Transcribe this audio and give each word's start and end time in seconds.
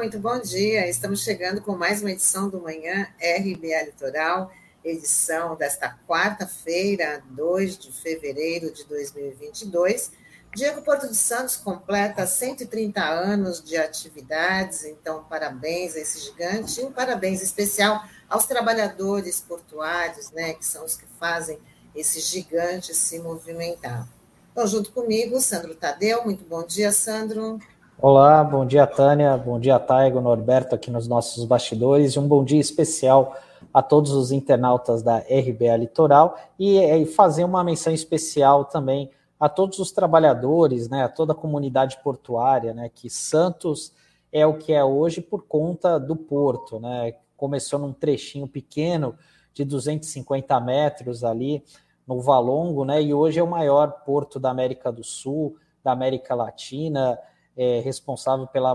muito 0.00 0.18
bom 0.18 0.40
dia. 0.40 0.88
Estamos 0.88 1.22
chegando 1.22 1.60
com 1.60 1.76
mais 1.76 2.00
uma 2.00 2.10
edição 2.10 2.48
do 2.48 2.58
Manhã 2.58 3.06
RBA 3.20 3.82
Litoral, 3.84 4.50
edição 4.82 5.54
desta 5.56 5.94
quarta-feira, 6.08 7.22
2 7.28 7.76
de 7.76 7.92
fevereiro 7.92 8.72
de 8.72 8.82
2022. 8.84 10.10
Diego 10.56 10.80
Porto 10.80 11.06
de 11.06 11.14
Santos 11.14 11.56
completa 11.56 12.26
130 12.26 12.98
anos 12.98 13.62
de 13.62 13.76
atividades, 13.76 14.86
então 14.86 15.22
parabéns 15.24 15.94
a 15.94 16.00
esse 16.00 16.18
gigante 16.18 16.80
e 16.80 16.84
um 16.84 16.90
parabéns 16.90 17.42
especial 17.42 18.02
aos 18.26 18.46
trabalhadores 18.46 19.38
portuários, 19.42 20.30
né, 20.30 20.54
que 20.54 20.64
são 20.64 20.82
os 20.86 20.96
que 20.96 21.04
fazem 21.18 21.58
esse 21.94 22.20
gigante 22.20 22.94
se 22.94 23.18
movimentar. 23.18 24.08
Então, 24.50 24.66
junto 24.66 24.92
comigo, 24.92 25.38
Sandro 25.42 25.74
Tadeu. 25.74 26.24
Muito 26.24 26.42
bom 26.42 26.64
dia, 26.64 26.90
Sandro. 26.90 27.60
Olá, 28.02 28.42
bom 28.42 28.64
dia, 28.64 28.86
Tânia, 28.86 29.36
bom 29.36 29.60
dia, 29.60 29.78
Taigo, 29.78 30.22
Norberto, 30.22 30.74
aqui 30.74 30.90
nos 30.90 31.06
nossos 31.06 31.44
bastidores, 31.44 32.14
e 32.14 32.18
um 32.18 32.26
bom 32.26 32.42
dia 32.42 32.58
especial 32.58 33.36
a 33.74 33.82
todos 33.82 34.12
os 34.12 34.32
internautas 34.32 35.02
da 35.02 35.18
RBA 35.18 35.76
Litoral. 35.76 36.34
E, 36.58 36.78
e 36.78 37.04
fazer 37.04 37.44
uma 37.44 37.62
menção 37.62 37.92
especial 37.92 38.64
também 38.64 39.10
a 39.38 39.50
todos 39.50 39.78
os 39.80 39.92
trabalhadores, 39.92 40.88
né, 40.88 41.04
a 41.04 41.10
toda 41.10 41.32
a 41.34 41.36
comunidade 41.36 41.98
portuária, 42.02 42.72
né, 42.72 42.88
que 42.88 43.10
Santos 43.10 43.92
é 44.32 44.46
o 44.46 44.56
que 44.56 44.72
é 44.72 44.82
hoje 44.82 45.20
por 45.20 45.42
conta 45.42 46.00
do 46.00 46.16
porto, 46.16 46.80
né, 46.80 47.16
começou 47.36 47.78
num 47.78 47.92
trechinho 47.92 48.48
pequeno 48.48 49.14
de 49.52 49.62
250 49.62 50.58
metros 50.58 51.22
ali 51.22 51.62
no 52.06 52.18
Valongo, 52.22 52.82
né, 52.82 53.02
e 53.02 53.12
hoje 53.12 53.38
é 53.38 53.42
o 53.42 53.46
maior 53.46 53.90
porto 54.06 54.40
da 54.40 54.48
América 54.48 54.90
do 54.90 55.04
Sul, 55.04 55.56
da 55.84 55.92
América 55.92 56.34
Latina, 56.34 57.18
é, 57.60 57.78
responsável 57.80 58.46
pela 58.46 58.74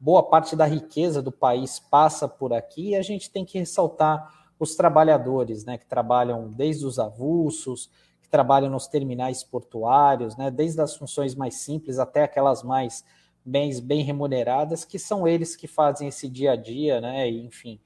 boa 0.00 0.22
parte 0.22 0.56
da 0.56 0.64
riqueza 0.64 1.20
do 1.20 1.30
país 1.30 1.78
passa 1.78 2.26
por 2.26 2.50
aqui, 2.50 2.92
e 2.92 2.96
a 2.96 3.02
gente 3.02 3.30
tem 3.30 3.44
que 3.44 3.58
ressaltar 3.58 4.34
os 4.58 4.74
trabalhadores, 4.74 5.66
né, 5.66 5.76
que 5.76 5.84
trabalham 5.84 6.48
desde 6.48 6.86
os 6.86 6.98
avulsos, 6.98 7.90
que 8.22 8.28
trabalham 8.30 8.70
nos 8.70 8.86
terminais 8.86 9.44
portuários, 9.44 10.34
né, 10.34 10.50
desde 10.50 10.80
as 10.80 10.96
funções 10.96 11.34
mais 11.34 11.56
simples 11.56 11.98
até 11.98 12.22
aquelas 12.22 12.62
mais 12.62 13.04
bem, 13.44 13.78
bem 13.82 14.02
remuneradas, 14.02 14.82
que 14.82 14.98
são 14.98 15.28
eles 15.28 15.54
que 15.54 15.66
fazem 15.66 16.08
esse 16.08 16.26
dia 16.26 16.52
a 16.52 16.56
dia, 16.56 17.02
né, 17.02 17.28
enfim, 17.28 17.78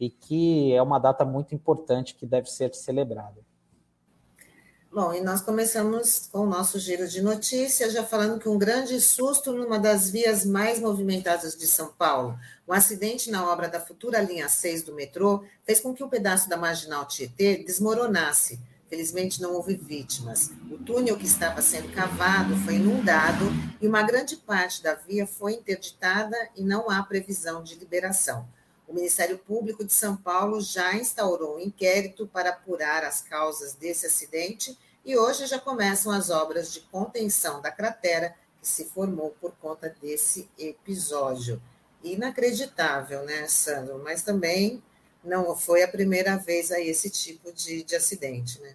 e 0.00 0.10
que 0.10 0.72
é 0.72 0.82
uma 0.82 0.98
data 0.98 1.24
muito 1.24 1.54
importante 1.54 2.16
que 2.16 2.26
deve 2.26 2.50
ser 2.50 2.74
celebrada. 2.74 3.45
Bom, 4.90 5.12
e 5.12 5.20
nós 5.20 5.42
começamos 5.42 6.28
com 6.32 6.38
o 6.38 6.46
nosso 6.46 6.78
giro 6.78 7.06
de 7.06 7.20
notícias, 7.20 7.92
já 7.92 8.02
falando 8.02 8.38
que 8.38 8.48
um 8.48 8.56
grande 8.56 8.98
susto 9.00 9.52
numa 9.52 9.78
das 9.78 10.08
vias 10.08 10.44
mais 10.46 10.80
movimentadas 10.80 11.56
de 11.56 11.66
São 11.66 11.88
Paulo. 11.88 12.38
Um 12.66 12.72
acidente 12.72 13.30
na 13.30 13.50
obra 13.50 13.68
da 13.68 13.80
futura 13.80 14.22
linha 14.22 14.48
6 14.48 14.84
do 14.84 14.94
metrô 14.94 15.44
fez 15.64 15.80
com 15.80 15.92
que 15.92 16.02
o 16.02 16.06
um 16.06 16.08
pedaço 16.08 16.48
da 16.48 16.56
marginal 16.56 17.04
Tietê 17.04 17.56
desmoronasse. 17.56 18.58
Felizmente 18.88 19.42
não 19.42 19.54
houve 19.54 19.74
vítimas. 19.74 20.52
O 20.70 20.78
túnel 20.78 21.16
que 21.18 21.26
estava 21.26 21.60
sendo 21.60 21.92
cavado 21.92 22.56
foi 22.58 22.76
inundado 22.76 23.44
e 23.82 23.88
uma 23.88 24.02
grande 24.02 24.36
parte 24.36 24.82
da 24.82 24.94
via 24.94 25.26
foi 25.26 25.54
interditada 25.54 26.36
e 26.56 26.62
não 26.62 26.88
há 26.88 27.02
previsão 27.02 27.62
de 27.62 27.74
liberação. 27.74 28.48
O 28.88 28.94
Ministério 28.94 29.38
Público 29.38 29.84
de 29.84 29.92
São 29.92 30.16
Paulo 30.16 30.60
já 30.60 30.94
instaurou 30.94 31.56
um 31.56 31.60
inquérito 31.60 32.26
para 32.26 32.50
apurar 32.50 33.04
as 33.04 33.20
causas 33.20 33.74
desse 33.74 34.06
acidente 34.06 34.78
e 35.04 35.16
hoje 35.16 35.46
já 35.46 35.58
começam 35.58 36.12
as 36.12 36.30
obras 36.30 36.72
de 36.72 36.80
contenção 36.80 37.60
da 37.60 37.70
cratera 37.70 38.34
que 38.60 38.68
se 38.68 38.86
formou 38.86 39.34
por 39.40 39.52
conta 39.60 39.94
desse 40.00 40.48
episódio. 40.58 41.60
Inacreditável, 42.02 43.24
né, 43.24 43.46
Sandro? 43.48 44.00
Mas 44.02 44.22
também 44.22 44.82
não 45.22 45.56
foi 45.56 45.82
a 45.82 45.88
primeira 45.88 46.36
vez 46.36 46.70
aí 46.70 46.88
esse 46.88 47.10
tipo 47.10 47.52
de, 47.52 47.82
de 47.82 47.96
acidente, 47.96 48.60
né? 48.60 48.74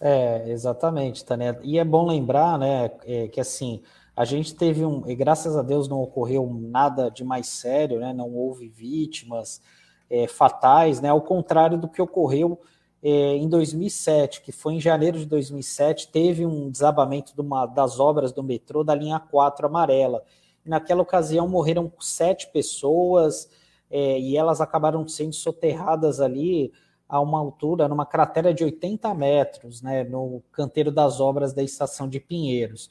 É, 0.00 0.50
exatamente, 0.50 1.24
Tânia. 1.24 1.58
E 1.62 1.78
é 1.78 1.84
bom 1.84 2.06
lembrar, 2.06 2.58
né, 2.58 2.90
é, 3.04 3.28
que 3.28 3.40
assim, 3.40 3.82
a 4.16 4.24
gente 4.24 4.54
teve 4.54 4.84
um, 4.84 5.06
e 5.06 5.14
graças 5.14 5.56
a 5.56 5.62
Deus 5.62 5.88
não 5.88 6.00
ocorreu 6.00 6.50
nada 6.50 7.10
de 7.10 7.22
mais 7.22 7.48
sério, 7.48 8.00
né, 8.00 8.14
não 8.14 8.32
houve 8.34 8.66
vítimas 8.68 9.60
é, 10.08 10.26
fatais, 10.26 11.00
né, 11.00 11.10
ao 11.10 11.20
contrário 11.20 11.76
do 11.76 11.86
que 11.86 12.00
ocorreu 12.00 12.58
é, 13.02 13.36
em 13.36 13.48
2007, 13.48 14.40
que 14.40 14.50
foi 14.50 14.74
em 14.74 14.80
janeiro 14.80 15.18
de 15.18 15.26
2007, 15.26 16.08
teve 16.08 16.46
um 16.46 16.70
desabamento 16.70 17.34
de 17.34 17.40
uma, 17.42 17.66
das 17.66 18.00
obras 18.00 18.32
do 18.32 18.42
metrô 18.42 18.82
da 18.82 18.94
linha 18.94 19.20
4 19.20 19.66
amarela. 19.66 20.24
Naquela 20.64 21.02
ocasião 21.02 21.46
morreram 21.46 21.92
sete 22.00 22.48
pessoas 22.50 23.48
é, 23.90 24.18
e 24.18 24.36
elas 24.36 24.60
acabaram 24.60 25.06
sendo 25.06 25.34
soterradas 25.34 26.20
ali 26.20 26.72
a 27.08 27.20
uma 27.20 27.38
altura, 27.38 27.86
numa 27.86 28.04
cratera 28.04 28.52
de 28.52 28.64
80 28.64 29.14
metros, 29.14 29.80
né, 29.80 30.02
no 30.02 30.42
canteiro 30.50 30.90
das 30.90 31.20
obras 31.20 31.52
da 31.52 31.62
estação 31.62 32.08
de 32.08 32.18
Pinheiros. 32.18 32.90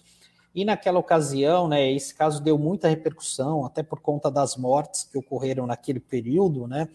E 0.56 0.64
naquela 0.64 0.98
ocasião, 0.98 1.68
né, 1.68 1.92
esse 1.92 2.16
caso 2.16 2.42
deu 2.42 2.58
muita 2.58 2.88
repercussão, 2.88 3.66
até 3.66 3.84
por 3.84 4.00
conta 4.00 4.32
das 4.32 4.56
mortes 4.56 5.04
que 5.04 5.18
ocorreram 5.18 5.68
naquele 5.68 6.00
período, 6.00 6.66
né, 6.66 6.88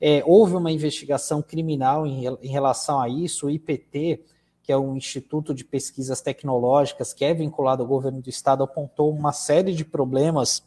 é, 0.00 0.24
houve 0.26 0.56
uma 0.56 0.72
investigação 0.72 1.40
criminal 1.40 2.04
em, 2.04 2.26
em 2.26 2.48
relação 2.48 3.00
a 3.00 3.08
isso, 3.08 3.46
o 3.46 3.50
IPT, 3.50 4.24
que 4.60 4.72
é 4.72 4.76
um 4.76 4.96
Instituto 4.96 5.54
de 5.54 5.64
Pesquisas 5.64 6.20
Tecnológicas, 6.20 7.14
que 7.14 7.24
é 7.24 7.32
vinculado 7.32 7.84
ao 7.84 7.88
governo 7.88 8.20
do 8.20 8.28
estado, 8.28 8.64
apontou 8.64 9.12
uma 9.12 9.32
série 9.32 9.72
de 9.72 9.84
problemas 9.84 10.64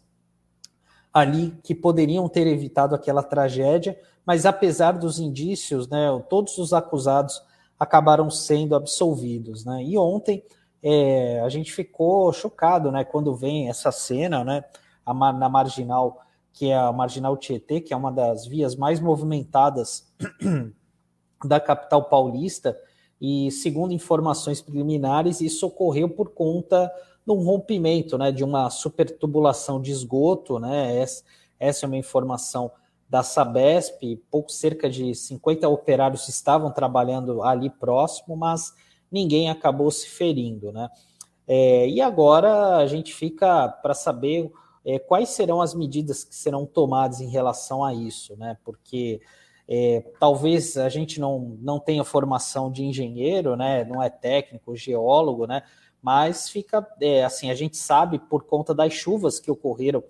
ali 1.14 1.54
que 1.62 1.76
poderiam 1.76 2.30
ter 2.30 2.48
evitado 2.48 2.96
aquela 2.96 3.22
tragédia, 3.22 4.00
mas 4.26 4.46
apesar 4.46 4.94
dos 4.94 5.20
indícios, 5.20 5.90
né, 5.90 6.08
todos 6.30 6.58
os 6.58 6.72
acusados 6.72 7.44
acabaram 7.78 8.30
sendo 8.30 8.76
absolvidos. 8.76 9.66
Né? 9.66 9.84
E 9.84 9.98
ontem 9.98 10.42
é, 10.82 11.42
a 11.42 11.50
gente 11.50 11.72
ficou 11.72 12.32
chocado 12.32 12.92
né, 12.92 13.04
quando 13.04 13.36
vem 13.36 13.70
essa 13.70 13.92
cena 13.92 14.44
né, 14.44 14.64
na 15.06 15.50
marginal 15.50 16.22
que 16.60 16.72
é 16.72 16.76
a 16.76 16.92
Marginal 16.92 17.38
Tietê, 17.38 17.80
que 17.80 17.94
é 17.94 17.98
uma 17.98 18.12
das 18.12 18.46
vias 18.46 18.76
mais 18.76 19.00
movimentadas 19.00 20.12
da 21.46 21.58
capital 21.58 22.04
paulista, 22.06 22.78
e 23.22 23.50
segundo 23.52 23.94
informações 23.94 24.62
preliminares, 24.62 25.40
isso 25.40 25.68
ocorreu 25.68 26.10
por 26.10 26.32
conta 26.32 26.92
de 27.26 27.32
um 27.32 27.44
rompimento, 27.44 28.18
né, 28.18 28.32
de 28.32 28.44
uma 28.44 28.70
supertubulação 28.70 29.82
de 29.82 29.92
esgoto, 29.92 30.60
né, 30.60 30.98
essa, 30.98 31.24
essa 31.60 31.86
é 31.86 31.88
uma 31.88 31.98
informação 31.98 32.72
da 33.10 33.24
Sabesp, 33.24 34.22
pouco 34.30 34.52
cerca 34.52 34.90
de 34.90 35.16
50 35.16 35.68
operários 35.68 36.28
estavam 36.28 36.72
trabalhando 36.72 37.42
ali 37.42 37.70
próximo, 37.70 38.36
mas 38.36 38.74
ninguém 39.12 39.50
acabou 39.50 39.90
se 39.92 40.08
ferindo, 40.08 40.72
né, 40.72 40.90
é, 41.52 41.90
e 41.90 42.00
agora 42.00 42.78
a 42.78 42.86
gente 42.86 43.12
fica 43.12 43.68
para 43.68 43.96
saber 43.96 44.52
é, 44.86 45.00
quais 45.00 45.30
serão 45.30 45.62
as 45.62 45.74
medidas 45.74 46.24
que 46.24 46.36
serão 46.36 46.64
tomadas 46.64 47.22
em 47.22 47.28
relação 47.28 47.84
a 47.84 47.92
isso, 47.92 48.38
né? 48.38 48.56
Porque 48.64 49.20
é, 49.68 50.04
talvez 50.20 50.78
a 50.78 50.90
gente 50.90 51.20
não, 51.20 51.58
não 51.60 51.80
tenha 51.80 52.04
formação 52.04 52.72
de 52.72 52.84
engenheiro, 52.84 53.56
né? 53.56 53.84
Não 53.84 54.02
é 54.02 54.12
técnico, 54.12 54.76
geólogo, 54.76 55.48
né? 55.48 55.64
Mas 56.02 56.50
fica 56.50 56.88
é, 57.02 57.24
assim, 57.24 57.50
a 57.50 57.56
gente 57.56 57.78
sabe 57.78 58.20
por 58.20 58.44
conta 58.44 58.74
das 58.74 58.94
chuvas 58.94 59.40
que 59.40 59.50
ocorreram 59.50 60.04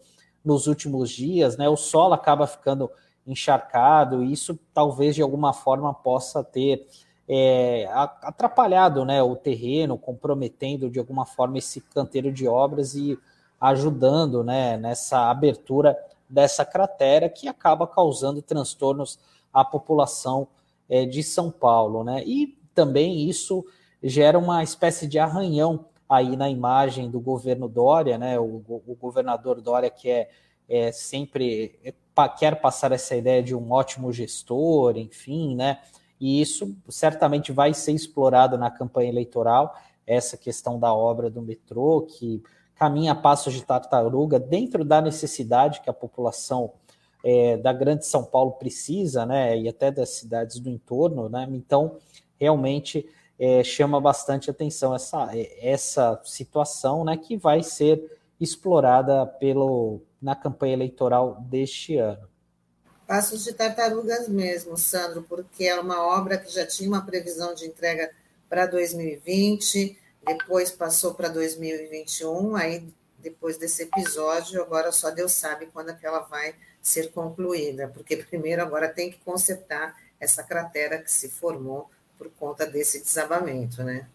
nos 0.43 0.67
últimos 0.67 1.09
dias, 1.09 1.55
né? 1.55 1.69
O 1.69 1.77
solo 1.77 2.13
acaba 2.13 2.47
ficando 2.47 2.91
encharcado 3.25 4.23
e 4.23 4.33
isso 4.33 4.59
talvez 4.73 5.15
de 5.15 5.21
alguma 5.21 5.53
forma 5.53 5.93
possa 5.93 6.43
ter 6.43 6.85
é, 7.31 7.87
atrapalhado 8.23 9.05
né, 9.05 9.21
o 9.21 9.35
terreno, 9.35 9.99
comprometendo 9.99 10.89
de 10.89 10.97
alguma 10.97 11.27
forma 11.27 11.59
esse 11.59 11.79
canteiro 11.79 12.31
de 12.31 12.47
obras 12.47 12.95
e 12.95 13.19
ajudando 13.61 14.43
né, 14.43 14.77
nessa 14.77 15.29
abertura 15.29 15.95
dessa 16.27 16.65
cratera 16.65 17.29
que 17.29 17.47
acaba 17.47 17.85
causando 17.85 18.41
transtornos 18.41 19.19
à 19.53 19.63
população 19.63 20.47
é, 20.89 21.05
de 21.05 21.21
São 21.21 21.51
Paulo. 21.51 22.03
Né? 22.03 22.23
E 22.25 22.57
também 22.73 23.29
isso 23.29 23.63
gera 24.01 24.39
uma 24.39 24.63
espécie 24.63 25.05
de 25.05 25.19
arranhão 25.19 25.85
aí 26.07 26.35
na 26.35 26.49
imagem 26.49 27.11
do 27.11 27.19
governo 27.19 27.69
Dória, 27.69 28.17
né? 28.17 28.39
o, 28.39 28.63
o 28.67 28.97
governador 28.99 29.61
Dória 29.61 29.91
que 29.91 30.09
é, 30.09 30.29
é 30.67 30.91
sempre 30.91 31.79
é, 31.83 31.93
quer 32.39 32.59
passar 32.59 32.91
essa 32.91 33.15
ideia 33.15 33.43
de 33.43 33.53
um 33.53 33.71
ótimo 33.71 34.11
gestor, 34.11 34.97
enfim, 34.97 35.55
né? 35.55 35.79
E 36.19 36.41
isso 36.41 36.75
certamente 36.89 37.51
vai 37.51 37.73
ser 37.73 37.93
explorado 37.93 38.57
na 38.57 38.69
campanha 38.69 39.09
eleitoral, 39.09 39.75
essa 40.05 40.35
questão 40.35 40.79
da 40.79 40.93
obra 40.93 41.29
do 41.29 41.41
metrô, 41.41 42.01
que 42.01 42.43
caminha 42.75 43.11
a 43.11 43.15
passos 43.15 43.53
de 43.53 43.63
tartaruga 43.63 44.39
dentro 44.39 44.83
da 44.83 45.01
necessidade 45.01 45.81
que 45.81 45.89
a 45.89 45.93
população 45.93 46.71
é, 47.23 47.57
da 47.57 47.73
Grande 47.73 48.05
São 48.05 48.23
Paulo 48.23 48.53
precisa, 48.53 49.25
né, 49.25 49.57
e 49.57 49.67
até 49.67 49.91
das 49.91 50.09
cidades 50.09 50.59
do 50.59 50.69
entorno, 50.69 51.29
né, 51.29 51.47
então 51.51 51.97
realmente 52.39 53.05
é, 53.37 53.63
chama 53.63 53.99
bastante 53.99 54.49
atenção 54.49 54.95
essa, 54.95 55.29
essa 55.61 56.19
situação, 56.23 57.03
né, 57.03 57.17
que 57.17 57.37
vai 57.37 57.61
ser 57.61 58.17
explorada 58.39 59.25
pelo, 59.25 60.01
na 60.21 60.35
campanha 60.35 60.73
eleitoral 60.73 61.37
deste 61.41 61.97
ano. 61.97 62.27
Passos 63.09 63.43
de 63.43 63.53
tartarugas 63.53 64.27
mesmo, 64.29 64.77
Sandro, 64.77 65.25
porque 65.27 65.63
é 65.63 65.79
uma 65.79 65.99
obra 66.15 66.37
que 66.37 66.53
já 66.53 66.63
tinha 66.63 66.87
uma 66.87 67.03
previsão 67.03 67.55
de 67.55 67.65
entrega 67.65 68.11
para 68.47 68.67
2020, 68.67 69.97
depois 70.27 70.69
passou 70.69 71.15
para 71.15 71.27
2021, 71.27 72.55
aí 72.55 72.87
depois 73.17 73.57
desse 73.57 73.81
episódio, 73.81 74.61
agora 74.61 74.91
só 74.91 75.09
Deus 75.09 75.31
sabe 75.31 75.65
quando 75.73 75.89
é 75.89 75.93
que 75.95 76.05
ela 76.05 76.19
vai 76.19 76.53
ser 76.83 77.11
concluída, 77.11 77.87
porque 77.87 78.15
primeiro 78.15 78.61
agora 78.61 78.87
tem 78.87 79.09
que 79.09 79.17
consertar 79.25 79.95
essa 80.19 80.43
cratera 80.43 80.99
que 80.99 81.11
se 81.11 81.29
formou 81.29 81.89
por 82.15 82.29
conta 82.39 82.63
desse 82.63 83.01
desabamento, 83.01 83.83
né? 83.83 84.07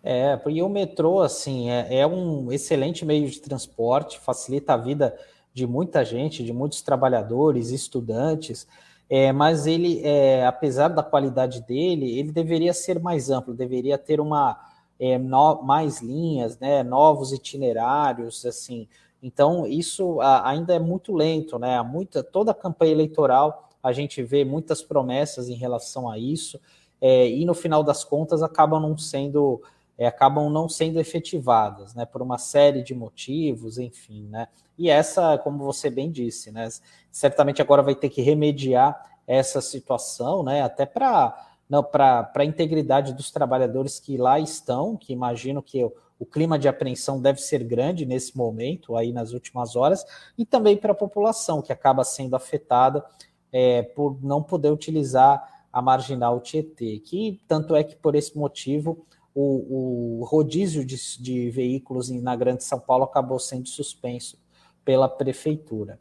É, 0.00 0.40
e 0.46 0.62
o 0.62 0.68
metrô, 0.68 1.22
assim, 1.22 1.72
é, 1.72 2.02
é 2.02 2.06
um 2.06 2.52
excelente 2.52 3.04
meio 3.04 3.28
de 3.28 3.40
transporte, 3.40 4.20
facilita 4.20 4.74
a 4.74 4.76
vida 4.76 5.18
de 5.58 5.66
muita 5.66 6.04
gente, 6.04 6.44
de 6.44 6.52
muitos 6.52 6.82
trabalhadores, 6.82 7.70
estudantes, 7.70 8.66
é, 9.10 9.32
mas 9.32 9.66
ele, 9.66 10.00
é, 10.04 10.46
apesar 10.46 10.88
da 10.88 11.02
qualidade 11.02 11.62
dele, 11.62 12.16
ele 12.16 12.30
deveria 12.30 12.72
ser 12.72 13.00
mais 13.00 13.28
amplo, 13.28 13.52
deveria 13.52 13.98
ter 13.98 14.20
uma 14.20 14.56
é, 15.00 15.18
no, 15.18 15.60
mais 15.62 16.00
linhas, 16.00 16.58
né, 16.60 16.84
novos 16.84 17.32
itinerários, 17.32 18.46
assim. 18.46 18.86
Então 19.20 19.66
isso 19.66 20.20
a, 20.20 20.48
ainda 20.48 20.74
é 20.74 20.78
muito 20.78 21.12
lento, 21.12 21.58
né? 21.58 21.82
Muita, 21.82 22.22
toda 22.22 22.52
a 22.52 22.54
campanha 22.54 22.92
eleitoral 22.92 23.68
a 23.82 23.92
gente 23.92 24.22
vê 24.22 24.44
muitas 24.44 24.80
promessas 24.80 25.48
em 25.48 25.54
relação 25.54 26.08
a 26.08 26.18
isso, 26.18 26.60
é, 27.00 27.28
e 27.28 27.44
no 27.44 27.54
final 27.54 27.82
das 27.82 28.04
contas 28.04 28.42
acabam 28.42 28.80
não 28.80 28.96
sendo 28.96 29.60
é, 29.98 30.06
acabam 30.06 30.48
não 30.48 30.68
sendo 30.68 31.00
efetivadas, 31.00 31.94
né, 31.94 32.06
por 32.06 32.22
uma 32.22 32.38
série 32.38 32.82
de 32.82 32.94
motivos, 32.94 33.78
enfim, 33.78 34.28
né, 34.28 34.46
e 34.78 34.88
essa, 34.88 35.36
como 35.38 35.64
você 35.64 35.90
bem 35.90 36.10
disse, 36.10 36.52
né, 36.52 36.68
certamente 37.10 37.60
agora 37.60 37.82
vai 37.82 37.96
ter 37.96 38.08
que 38.08 38.22
remediar 38.22 39.18
essa 39.26 39.60
situação, 39.60 40.42
né, 40.42 40.62
até 40.62 40.86
para 40.86 41.44
para 41.92 42.30
a 42.34 42.44
integridade 42.46 43.12
dos 43.12 43.30
trabalhadores 43.30 44.00
que 44.00 44.16
lá 44.16 44.40
estão, 44.40 44.96
que 44.96 45.12
imagino 45.12 45.62
que 45.62 45.84
o, 45.84 45.92
o 46.18 46.24
clima 46.24 46.58
de 46.58 46.66
apreensão 46.66 47.20
deve 47.20 47.42
ser 47.42 47.62
grande 47.62 48.06
nesse 48.06 48.34
momento, 48.34 48.96
aí 48.96 49.12
nas 49.12 49.32
últimas 49.32 49.76
horas, 49.76 50.02
e 50.38 50.46
também 50.46 50.78
para 50.78 50.92
a 50.92 50.94
população, 50.94 51.60
que 51.60 51.70
acaba 51.70 52.04
sendo 52.04 52.34
afetada 52.34 53.04
é, 53.52 53.82
por 53.82 54.18
não 54.22 54.42
poder 54.42 54.70
utilizar 54.70 55.46
a 55.70 55.82
marginal 55.82 56.40
Tietê, 56.40 56.98
que 56.98 57.40
tanto 57.46 57.76
é 57.76 57.84
que 57.84 57.94
por 57.94 58.14
esse 58.14 58.36
motivo 58.36 59.06
o, 59.40 60.20
o 60.20 60.24
rodízio 60.24 60.84
de, 60.84 60.96
de 61.20 61.48
veículos 61.50 62.10
na 62.10 62.34
Grande 62.34 62.64
São 62.64 62.80
Paulo 62.80 63.04
acabou 63.04 63.38
sendo 63.38 63.68
suspenso 63.68 64.36
pela 64.84 65.08
prefeitura. 65.08 66.00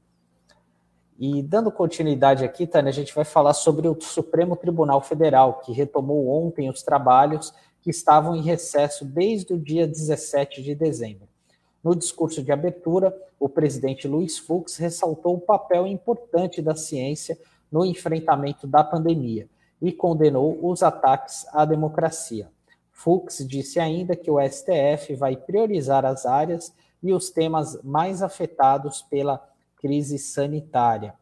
E 1.20 1.44
dando 1.44 1.72
continuidade 1.72 2.44
aqui, 2.44 2.66
Tânia, 2.66 2.90
a 2.90 2.94
gente 2.94 3.14
vai 3.14 3.24
falar 3.24 3.54
sobre 3.54 3.88
o 3.88 3.96
Supremo 4.02 4.56
Tribunal 4.56 5.02
Federal, 5.02 5.60
que 5.60 5.72
retomou 5.72 6.28
ontem 6.30 6.68
os 6.68 6.82
trabalhos 6.82 7.54
que 7.80 7.92
estavam 7.92 8.36
em 8.36 8.42
recesso 8.42 9.06
desde 9.06 9.54
o 9.54 9.60
dia 9.60 9.88
17 9.88 10.64
de 10.64 10.74
dezembro. 10.74 11.28
No 11.84 11.96
discurso 11.96 12.42
de 12.42 12.52
abertura, 12.52 13.16
o 13.40 13.48
presidente 13.48 14.08
Luiz 14.08 14.40
Fux 14.40 14.78
ressaltou 14.78 15.36
o 15.36 15.42
papel 15.42 15.86
importante 15.86 16.60
da 16.60 16.76
ciência 16.76 17.38
no 17.72 17.86
enfrentamento 17.86 18.66
da 18.66 18.84
pandemia 18.84 19.48
e 19.80 19.92
condenou 19.92 20.60
os 20.68 20.82
ataques 20.82 21.46
à 21.54 21.66
democracia. 21.66 22.50
Fux 22.98 23.46
disse 23.48 23.80
ainda 23.80 24.16
que 24.16 24.30
o 24.32 24.40
STF 24.42 25.14
vai 25.14 25.38
priorizar 25.38 26.04
as 26.04 26.26
áreas 26.26 26.74
e 27.02 27.14
os 27.14 27.30
temas 27.30 27.80
mais 27.84 28.24
afetados 28.24 29.04
pela 29.04 29.40
crise 29.76 30.18
sanitária. 30.18 31.14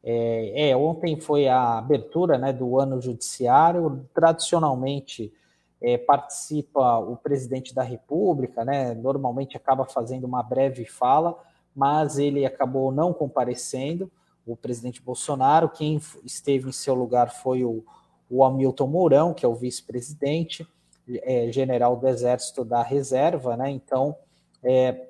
É, 0.00 0.70
é, 0.70 0.76
ontem 0.76 1.20
foi 1.20 1.48
a 1.48 1.78
abertura 1.78 2.38
né, 2.38 2.52
do 2.52 2.78
ano 2.78 3.02
judiciário. 3.02 4.08
Tradicionalmente 4.14 5.34
é, 5.80 5.98
participa 5.98 6.98
o 6.98 7.16
presidente 7.16 7.74
da 7.74 7.82
República, 7.82 8.64
né, 8.64 8.94
normalmente 8.94 9.56
acaba 9.56 9.84
fazendo 9.84 10.22
uma 10.22 10.40
breve 10.40 10.84
fala, 10.84 11.36
mas 11.74 12.16
ele 12.16 12.46
acabou 12.46 12.92
não 12.92 13.12
comparecendo. 13.12 14.08
O 14.46 14.56
presidente 14.56 15.02
Bolsonaro, 15.02 15.68
quem 15.68 16.00
esteve 16.24 16.68
em 16.68 16.72
seu 16.72 16.94
lugar 16.94 17.32
foi 17.32 17.64
o, 17.64 17.84
o 18.30 18.44
Hamilton 18.44 18.86
Mourão, 18.86 19.34
que 19.34 19.44
é 19.44 19.48
o 19.48 19.54
vice-presidente 19.56 20.64
é, 21.08 21.50
general 21.50 21.96
do 21.96 22.08
Exército 22.08 22.64
da 22.64 22.82
Reserva, 22.82 23.56
né? 23.56 23.70
Então, 23.70 24.16
é, 24.62 25.08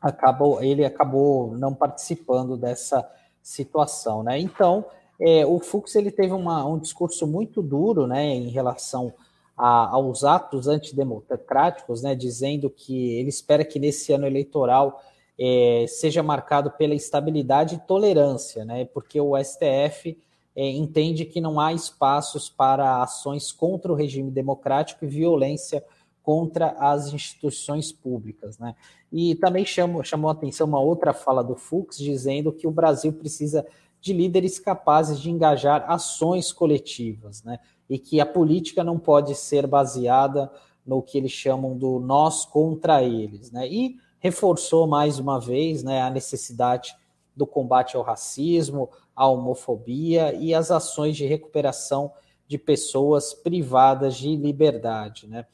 acabou, 0.00 0.62
ele 0.62 0.84
acabou 0.84 1.56
não 1.56 1.74
participando 1.74 2.56
dessa 2.56 3.08
situação, 3.42 4.22
né? 4.22 4.38
Então, 4.38 4.84
é, 5.20 5.46
o 5.46 5.58
Fux 5.58 5.94
ele 5.94 6.10
teve 6.10 6.32
uma, 6.32 6.64
um 6.66 6.78
discurso 6.78 7.26
muito 7.26 7.62
duro, 7.62 8.06
né, 8.06 8.26
em 8.26 8.48
relação 8.48 9.12
a, 9.56 9.88
aos 9.88 10.24
atos 10.24 10.68
antidemocráticos, 10.68 12.02
né, 12.02 12.14
dizendo 12.14 12.68
que 12.68 13.18
ele 13.18 13.30
espera 13.30 13.64
que 13.64 13.78
nesse 13.78 14.12
ano 14.12 14.26
eleitoral 14.26 15.02
é, 15.38 15.86
seja 15.88 16.22
marcado 16.22 16.70
pela 16.72 16.94
estabilidade 16.94 17.76
e 17.76 17.78
tolerância, 17.78 18.64
né, 18.64 18.84
porque 18.86 19.20
o 19.20 19.32
STF 19.42 20.18
é, 20.56 20.70
entende 20.70 21.26
que 21.26 21.38
não 21.38 21.60
há 21.60 21.74
espaços 21.74 22.48
para 22.48 23.02
ações 23.02 23.52
contra 23.52 23.92
o 23.92 23.94
regime 23.94 24.30
democrático 24.30 25.04
e 25.04 25.08
violência 25.08 25.84
contra 26.22 26.70
as 26.78 27.12
instituições 27.12 27.92
públicas. 27.92 28.58
Né? 28.58 28.74
E 29.12 29.34
também 29.34 29.66
chamou, 29.66 30.02
chamou 30.02 30.30
a 30.30 30.32
atenção 30.32 30.66
uma 30.66 30.80
outra 30.80 31.12
fala 31.12 31.44
do 31.44 31.54
Fux, 31.54 31.98
dizendo 31.98 32.50
que 32.50 32.66
o 32.66 32.70
Brasil 32.70 33.12
precisa 33.12 33.66
de 34.00 34.14
líderes 34.14 34.58
capazes 34.58 35.20
de 35.20 35.30
engajar 35.30 35.84
ações 35.90 36.52
coletivas, 36.52 37.42
né? 37.42 37.58
e 37.88 37.98
que 37.98 38.18
a 38.18 38.26
política 38.26 38.82
não 38.82 38.98
pode 38.98 39.34
ser 39.34 39.66
baseada 39.66 40.50
no 40.86 41.02
que 41.02 41.18
eles 41.18 41.32
chamam 41.32 41.76
do 41.76 42.00
nós 42.00 42.46
contra 42.46 43.02
eles. 43.02 43.50
Né? 43.50 43.68
E 43.68 43.96
reforçou 44.18 44.86
mais 44.86 45.18
uma 45.18 45.38
vez 45.38 45.82
né, 45.82 46.00
a 46.00 46.10
necessidade 46.10 46.96
do 47.36 47.46
combate 47.46 47.96
ao 47.96 48.02
racismo, 48.02 48.88
à 49.16 49.26
homofobia 49.26 50.34
e 50.34 50.54
as 50.54 50.70
ações 50.70 51.16
de 51.16 51.26
recuperação 51.26 52.12
de 52.46 52.58
pessoas 52.58 53.34
privadas 53.34 54.14
de 54.16 54.36
liberdade, 54.36 55.26
né? 55.26 55.46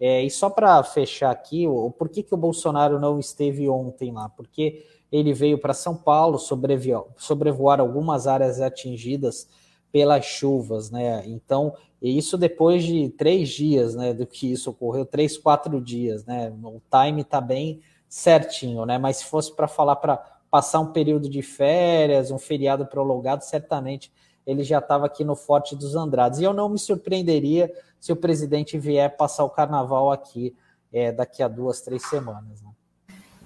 É, 0.00 0.24
e 0.24 0.30
só 0.30 0.48
para 0.48 0.82
fechar 0.82 1.30
aqui, 1.30 1.68
o, 1.68 1.90
por 1.90 2.08
que, 2.08 2.22
que 2.22 2.32
o 2.32 2.38
Bolsonaro 2.38 2.98
não 2.98 3.18
esteve 3.18 3.68
ontem 3.68 4.10
lá? 4.10 4.30
Porque 4.30 4.86
ele 5.12 5.34
veio 5.34 5.58
para 5.58 5.74
São 5.74 5.94
Paulo 5.94 6.38
sobrevoar 6.38 7.80
algumas 7.80 8.26
áreas 8.26 8.62
atingidas 8.62 9.46
pelas 9.92 10.24
chuvas, 10.24 10.90
né? 10.90 11.22
Então, 11.26 11.74
isso 12.00 12.38
depois 12.38 12.82
de 12.82 13.10
três 13.10 13.50
dias, 13.50 13.94
né? 13.94 14.14
Do 14.14 14.26
que 14.26 14.50
isso 14.50 14.70
ocorreu, 14.70 15.04
três, 15.04 15.36
quatro 15.36 15.80
dias, 15.80 16.24
né? 16.24 16.50
O 16.62 16.80
time 16.90 17.20
está 17.20 17.40
bem 17.40 17.82
certinho, 18.08 18.86
né? 18.86 18.96
Mas 18.96 19.18
se 19.18 19.24
fosse 19.26 19.54
para 19.54 19.68
falar 19.68 19.96
para 19.96 20.39
passar 20.50 20.80
um 20.80 20.92
período 20.92 21.28
de 21.28 21.42
férias, 21.42 22.30
um 22.30 22.38
feriado 22.38 22.84
prolongado, 22.86 23.44
certamente 23.44 24.12
ele 24.46 24.64
já 24.64 24.78
estava 24.78 25.06
aqui 25.06 25.22
no 25.22 25.36
Forte 25.36 25.76
dos 25.76 25.94
Andrades. 25.94 26.40
E 26.40 26.44
eu 26.44 26.52
não 26.52 26.68
me 26.68 26.78
surpreenderia 26.78 27.72
se 28.00 28.12
o 28.12 28.16
presidente 28.16 28.78
vier 28.78 29.16
passar 29.16 29.44
o 29.44 29.50
carnaval 29.50 30.10
aqui 30.10 30.56
é, 30.92 31.12
daqui 31.12 31.42
a 31.42 31.48
duas, 31.48 31.80
três 31.82 32.02
semanas. 32.08 32.60
Né? 32.62 32.70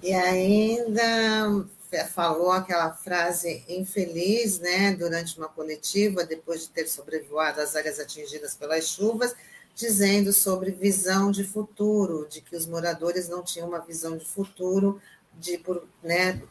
E 0.01 0.13
ainda 0.13 1.65
falou 2.13 2.51
aquela 2.51 2.91
frase 2.91 3.63
infeliz, 3.69 4.59
né, 4.59 4.93
durante 4.93 5.37
uma 5.37 5.47
coletiva, 5.47 6.25
depois 6.25 6.61
de 6.61 6.69
ter 6.69 6.87
sobrevoado 6.87 7.61
as 7.61 7.75
áreas 7.75 7.99
atingidas 7.99 8.55
pelas 8.55 8.85
chuvas, 8.87 9.33
dizendo 9.75 10.33
sobre 10.33 10.71
visão 10.71 11.31
de 11.31 11.43
futuro, 11.43 12.27
de 12.29 12.41
que 12.41 12.55
os 12.55 12.65
moradores 12.65 13.29
não 13.29 13.43
tinham 13.43 13.67
uma 13.67 13.79
visão 13.79 14.17
de 14.17 14.25
futuro 14.25 14.99
de 15.39 15.61
né, 16.03 16.41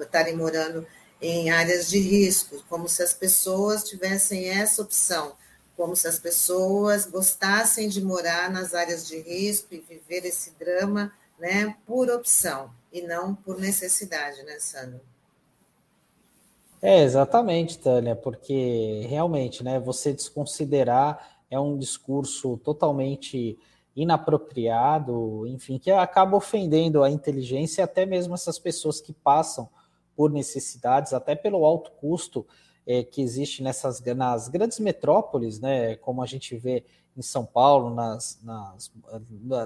estarem 0.00 0.36
morando 0.36 0.86
em 1.20 1.50
áreas 1.50 1.88
de 1.88 1.98
risco, 1.98 2.62
como 2.68 2.88
se 2.88 3.02
as 3.02 3.14
pessoas 3.14 3.84
tivessem 3.84 4.48
essa 4.48 4.82
opção, 4.82 5.32
como 5.76 5.96
se 5.96 6.06
as 6.06 6.18
pessoas 6.18 7.06
gostassem 7.06 7.88
de 7.88 8.02
morar 8.02 8.50
nas 8.50 8.74
áreas 8.74 9.06
de 9.06 9.18
risco 9.20 9.74
e 9.74 9.80
viver 9.80 10.26
esse 10.26 10.50
drama 10.52 11.12
né, 11.38 11.76
por 11.86 12.10
opção 12.10 12.70
e 12.92 13.02
não 13.02 13.34
por 13.34 13.58
necessidade, 13.58 14.42
né, 14.42 14.58
Sandro? 14.60 15.00
É, 16.80 17.02
exatamente, 17.02 17.78
Tânia, 17.78 18.14
porque 18.14 19.06
realmente, 19.08 19.64
né, 19.64 19.80
você 19.80 20.12
desconsiderar 20.12 21.40
é 21.50 21.58
um 21.58 21.78
discurso 21.78 22.58
totalmente 22.58 23.58
inapropriado, 23.96 25.46
enfim, 25.46 25.78
que 25.78 25.90
acaba 25.90 26.36
ofendendo 26.36 27.02
a 27.02 27.10
inteligência 27.10 27.82
e 27.82 27.84
até 27.84 28.04
mesmo 28.04 28.34
essas 28.34 28.58
pessoas 28.58 29.00
que 29.00 29.12
passam 29.12 29.68
por 30.16 30.30
necessidades, 30.30 31.12
até 31.12 31.34
pelo 31.34 31.64
alto 31.64 31.90
custo 31.92 32.46
é, 32.86 33.02
que 33.02 33.22
existe 33.22 33.62
nessas 33.62 34.00
nas 34.00 34.48
grandes 34.48 34.78
metrópoles, 34.78 35.60
né, 35.60 35.96
como 35.96 36.22
a 36.22 36.26
gente 36.26 36.56
vê 36.56 36.84
em 37.16 37.22
São 37.22 37.46
Paulo, 37.46 37.94
nas, 37.94 38.40
nas, 38.42 38.92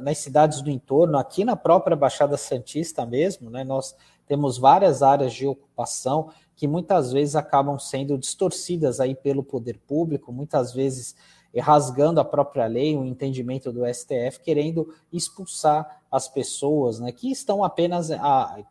nas 0.03 0.19
cidades 0.19 0.61
do 0.61 0.71
entorno, 0.71 1.17
aqui 1.17 1.45
na 1.45 1.57
própria 1.57 1.97
Baixada 1.97 2.37
Santista 2.37 3.07
mesmo, 3.07 3.49
né, 3.51 3.65
nós 3.65 3.97
temos 4.27 4.59
várias 4.59 5.03
áreas 5.03 5.33
de 5.33 5.47
ocupação 5.47 6.31
que 6.55 6.69
muitas 6.69 7.13
vezes 7.13 7.35
acabam 7.35 7.79
sendo 7.79 8.19
distorcidas 8.19 9.01
aí 9.01 9.15
pelo 9.15 9.43
poder 9.43 9.79
público, 9.79 10.33
muitas 10.33 10.75
vezes 10.75 11.17
rasgando 11.57 12.21
a 12.21 12.25
própria 12.25 12.67
lei, 12.67 12.97
o 12.97 13.05
entendimento 13.05 13.73
do 13.73 13.87
STF, 13.87 14.41
querendo 14.43 14.95
expulsar 15.13 16.03
as 16.11 16.29
pessoas 16.29 17.01
né, 17.01 17.13
que 17.13 17.31
estão 17.31 17.65
apenas 17.65 18.09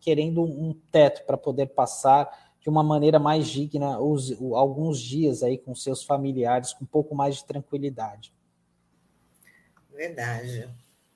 querendo 0.01 0.43
um 0.43 0.73
teto 0.91 1.25
para 1.25 1.37
poder 1.37 1.67
passar 1.67 2.55
de 2.59 2.69
uma 2.69 2.83
maneira 2.83 3.19
mais 3.19 3.47
digna 3.47 3.99
os, 3.99 4.31
alguns 4.53 4.99
dias 4.99 5.43
aí 5.43 5.57
com 5.57 5.73
seus 5.73 6.03
familiares, 6.03 6.73
com 6.73 6.83
um 6.83 6.87
pouco 6.87 7.15
mais 7.15 7.37
de 7.37 7.45
tranquilidade. 7.45 8.33
Verdade. 9.93 10.69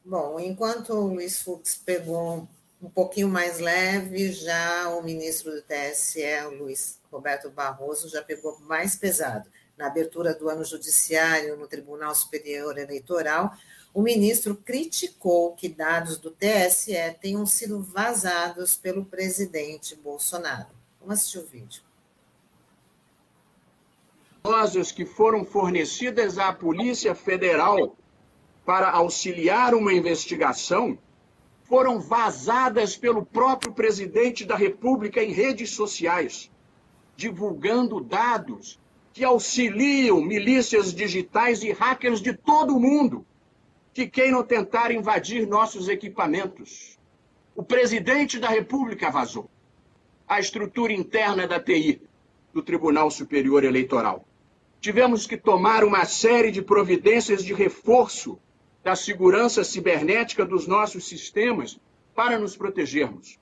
Bom, 0.03 0.39
enquanto 0.39 0.93
o 0.93 1.07
Luiz 1.07 1.41
Fux 1.41 1.75
pegou 1.75 2.47
um 2.81 2.89
pouquinho 2.89 3.27
mais 3.27 3.59
leve, 3.59 4.31
já 4.31 4.89
o 4.89 5.03
ministro 5.03 5.51
do 5.51 5.61
TSE, 5.61 6.23
o 6.47 6.63
Luiz 6.63 6.99
Roberto 7.11 7.51
Barroso, 7.51 8.09
já 8.09 8.23
pegou 8.23 8.59
mais 8.61 8.95
pesado. 8.95 9.49
Na 9.81 9.87
abertura 9.87 10.35
do 10.35 10.47
ano 10.47 10.63
judiciário 10.63 11.57
no 11.57 11.65
Tribunal 11.65 12.13
Superior 12.13 12.77
Eleitoral, 12.77 13.51
o 13.91 14.03
ministro 14.03 14.55
criticou 14.55 15.55
que 15.55 15.67
dados 15.67 16.19
do 16.19 16.29
TSE 16.29 16.93
tenham 17.19 17.47
sido 17.47 17.81
vazados 17.81 18.75
pelo 18.75 19.03
presidente 19.03 19.95
Bolsonaro. 19.95 20.67
Vamos 20.99 21.15
assistir 21.15 21.39
o 21.39 21.47
vídeo. 21.47 21.81
que 24.95 25.03
foram 25.03 25.43
fornecidas 25.43 26.37
à 26.37 26.53
Polícia 26.53 27.15
Federal 27.15 27.97
para 28.63 28.91
auxiliar 28.91 29.73
uma 29.73 29.91
investigação 29.91 30.95
foram 31.63 31.99
vazadas 31.99 32.95
pelo 32.95 33.25
próprio 33.25 33.73
presidente 33.73 34.45
da 34.45 34.55
República 34.55 35.23
em 35.23 35.31
redes 35.31 35.71
sociais, 35.71 36.51
divulgando 37.17 37.99
dados 37.99 38.79
que 39.13 39.23
auxiliam 39.23 40.21
milícias 40.21 40.93
digitais 40.93 41.63
e 41.63 41.71
hackers 41.71 42.21
de 42.21 42.33
todo 42.33 42.75
o 42.75 42.79
mundo 42.79 43.25
que 43.93 44.07
queiram 44.07 44.43
tentar 44.43 44.91
invadir 44.91 45.45
nossos 45.45 45.89
equipamentos. 45.89 46.97
O 47.55 47.61
presidente 47.61 48.39
da 48.39 48.47
República 48.47 49.09
vazou. 49.09 49.49
A 50.27 50.39
estrutura 50.39 50.93
interna 50.93 51.45
da 51.45 51.59
TI, 51.59 52.01
do 52.53 52.61
Tribunal 52.61 53.11
Superior 53.11 53.65
Eleitoral. 53.65 54.25
Tivemos 54.79 55.27
que 55.27 55.37
tomar 55.37 55.83
uma 55.83 56.05
série 56.05 56.51
de 56.51 56.61
providências 56.61 57.43
de 57.43 57.53
reforço 57.53 58.39
da 58.83 58.95
segurança 58.95 59.63
cibernética 59.63 60.45
dos 60.45 60.65
nossos 60.67 61.07
sistemas 61.07 61.79
para 62.15 62.39
nos 62.39 62.55
protegermos. 62.55 63.37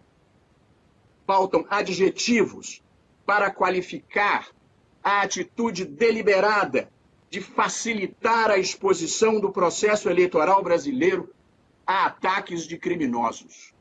Faltam 1.26 1.66
adjetivos 1.70 2.82
para 3.26 3.52
qualificar 3.52 4.50
a 5.10 5.22
atitude 5.24 5.86
deliberada 5.86 6.90
de 7.30 7.42
facilitar 7.42 8.50
a 8.50 8.58
exposição 8.58 9.40
do 9.40 9.52
processo 9.52 10.10
eleitoral 10.10 10.64
brasileiro 10.64 11.34
a 11.86 12.06
ataques 12.06 12.64
de 12.64 12.78
criminosos. 12.78 13.74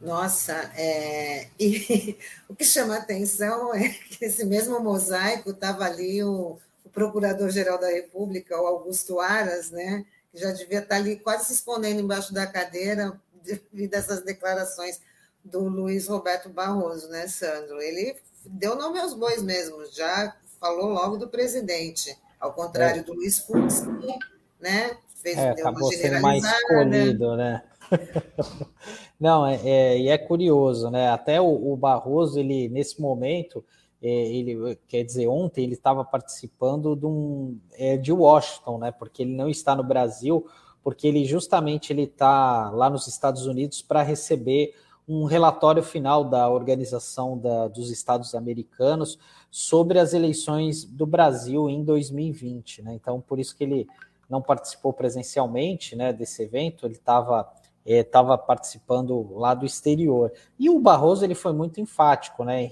Nossa, 0.00 0.54
é... 0.74 1.48
e 1.60 2.16
o 2.48 2.54
que 2.54 2.64
chama 2.64 2.96
atenção 2.96 3.74
é 3.74 3.88
que 3.90 4.24
esse 4.24 4.44
mesmo 4.44 4.80
mosaico 4.80 5.50
estava 5.50 5.84
ali 5.84 6.22
o, 6.24 6.58
o 6.84 6.88
Procurador-Geral 6.90 7.78
da 7.78 7.88
República, 7.88 8.60
o 8.60 8.66
Augusto 8.66 9.20
Aras, 9.20 9.70
né, 9.70 10.06
que 10.32 10.40
já 10.40 10.50
devia 10.52 10.78
estar 10.78 10.96
ali 10.96 11.16
quase 11.16 11.46
se 11.46 11.52
escondendo 11.52 12.00
embaixo 12.00 12.32
da 12.32 12.46
cadeira 12.46 13.20
devido 13.44 13.94
a 13.94 13.98
essas 13.98 14.22
declarações 14.22 15.00
do 15.44 15.60
Luiz 15.68 16.08
Roberto 16.08 16.48
Barroso, 16.48 17.08
né, 17.08 17.26
Sandro? 17.26 17.80
Ele 17.80 18.16
deu 18.44 18.76
nome 18.76 18.98
aos 18.98 19.14
bois 19.14 19.42
mesmo, 19.42 19.84
já 19.92 20.36
falou 20.60 20.90
logo 20.90 21.16
do 21.16 21.28
presidente, 21.28 22.16
ao 22.38 22.52
contrário 22.52 23.00
é. 23.00 23.02
do 23.02 23.14
Luiz 23.14 23.38
Fux, 23.38 23.80
que 23.80 24.18
né, 24.60 24.96
fez 25.16 25.38
é, 25.38 25.54
deu 25.54 25.68
acabou 25.68 25.92
sendo 25.92 26.20
mais 26.20 26.44
escolhido, 26.44 27.36
né? 27.36 27.62
Não, 29.18 29.46
é, 29.46 29.60
é, 29.64 29.98
e 29.98 30.08
é 30.08 30.16
curioso, 30.16 30.90
né? 30.90 31.10
Até 31.10 31.40
o, 31.40 31.72
o 31.72 31.76
Barroso, 31.76 32.38
ele 32.38 32.68
nesse 32.68 33.00
momento, 33.00 33.64
é, 34.02 34.08
ele 34.08 34.78
quer 34.88 35.04
dizer, 35.04 35.28
ontem 35.28 35.64
ele 35.64 35.74
estava 35.74 36.04
participando 36.04 36.96
de 36.96 37.04
um 37.04 37.58
é, 37.72 37.96
de 37.96 38.12
Washington, 38.12 38.78
né? 38.78 38.90
Porque 38.90 39.22
ele 39.22 39.34
não 39.34 39.48
está 39.48 39.74
no 39.74 39.82
Brasil, 39.82 40.46
porque 40.82 41.06
ele 41.06 41.24
justamente 41.24 41.92
ele 41.92 42.04
está 42.04 42.70
lá 42.70 42.88
nos 42.88 43.06
Estados 43.06 43.46
Unidos 43.46 43.82
para 43.82 44.02
receber 44.02 44.74
um 45.08 45.24
relatório 45.24 45.82
final 45.82 46.24
da 46.24 46.48
Organização 46.48 47.36
da, 47.36 47.68
dos 47.68 47.90
Estados 47.90 48.34
Americanos 48.34 49.18
sobre 49.50 49.98
as 49.98 50.14
eleições 50.14 50.84
do 50.84 51.06
Brasil 51.06 51.68
em 51.68 51.82
2020. 51.82 52.82
Né? 52.82 52.94
Então, 52.94 53.20
por 53.20 53.38
isso 53.38 53.56
que 53.56 53.64
ele 53.64 53.88
não 54.28 54.40
participou 54.40 54.92
presencialmente 54.92 55.96
né, 55.96 56.12
desse 56.12 56.42
evento, 56.42 56.86
ele 56.86 56.94
estava 56.94 57.50
estava 57.84 58.34
é, 58.34 58.36
participando 58.36 59.32
lá 59.32 59.54
do 59.54 59.64
exterior. 59.64 60.32
E 60.58 60.68
o 60.68 60.78
Barroso 60.78 61.24
ele 61.24 61.34
foi 61.34 61.52
muito 61.52 61.80
enfático, 61.80 62.44
né, 62.44 62.70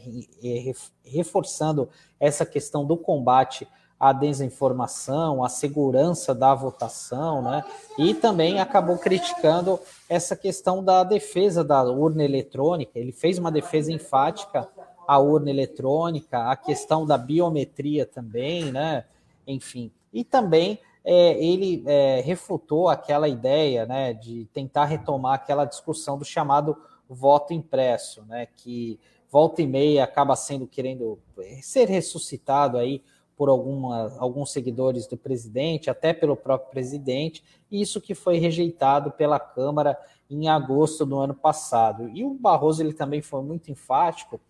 reforçando 1.05 1.89
essa 2.21 2.45
questão 2.45 2.85
do 2.85 2.97
combate 2.97 3.67
à 3.99 4.13
desinformação, 4.13 5.43
à 5.43 5.49
segurança 5.49 6.35
da 6.35 6.55
votação, 6.55 7.43
né? 7.43 7.65
E 7.99 8.15
também 8.15 8.61
acabou 8.61 8.97
criticando 8.97 9.81
essa 10.09 10.37
questão 10.37 10.85
da 10.85 11.03
defesa 11.03 11.65
da 11.65 11.83
urna 11.83 12.25
eletrônica. 12.25 12.99
Ele 12.99 13.13
fez 13.13 13.39
uma 13.39 13.51
defesa 13.51 13.91
enfática 13.93 14.69
à 15.07 15.19
urna 15.19 15.51
eletrônica, 15.51 16.51
a 16.51 16.55
questão 16.55 17.05
da 17.05 17.19
biometria 17.19 18.07
também, 18.07 18.71
né? 18.71 19.05
Enfim, 19.47 19.91
e 20.13 20.23
também 20.23 20.79
é, 21.05 21.43
ele 21.43 21.83
é, 21.87 22.21
refutou 22.21 22.89
aquela 22.89 23.29
ideia, 23.29 23.87
né, 23.87 24.13
de 24.13 24.45
tentar 24.53 24.85
retomar 24.85 25.35
aquela 25.35 25.65
discussão 25.65 26.19
do 26.19 26.25
chamado 26.25 26.77
voto 27.09 27.53
impresso, 27.53 28.23
né? 28.27 28.47
Que 28.57 29.01
volta 29.31 29.61
e 29.63 29.67
meia 29.67 30.05
acaba 30.05 30.37
sendo 30.37 30.67
querendo 30.67 31.19
ser 31.63 31.89
ressuscitado 31.89 32.79
aí 32.79 33.03
por 33.39 33.49
alguma, 33.49 34.13
alguns 34.19 34.51
seguidores 34.51 35.07
do 35.07 35.17
presidente, 35.17 35.89
até 35.89 36.13
pelo 36.13 36.37
próprio 36.37 36.73
presidente, 36.73 37.45
isso 37.71 38.01
que 38.01 38.13
foi 38.13 38.39
rejeitado 38.39 39.13
pela 39.13 39.39
Câmara 39.39 39.97
em 40.29 40.49
agosto 40.49 41.07
do 41.07 41.17
ano 41.17 41.35
passado. 41.35 42.09
E 42.09 42.25
o 42.25 42.35
Barroso 42.35 42.83
ele 42.83 42.93
também 42.93 43.23
foi 43.23 43.41
muito 43.43 43.71
enfático 43.71 44.41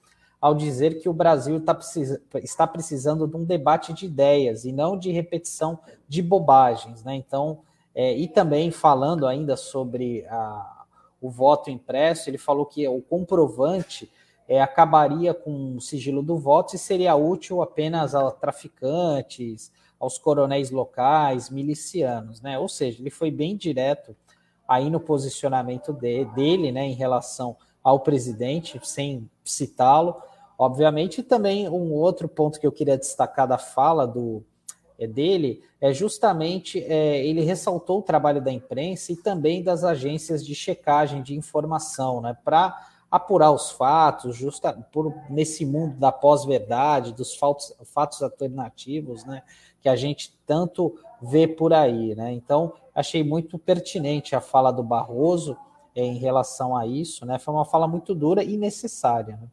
ao 0.41 0.55
dizer 0.55 1.01
que 1.01 1.09
o 1.09 1.13
Brasil 1.13 1.61
tá 1.61 1.75
precisa, 1.75 2.23
está 2.37 2.67
precisando 2.67 3.27
de 3.29 3.37
um 3.37 3.45
debate 3.45 3.93
de 3.93 4.07
ideias 4.07 4.65
e 4.65 4.73
não 4.73 4.99
de 4.99 5.13
repetição 5.13 5.79
de 6.09 6.23
bobagens. 6.23 7.05
Né? 7.05 7.15
Então, 7.15 7.59
é, 7.95 8.17
e 8.17 8.27
também 8.27 8.71
falando 8.71 9.27
ainda 9.27 9.55
sobre 9.55 10.25
a, 10.31 10.85
o 11.21 11.29
voto 11.29 11.71
impresso, 11.71 12.31
ele 12.31 12.39
falou 12.39 12.65
que 12.65 12.89
o 12.89 13.03
comprovante 13.03 14.11
é, 14.49 14.63
acabaria 14.63 15.35
com 15.35 15.77
o 15.77 15.81
sigilo 15.81 16.23
do 16.23 16.39
voto 16.39 16.75
e 16.75 16.79
seria 16.79 17.15
útil 17.15 17.61
apenas 17.61 18.15
a 18.15 18.31
traficantes, 18.31 19.71
aos 20.01 20.17
coronéis 20.17 20.71
locais, 20.71 21.51
milicianos, 21.51 22.41
né? 22.41 22.59
Ou 22.59 22.69
seja, 22.69 23.03
ele 23.03 23.11
foi 23.11 23.31
bem 23.31 23.57
direto 23.57 24.17
aí 24.67 24.91
no 24.91 25.01
posicionamento 25.01 25.93
de, 25.93 26.25
dele, 26.27 26.71
né, 26.71 26.85
em 26.85 26.93
relação 26.93 27.57
ao 27.83 28.01
presidente, 28.01 28.79
sem 28.85 29.29
citá-lo, 29.43 30.17
obviamente. 30.59 31.21
E 31.21 31.25
também 31.25 31.69
um 31.69 31.93
outro 31.95 32.29
ponto 32.29 32.61
que 32.61 32.67
eu 32.67 32.73
queria 32.73 32.99
destacar 32.99 33.49
da 33.49 33.59
fala 33.59 34.07
do 34.07 34.45
é, 34.99 35.07
dele 35.07 35.63
é 35.81 35.93
justamente 35.93 36.83
é, 36.85 37.25
ele 37.25 37.41
ressaltou 37.41 38.01
o 38.01 38.03
trabalho 38.03 38.43
da 38.43 38.53
imprensa 38.53 39.13
e 39.13 39.17
também 39.17 39.63
das 39.63 39.85
agências 39.85 40.45
de 40.45 40.55
checagem 40.55 41.23
de 41.23 41.37
informação, 41.37 42.21
né, 42.21 42.37
para 42.45 42.77
apurar 43.11 43.53
os 43.53 43.71
fatos, 43.71 44.37
justa 44.37 44.73
por 44.93 45.15
nesse 45.31 45.65
mundo 45.65 45.97
da 45.97 46.13
pós-verdade, 46.13 47.13
dos 47.13 47.35
fatos, 47.35 47.73
fatos 47.85 48.23
alternativos, 48.23 49.25
né, 49.25 49.43
que 49.81 49.89
a 49.89 49.97
gente 49.97 50.39
tanto 50.47 50.99
vê 51.23 51.47
por 51.47 51.73
aí, 51.73 52.15
né? 52.15 52.33
Então, 52.33 52.73
achei 52.95 53.25
muito 53.25 53.59
pertinente 53.59 54.37
a 54.37 54.41
fala 54.41 54.71
do 54.71 54.83
Barroso 54.83 55.57
é, 55.95 56.03
em 56.03 56.17
relação 56.17 56.77
a 56.77 56.87
isso, 56.87 57.27
né? 57.27 57.39
Foi 57.39 57.53
uma 57.53 57.65
fala 57.65 57.89
muito 57.89 58.15
dura 58.15 58.43
e 58.43 58.57
necessária. 58.57 59.37
Né? 59.37 59.49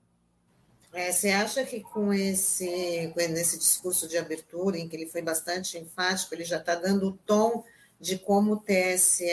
É, 0.94 1.12
você 1.12 1.30
acha 1.30 1.64
que 1.64 1.82
com 1.82 2.14
esse, 2.14 3.12
com 3.14 3.20
esse 3.20 3.58
discurso 3.58 4.08
de 4.08 4.18
abertura, 4.18 4.78
em 4.78 4.88
que 4.88 4.96
ele 4.96 5.08
foi 5.08 5.22
bastante 5.22 5.78
enfático, 5.78 6.34
ele 6.34 6.46
já 6.46 6.58
está 6.58 6.76
dando 6.76 7.08
o 7.08 7.12
tom 7.26 7.64
de 8.00 8.18
como 8.18 8.54
o 8.54 8.58
TSE 8.58 9.26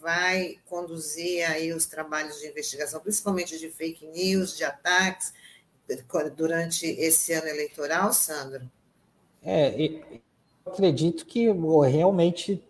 vai 0.00 0.56
conduzir 0.66 1.48
aí 1.50 1.72
os 1.72 1.86
trabalhos 1.86 2.38
de 2.40 2.48
investigação, 2.48 3.00
principalmente 3.00 3.58
de 3.58 3.68
fake 3.68 4.06
news, 4.06 4.56
de 4.56 4.64
ataques, 4.64 5.32
durante 6.36 6.86
esse 6.86 7.32
ano 7.32 7.48
eleitoral, 7.48 8.12
Sandro? 8.12 8.70
É, 9.42 10.00
acredito 10.64 11.26
que 11.26 11.48
realmente 11.88 12.62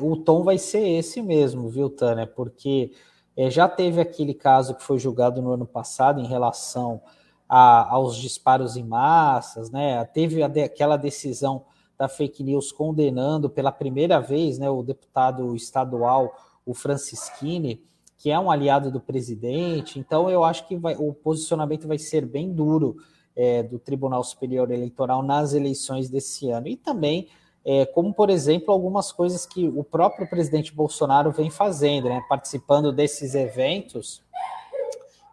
o 0.00 0.16
tom 0.16 0.42
vai 0.42 0.58
ser 0.58 0.86
esse 0.86 1.22
mesmo, 1.22 1.68
viu, 1.68 1.88
Tânia? 1.88 2.26
Porque 2.26 2.92
é, 3.36 3.50
já 3.50 3.68
teve 3.68 4.00
aquele 4.00 4.34
caso 4.34 4.74
que 4.74 4.82
foi 4.82 4.98
julgado 4.98 5.40
no 5.40 5.52
ano 5.52 5.66
passado 5.66 6.20
em 6.20 6.26
relação 6.26 7.00
a, 7.48 7.92
aos 7.92 8.16
disparos 8.16 8.76
em 8.76 8.82
massas, 8.82 9.70
né? 9.70 10.04
Teve 10.06 10.42
aquela 10.42 10.96
decisão 10.96 11.64
da 11.98 12.08
fake 12.08 12.42
news 12.42 12.72
condenando 12.72 13.48
pela 13.48 13.72
primeira 13.72 14.20
vez 14.20 14.58
né, 14.58 14.68
o 14.68 14.82
deputado 14.82 15.54
estadual, 15.56 16.34
o 16.64 16.74
Francisquini, 16.74 17.82
que 18.18 18.30
é 18.30 18.38
um 18.38 18.50
aliado 18.50 18.90
do 18.90 19.00
presidente. 19.00 19.98
Então, 19.98 20.30
eu 20.30 20.44
acho 20.44 20.66
que 20.66 20.76
vai, 20.76 20.96
o 20.96 21.12
posicionamento 21.12 21.86
vai 21.86 21.98
ser 21.98 22.26
bem 22.26 22.52
duro 22.52 22.96
é, 23.34 23.62
do 23.62 23.78
Tribunal 23.78 24.24
Superior 24.24 24.70
Eleitoral 24.70 25.22
nas 25.22 25.52
eleições 25.52 26.08
desse 26.08 26.50
ano. 26.50 26.68
E 26.68 26.76
também, 26.76 27.28
é, 27.64 27.84
como 27.84 28.14
por 28.14 28.30
exemplo, 28.30 28.72
algumas 28.72 29.12
coisas 29.12 29.44
que 29.44 29.68
o 29.68 29.84
próprio 29.84 30.28
presidente 30.28 30.74
Bolsonaro 30.74 31.30
vem 31.30 31.50
fazendo, 31.50 32.08
né, 32.08 32.22
participando 32.28 32.92
desses 32.92 33.34
eventos 33.34 34.24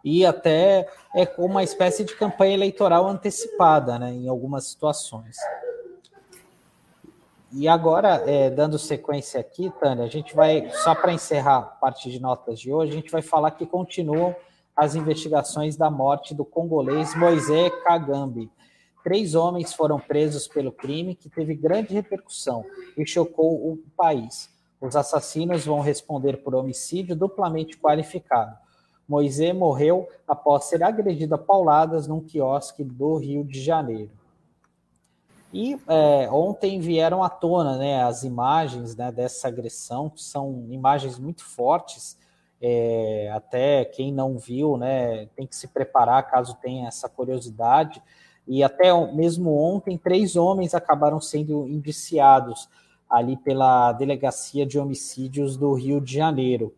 e 0.04 0.26
até 0.26 0.86
é, 1.16 1.26
uma 1.38 1.62
espécie 1.62 2.04
de 2.04 2.14
campanha 2.14 2.52
eleitoral 2.52 3.08
antecipada 3.08 3.98
né, 3.98 4.12
em 4.12 4.28
algumas 4.28 4.66
situações. 4.66 5.36
E 7.56 7.68
agora, 7.68 8.24
é, 8.26 8.50
dando 8.50 8.76
sequência 8.80 9.38
aqui, 9.38 9.72
Tânia, 9.78 10.04
a 10.04 10.08
gente 10.08 10.34
vai, 10.34 10.68
só 10.70 10.92
para 10.92 11.12
encerrar 11.12 11.58
a 11.58 11.62
parte 11.62 12.10
de 12.10 12.20
notas 12.20 12.58
de 12.58 12.72
hoje, 12.72 12.90
a 12.90 12.94
gente 12.96 13.12
vai 13.12 13.22
falar 13.22 13.52
que 13.52 13.64
continuam 13.64 14.34
as 14.76 14.96
investigações 14.96 15.76
da 15.76 15.88
morte 15.88 16.34
do 16.34 16.44
congolês 16.44 17.14
Moisés 17.14 17.72
Kagambi. 17.84 18.50
Três 19.04 19.36
homens 19.36 19.72
foram 19.72 20.00
presos 20.00 20.48
pelo 20.48 20.72
crime, 20.72 21.14
que 21.14 21.28
teve 21.28 21.54
grande 21.54 21.94
repercussão 21.94 22.64
e 22.98 23.06
chocou 23.06 23.54
o 23.54 23.78
país. 23.96 24.50
Os 24.80 24.96
assassinos 24.96 25.64
vão 25.64 25.80
responder 25.80 26.38
por 26.38 26.56
homicídio 26.56 27.14
duplamente 27.14 27.78
qualificado. 27.78 28.56
Moisés 29.08 29.54
morreu 29.54 30.08
após 30.26 30.64
ser 30.64 30.82
agredido 30.82 31.36
a 31.36 31.38
pauladas 31.38 32.08
num 32.08 32.20
quiosque 32.20 32.82
do 32.82 33.16
Rio 33.16 33.44
de 33.44 33.62
Janeiro. 33.62 34.10
E 35.54 35.78
é, 35.86 36.28
ontem 36.32 36.80
vieram 36.80 37.22
à 37.22 37.28
tona 37.28 37.78
né, 37.78 38.02
as 38.02 38.24
imagens 38.24 38.96
né, 38.96 39.12
dessa 39.12 39.46
agressão, 39.46 40.10
que 40.10 40.20
são 40.20 40.66
imagens 40.68 41.16
muito 41.16 41.44
fortes. 41.44 42.18
É, 42.60 43.30
até 43.32 43.84
quem 43.84 44.12
não 44.12 44.36
viu 44.36 44.76
né, 44.76 45.26
tem 45.36 45.46
que 45.46 45.54
se 45.54 45.68
preparar 45.68 46.28
caso 46.28 46.58
tenha 46.60 46.88
essa 46.88 47.08
curiosidade. 47.08 48.02
E 48.48 48.64
até 48.64 48.92
mesmo 49.12 49.56
ontem, 49.56 49.96
três 49.96 50.34
homens 50.34 50.74
acabaram 50.74 51.20
sendo 51.20 51.68
indiciados 51.68 52.68
ali 53.08 53.36
pela 53.36 53.92
Delegacia 53.92 54.66
de 54.66 54.76
Homicídios 54.76 55.56
do 55.56 55.72
Rio 55.74 56.00
de 56.00 56.14
Janeiro. 56.14 56.74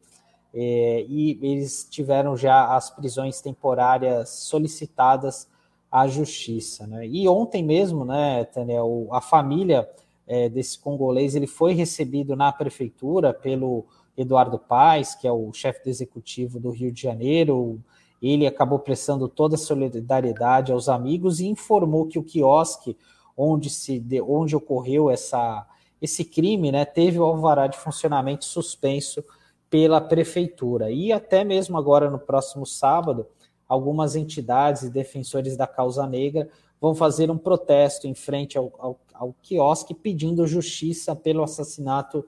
É, 0.52 1.02
e 1.09 1.38
eles 1.40 1.88
tiveram 1.90 2.37
já 2.37 2.76
as 2.76 2.90
prisões 2.90 3.40
temporárias 3.40 4.28
solicitadas 4.28 5.49
à 5.90 6.07
justiça. 6.07 6.87
Né? 6.87 7.07
E 7.07 7.28
ontem 7.28 7.62
mesmo, 7.62 8.05
né, 8.05 8.45
Tânia, 8.45 8.81
a 9.12 9.21
família 9.21 9.88
é, 10.26 10.49
desse 10.49 10.78
congolês 10.78 11.35
ele 11.35 11.47
foi 11.47 11.73
recebido 11.73 12.35
na 12.35 12.52
prefeitura 12.52 13.33
pelo 13.33 13.87
Eduardo 14.16 14.59
Paes, 14.59 15.15
que 15.15 15.26
é 15.26 15.32
o 15.32 15.52
chefe 15.52 15.84
do 15.84 15.91
executivo 15.91 16.58
do 16.58 16.71
Rio 16.71 16.91
de 16.91 17.02
Janeiro. 17.02 17.78
Ele 18.21 18.47
acabou 18.47 18.78
prestando 18.78 19.28
toda 19.28 19.54
a 19.54 19.58
solidariedade 19.58 20.73
aos 20.73 20.89
amigos 20.89 21.39
e 21.39 21.47
informou 21.47 22.06
que 22.06 22.19
o 22.19 22.25
quiosque 22.25 22.97
onde, 23.37 23.69
se 23.69 24.00
de, 24.00 24.21
onde 24.23 24.56
ocorreu 24.56 25.10
essa, 25.10 25.67
esse 26.00 26.25
crime 26.25 26.73
né, 26.73 26.84
teve 26.84 27.19
o 27.19 27.25
alvará 27.25 27.67
de 27.67 27.76
funcionamento 27.76 28.45
suspenso 28.45 29.23
pela 29.69 30.00
prefeitura. 30.00 30.91
E 30.91 31.13
até 31.13 31.45
mesmo 31.45 31.76
agora, 31.76 32.10
no 32.10 32.19
próximo 32.19 32.65
sábado, 32.65 33.26
algumas 33.69 34.17
entidades 34.17 34.83
e 34.83 34.91
defensores 34.91 35.57
da 35.57 35.67
causa 35.67 36.07
negra 36.07 36.49
vão 36.81 36.95
fazer 36.95 37.31
um 37.31 37.39
protesto 37.39 38.07
em 38.07 38.15
frente 38.15 38.57
ao, 38.57 38.73
ao, 38.79 39.00
ao 39.15 39.35
quiosque 39.43 39.95
pedindo 39.95 40.47
justiça 40.47 41.17
pelo 41.17 41.43
assassinato 41.43 42.25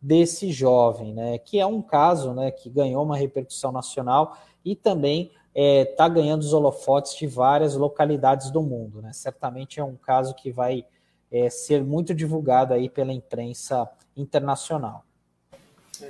desse 0.00 0.50
jovem, 0.50 1.14
né? 1.14 1.38
Que 1.38 1.60
é 1.60 1.66
um 1.66 1.80
caso, 1.80 2.34
né? 2.34 2.50
Que 2.50 2.68
ganhou 2.68 3.04
uma 3.04 3.16
repercussão 3.16 3.70
nacional 3.70 4.36
e 4.64 4.74
também 4.74 5.24
está 5.24 5.38
é, 5.54 5.84
tá 5.84 6.08
ganhando 6.08 6.42
os 6.42 6.52
holofotes 6.52 7.14
de 7.14 7.26
várias 7.26 7.76
localidades 7.76 8.50
do 8.50 8.62
mundo, 8.62 9.00
né? 9.00 9.12
Certamente 9.12 9.78
é 9.78 9.84
um 9.84 9.96
caso 9.96 10.34
que 10.34 10.50
vai 10.50 10.84
é, 11.30 11.48
ser 11.48 11.84
muito 11.84 12.14
divulgado 12.14 12.74
aí 12.74 12.88
pela 12.88 13.12
imprensa 13.12 13.88
internacional. 14.16 15.04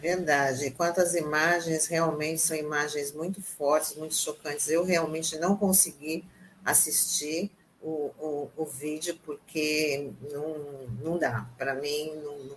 Verdade. 0.01 0.71
Quantas 0.71 1.15
imagens 1.15 1.87
realmente 1.87 2.41
são 2.41 2.57
imagens 2.57 3.13
muito 3.13 3.43
fortes, 3.43 3.95
muito 3.97 4.15
chocantes. 4.15 4.69
Eu 4.69 4.85
realmente 4.85 5.39
não 5.39 5.57
consegui 5.57 6.25
assistir 6.65 7.51
o, 7.81 8.11
o, 8.19 8.51
o 8.57 8.65
vídeo 8.65 9.19
porque 9.25 10.13
não, 10.31 10.87
não 11.01 11.19
dá. 11.19 11.49
Para 11.59 11.75
mim, 11.75 12.13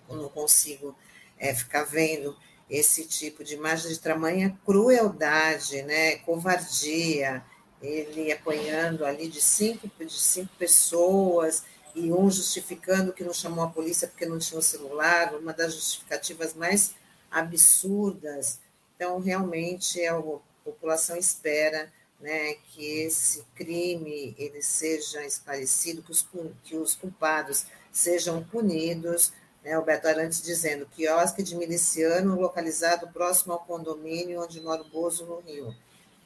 não, 0.08 0.18
não 0.18 0.30
consigo 0.30 0.96
é, 1.38 1.54
ficar 1.54 1.84
vendo 1.84 2.36
esse 2.70 3.06
tipo 3.06 3.44
de 3.44 3.56
imagem 3.56 3.92
de 3.92 4.00
tamanha 4.00 4.58
crueldade, 4.66 5.82
né? 5.84 6.18
covardia. 6.18 7.44
Ele 7.82 8.32
apanhando 8.32 9.06
ali 9.06 9.28
de 9.28 9.42
cinco, 9.42 9.90
de 10.00 10.20
cinco 10.20 10.52
pessoas 10.58 11.64
e 11.94 12.12
um 12.12 12.30
justificando 12.30 13.14
que 13.14 13.24
não 13.24 13.34
chamou 13.34 13.64
a 13.64 13.70
polícia 13.70 14.08
porque 14.08 14.26
não 14.26 14.40
tinha 14.40 14.60
o 14.60 14.64
celular, 14.64 15.36
uma 15.36 15.54
das 15.54 15.74
justificativas 15.74 16.54
mais 16.54 16.96
absurdas. 17.36 18.60
Então, 18.96 19.20
realmente, 19.20 20.04
a 20.06 20.22
população 20.64 21.18
espera 21.18 21.92
né, 22.20 22.54
que 22.70 23.02
esse 23.02 23.44
crime 23.54 24.34
ele 24.40 24.62
seja 24.62 25.24
esclarecido, 25.26 26.02
que 26.02 26.12
os, 26.12 26.26
que 26.64 26.78
os 26.78 26.96
culpados 26.96 27.66
sejam 27.92 28.42
punidos. 28.42 29.34
Né, 29.62 29.80
Beto 29.82 30.08
Arantes 30.08 30.42
dizendo, 30.42 30.86
quiosque 30.86 31.44
de 31.44 31.56
miliciano 31.56 32.40
localizado 32.40 33.10
próximo 33.10 33.52
ao 33.52 33.60
condomínio 33.60 34.42
onde 34.42 34.62
mora 34.62 34.82
o 34.82 34.90
Bozo, 34.90 35.26
no 35.26 35.42
Rio. 35.42 35.76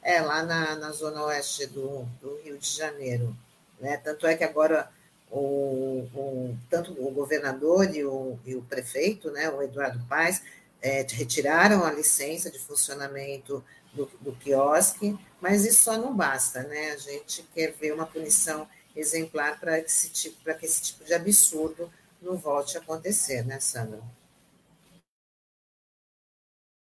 É, 0.02 0.20
lá 0.20 0.44
na, 0.44 0.76
na 0.76 0.92
zona 0.92 1.24
oeste 1.24 1.66
do, 1.66 2.04
do 2.22 2.40
Rio 2.42 2.56
de 2.56 2.70
Janeiro. 2.70 3.36
Né? 3.80 3.96
Tanto 3.96 4.26
é 4.26 4.36
que 4.36 4.44
agora 4.44 4.88
o, 5.30 6.06
o, 6.14 6.56
tanto 6.68 6.92
o 6.92 7.10
governador 7.10 7.94
e 7.94 8.04
o, 8.04 8.38
e 8.44 8.54
o 8.54 8.62
prefeito, 8.62 9.30
né, 9.30 9.48
o 9.50 9.62
Eduardo 9.62 10.04
Paes, 10.08 10.42
é, 10.82 11.06
retiraram 11.08 11.84
a 11.84 11.92
licença 11.92 12.50
de 12.50 12.58
funcionamento 12.58 13.64
do, 13.92 14.10
do 14.20 14.32
quiosque, 14.32 15.18
mas 15.40 15.64
isso 15.64 15.84
só 15.84 15.96
não 15.96 16.14
basta, 16.14 16.62
né? 16.62 16.92
A 16.92 16.96
gente 16.96 17.42
quer 17.54 17.72
ver 17.72 17.92
uma 17.92 18.06
punição 18.06 18.66
exemplar 18.94 19.58
para 19.60 19.78
esse 19.78 20.10
tipo, 20.10 20.42
que 20.42 20.66
esse 20.66 20.82
tipo 20.82 21.04
de 21.04 21.14
absurdo 21.14 21.90
não 22.20 22.36
volte 22.36 22.76
a 22.76 22.80
acontecer, 22.80 23.44
né, 23.44 23.58
Sandra? 23.60 24.00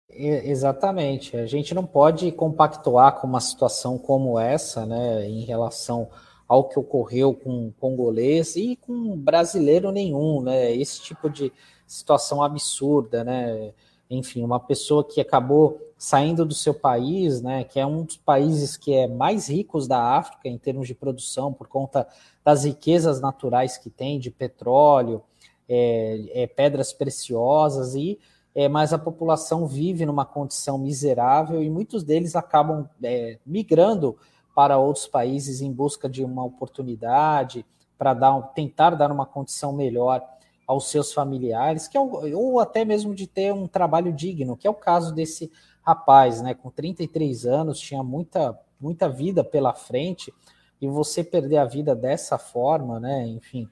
Exatamente. 0.09 1.37
A 1.37 1.45
gente 1.45 1.73
não 1.73 1.85
pode 1.85 2.31
compactuar 2.33 3.19
com 3.19 3.27
uma 3.27 3.39
situação 3.39 3.97
como 3.97 4.37
essa, 4.37 4.85
né, 4.85 5.25
em 5.25 5.45
relação 5.45 6.09
ao 6.47 6.67
que 6.67 6.77
ocorreu 6.77 7.33
com 7.33 7.71
congolês 7.79 8.57
e 8.57 8.75
com 8.75 9.15
brasileiro 9.15 9.89
nenhum, 9.89 10.41
né? 10.41 10.75
Esse 10.75 11.01
tipo 11.01 11.29
de 11.29 11.51
situação 11.91 12.41
absurda, 12.41 13.23
né? 13.23 13.73
Enfim, 14.09 14.43
uma 14.43 14.59
pessoa 14.59 15.03
que 15.03 15.19
acabou 15.19 15.79
saindo 15.97 16.45
do 16.45 16.53
seu 16.53 16.73
país, 16.73 17.41
né, 17.41 17.63
que 17.63 17.79
é 17.79 17.85
um 17.85 18.03
dos 18.03 18.17
países 18.17 18.75
que 18.75 18.93
é 18.93 19.07
mais 19.07 19.49
ricos 19.49 19.87
da 19.87 20.17
África 20.17 20.49
em 20.49 20.57
termos 20.57 20.87
de 20.87 20.95
produção, 20.95 21.53
por 21.53 21.67
conta 21.67 22.07
das 22.43 22.63
riquezas 22.63 23.21
naturais 23.21 23.77
que 23.77 23.89
tem 23.89 24.19
de 24.19 24.31
petróleo, 24.31 25.21
é, 25.69 26.43
é, 26.43 26.47
pedras 26.47 26.91
preciosas, 26.91 27.93
e 27.93 28.19
é, 28.55 28.67
mas 28.67 28.91
a 28.91 28.97
população 28.97 29.67
vive 29.67 30.05
numa 30.05 30.25
condição 30.25 30.77
miserável 30.77 31.61
e 31.61 31.69
muitos 31.69 32.03
deles 32.03 32.35
acabam 32.35 32.89
é, 33.03 33.37
migrando 33.45 34.17
para 34.55 34.77
outros 34.77 35.07
países 35.07 35.61
em 35.61 35.71
busca 35.71 36.09
de 36.09 36.23
uma 36.23 36.43
oportunidade, 36.43 37.65
para 37.97 38.13
dar, 38.13 38.41
tentar 38.53 38.95
dar 38.95 39.11
uma 39.11 39.25
condição 39.25 39.71
melhor 39.71 40.21
aos 40.67 40.89
seus 40.89 41.13
familiares, 41.13 41.87
que 41.87 41.97
é 41.97 41.99
o, 41.99 42.37
ou 42.37 42.59
até 42.59 42.85
mesmo 42.85 43.13
de 43.13 43.27
ter 43.27 43.53
um 43.53 43.67
trabalho 43.67 44.13
digno, 44.13 44.55
que 44.55 44.67
é 44.67 44.69
o 44.69 44.75
caso 44.75 45.13
desse 45.13 45.51
rapaz, 45.81 46.41
né? 46.41 46.53
Com 46.53 46.69
33 46.69 47.45
anos, 47.45 47.79
tinha 47.79 48.03
muita, 48.03 48.57
muita 48.79 49.09
vida 49.09 49.43
pela 49.43 49.73
frente, 49.73 50.33
e 50.79 50.87
você 50.87 51.23
perder 51.23 51.57
a 51.57 51.65
vida 51.65 51.95
dessa 51.95 52.37
forma, 52.37 52.99
né? 52.99 53.27
Enfim, 53.27 53.67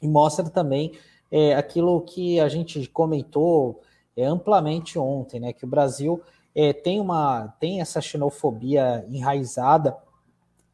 e 0.00 0.08
mostra 0.08 0.48
também 0.48 0.92
é, 1.30 1.54
aquilo 1.54 2.00
que 2.02 2.40
a 2.40 2.48
gente 2.48 2.86
comentou 2.88 3.80
é, 4.16 4.24
amplamente 4.24 4.98
ontem, 4.98 5.40
né? 5.40 5.52
Que 5.52 5.64
o 5.64 5.68
Brasil 5.68 6.22
é, 6.54 6.72
tem 6.72 7.00
uma 7.00 7.48
tem 7.60 7.80
essa 7.80 8.00
xenofobia 8.00 9.04
enraizada 9.08 9.96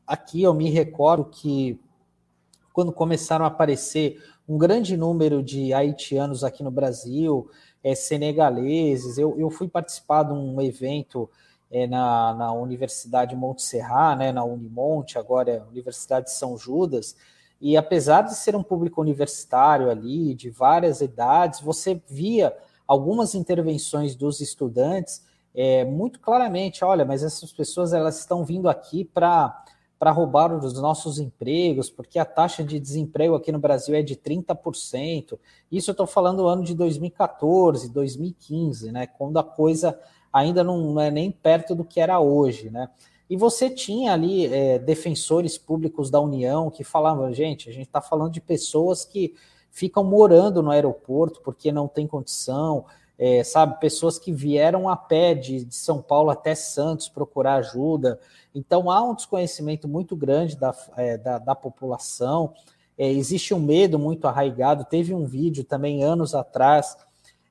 aqui 0.09 0.42
eu 0.42 0.55
me 0.55 0.70
recordo 0.70 1.27
que 1.27 1.79
quando 2.72 2.90
começaram 2.90 3.44
a 3.44 3.48
aparecer 3.48 4.22
um 4.48 4.56
grande 4.56 4.96
número 4.96 5.42
de 5.42 5.74
haitianos 5.74 6.42
aqui 6.42 6.62
no 6.62 6.70
Brasil, 6.70 7.50
é, 7.84 7.94
senegaleses, 7.94 9.18
eu, 9.18 9.38
eu 9.38 9.50
fui 9.50 9.68
participar 9.68 10.22
de 10.22 10.32
um 10.32 10.61
evento 10.62 11.28
é, 11.70 11.87
na, 11.87 12.32
na 12.34 12.52
Universidade 12.52 13.37
Montserrat, 13.37 14.18
né, 14.18 14.32
na 14.32 14.42
Unimonte, 14.44 15.18
agora 15.18 15.50
é 15.50 15.62
Universidade 15.62 16.26
de 16.26 16.32
São 16.32 16.56
Judas, 16.56 17.14
e 17.61 17.76
apesar 17.76 18.22
de 18.22 18.34
ser 18.34 18.56
um 18.56 18.62
público 18.62 19.00
universitário 19.00 19.90
ali, 19.90 20.34
de 20.34 20.48
várias 20.48 21.00
idades, 21.00 21.61
você 21.61 22.00
via 22.08 22.56
algumas 22.87 23.34
intervenções 23.34 24.14
dos 24.14 24.40
estudantes 24.40 25.26
é, 25.54 25.84
muito 25.84 26.20
claramente, 26.20 26.84
olha, 26.84 27.04
mas 27.04 27.22
essas 27.22 27.52
pessoas 27.52 27.92
elas 27.92 28.18
estão 28.18 28.44
vindo 28.44 28.68
aqui 28.68 29.04
para 29.04 29.64
para 29.98 30.12
roubar 30.12 30.54
os 30.54 30.80
nossos 30.80 31.18
empregos, 31.18 31.90
porque 31.90 32.18
a 32.18 32.24
taxa 32.24 32.62
de 32.62 32.78
desemprego 32.78 33.34
aqui 33.34 33.50
no 33.50 33.58
Brasil 33.58 33.94
é 33.94 34.02
de 34.02 34.14
30%. 34.14 35.38
Isso 35.70 35.90
eu 35.90 35.92
estou 35.92 36.06
falando 36.06 36.38
do 36.38 36.46
ano 36.46 36.62
de 36.62 36.74
2014, 36.74 37.92
2015, 37.92 38.92
né? 38.92 39.06
Quando 39.06 39.38
a 39.38 39.42
coisa 39.42 39.98
ainda 40.32 40.62
não 40.62 41.00
é 41.00 41.11
nem 41.11 41.30
perto 41.30 41.74
do 41.74 41.84
que 41.84 42.00
era 42.00 42.20
hoje, 42.20 42.70
né? 42.70 42.88
E 43.28 43.37
você 43.37 43.68
tinha 43.68 44.12
ali 44.12 44.46
é, 44.46 44.78
defensores 44.78 45.58
públicos 45.58 46.11
da 46.11 46.20
União 46.20 46.70
que 46.70 46.84
falavam, 46.84 47.32
gente, 47.32 47.68
a 47.68 47.72
gente 47.72 47.87
está 47.87 48.00
falando 48.00 48.32
de 48.32 48.40
pessoas 48.40 49.04
que 49.04 49.34
ficam 49.70 50.02
morando 50.02 50.62
no 50.62 50.70
aeroporto 50.70 51.40
porque 51.42 51.70
não 51.70 51.87
tem 51.87 52.06
condição, 52.06 52.87
é, 53.18 53.42
sabe, 53.42 53.81
pessoas 53.81 54.18
que 54.18 54.33
vieram 54.33 54.88
a 54.88 54.96
pé 54.96 55.35
de, 55.35 55.64
de, 55.64 55.74
São 55.74 56.00
Paulo 56.00 56.31
até 56.31 56.54
Santos 56.54 57.09
procurar 57.09 57.57
ajuda. 57.57 58.20
Então 58.54 58.90
há 58.90 59.02
um 59.02 59.14
desconhecimento 59.14 59.88
muito 59.88 60.14
grande 60.14 60.57
da, 60.57 60.74
é, 60.96 61.18
da, 61.18 61.38
da, 61.38 61.54
população, 61.54 62.54
é, 62.96 63.11
existe 63.11 63.52
um 63.52 63.59
medo 63.59 63.98
muito 63.98 64.26
arraigado. 64.26 64.85
Teve 64.85 65.14
um 65.14 65.24
vídeo 65.24 65.64
também 65.64 66.04
anos 66.04 66.35
atrás, 66.35 66.96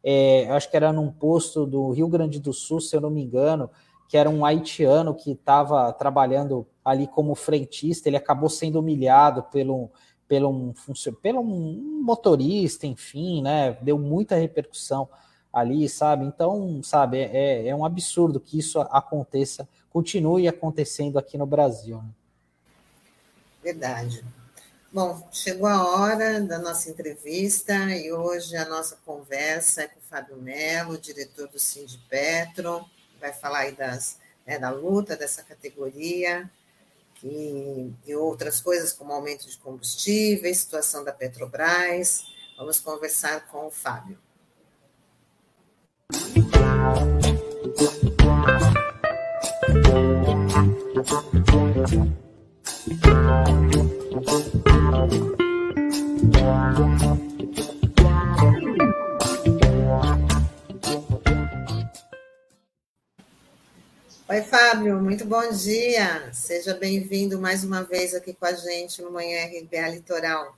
é, 0.01 0.49
acho 0.51 0.71
que 0.71 0.77
era 0.77 0.93
num 0.93 1.11
posto 1.11 1.65
do 1.65 1.91
Rio 1.91 2.07
Grande 2.07 2.39
do 2.39 2.53
Sul, 2.53 2.79
se 2.79 2.95
eu 2.95 3.01
não 3.01 3.09
me 3.09 3.21
engano, 3.21 3.69
que 4.07 4.17
era 4.17 4.29
um 4.29 4.45
haitiano 4.45 5.13
que 5.13 5.31
estava 5.31 5.91
trabalhando 5.91 6.65
ali 6.83 7.07
como 7.07 7.35
frentista, 7.35 8.07
ele 8.07 8.15
acabou 8.15 8.49
sendo 8.49 8.79
humilhado 8.79 9.43
pelo, 9.43 9.89
pelo, 10.29 10.49
um, 10.49 10.73
pelo 11.21 11.41
um 11.41 12.01
motorista, 12.03 12.87
enfim, 12.87 13.41
né? 13.41 13.77
Deu 13.81 13.99
muita 13.99 14.37
repercussão 14.37 15.09
ali, 15.59 15.87
sabe? 15.89 16.25
Então, 16.25 16.81
sabe, 16.83 17.19
é, 17.19 17.67
é 17.67 17.75
um 17.75 17.85
absurdo 17.85 18.39
que 18.39 18.59
isso 18.59 18.79
aconteça, 18.79 19.67
continue 19.89 20.47
acontecendo 20.47 21.17
aqui 21.17 21.37
no 21.37 21.45
Brasil. 21.45 21.97
Né? 21.97 22.09
Verdade. 23.63 24.23
Bom, 24.91 25.27
chegou 25.31 25.67
a 25.67 25.85
hora 25.85 26.41
da 26.41 26.57
nossa 26.59 26.89
entrevista 26.89 27.73
e 27.95 28.11
hoje 28.11 28.55
a 28.55 28.65
nossa 28.65 28.97
conversa 29.05 29.83
é 29.83 29.87
com 29.87 29.99
o 29.99 30.03
Fábio 30.03 30.37
Melo, 30.37 30.97
diretor 30.97 31.47
do 31.49 31.59
Sindipetro, 31.59 32.79
Petro 32.79 32.89
vai 33.19 33.33
falar 33.33 33.59
aí 33.59 33.71
das, 33.73 34.17
né, 34.45 34.57
da 34.57 34.69
luta 34.69 35.15
dessa 35.15 35.43
categoria, 35.43 36.49
e 37.23 38.15
outras 38.15 38.61
coisas 38.61 38.93
como 38.93 39.11
aumento 39.11 39.47
de 39.47 39.57
combustíveis, 39.57 40.59
situação 40.59 41.03
da 41.03 41.11
Petrobras. 41.11 42.25
Vamos 42.57 42.79
conversar 42.79 43.47
com 43.47 43.67
o 43.67 43.71
Fábio. 43.71 44.17
Oi, 46.87 46.93
Fábio, 64.43 65.01
muito 65.01 65.25
bom 65.25 65.49
dia. 65.51 66.31
Seja 66.31 66.73
bem-vindo 66.73 67.37
mais 67.37 67.65
uma 67.65 67.83
vez 67.83 68.15
aqui 68.15 68.33
com 68.33 68.45
a 68.45 68.53
gente 68.53 69.01
no 69.01 69.11
Manhã 69.11 69.45
RBA 69.45 69.89
Litoral. 69.89 70.57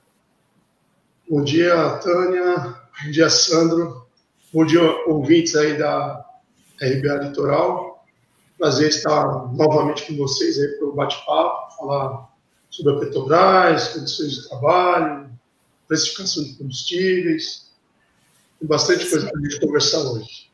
Bom 1.27 1.43
dia, 1.43 1.97
Tânia. 2.03 2.55
Bom 3.03 3.11
dia, 3.11 3.29
Sandro. 3.31 4.08
Bom 4.51 4.65
dia, 4.65 4.81
ouvintes 5.05 5.55
aí 5.55 5.77
da 5.77 6.25
RBA 6.81 7.27
Litoral. 7.27 8.03
Prazer 8.57 8.89
estar 8.89 9.53
novamente 9.53 10.07
com 10.07 10.17
vocês 10.17 10.59
aí 10.59 10.69
para 10.69 10.87
o 10.87 10.91
bate-papo, 10.91 11.77
falar 11.77 12.27
sobre 12.67 12.93
a 12.95 12.99
Petrobras, 12.99 13.89
condições 13.89 14.31
de 14.31 14.49
trabalho, 14.49 15.29
precificação 15.87 16.43
de 16.43 16.55
combustíveis. 16.55 17.69
Tem 18.57 18.67
bastante 18.67 19.07
coisa 19.07 19.29
para 19.29 19.39
a 19.39 19.43
gente 19.43 19.59
conversar 19.59 19.99
hoje. 19.99 20.49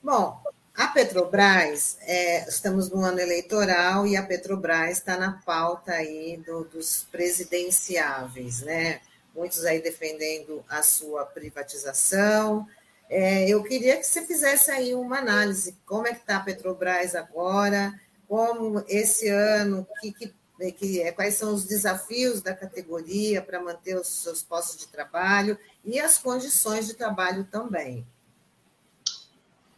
Bom, 0.00 0.40
a 0.76 0.86
Petrobras, 0.86 1.98
é, 2.02 2.48
estamos 2.48 2.90
no 2.90 3.02
ano 3.02 3.18
eleitoral 3.18 4.06
e 4.06 4.16
a 4.16 4.22
Petrobras 4.22 4.98
está 4.98 5.16
na 5.16 5.32
pauta 5.44 5.90
aí 5.90 6.40
do, 6.46 6.62
dos 6.62 7.08
presidenciáveis, 7.10 8.62
né? 8.62 9.00
Muitos 9.34 9.64
aí 9.64 9.82
defendendo 9.82 10.64
a 10.68 10.80
sua 10.84 11.26
privatização. 11.26 12.64
É, 13.08 13.48
eu 13.48 13.62
queria 13.62 13.96
que 13.96 14.06
você 14.06 14.22
fizesse 14.26 14.70
aí 14.70 14.94
uma 14.94 15.18
análise, 15.18 15.76
como 15.86 16.06
é 16.06 16.12
que 16.12 16.20
está 16.20 16.36
a 16.38 16.40
Petrobras 16.40 17.14
agora, 17.14 17.94
como 18.28 18.82
esse 18.88 19.28
ano, 19.28 19.86
que, 20.00 20.12
que, 20.12 20.72
que, 20.72 21.02
é, 21.02 21.12
quais 21.12 21.34
são 21.34 21.54
os 21.54 21.64
desafios 21.64 22.42
da 22.42 22.54
categoria 22.54 23.40
para 23.40 23.62
manter 23.62 23.96
os 23.96 24.08
seus 24.08 24.42
postos 24.42 24.78
de 24.78 24.88
trabalho 24.88 25.56
e 25.84 26.00
as 26.00 26.18
condições 26.18 26.86
de 26.86 26.94
trabalho 26.94 27.46
também. 27.50 28.04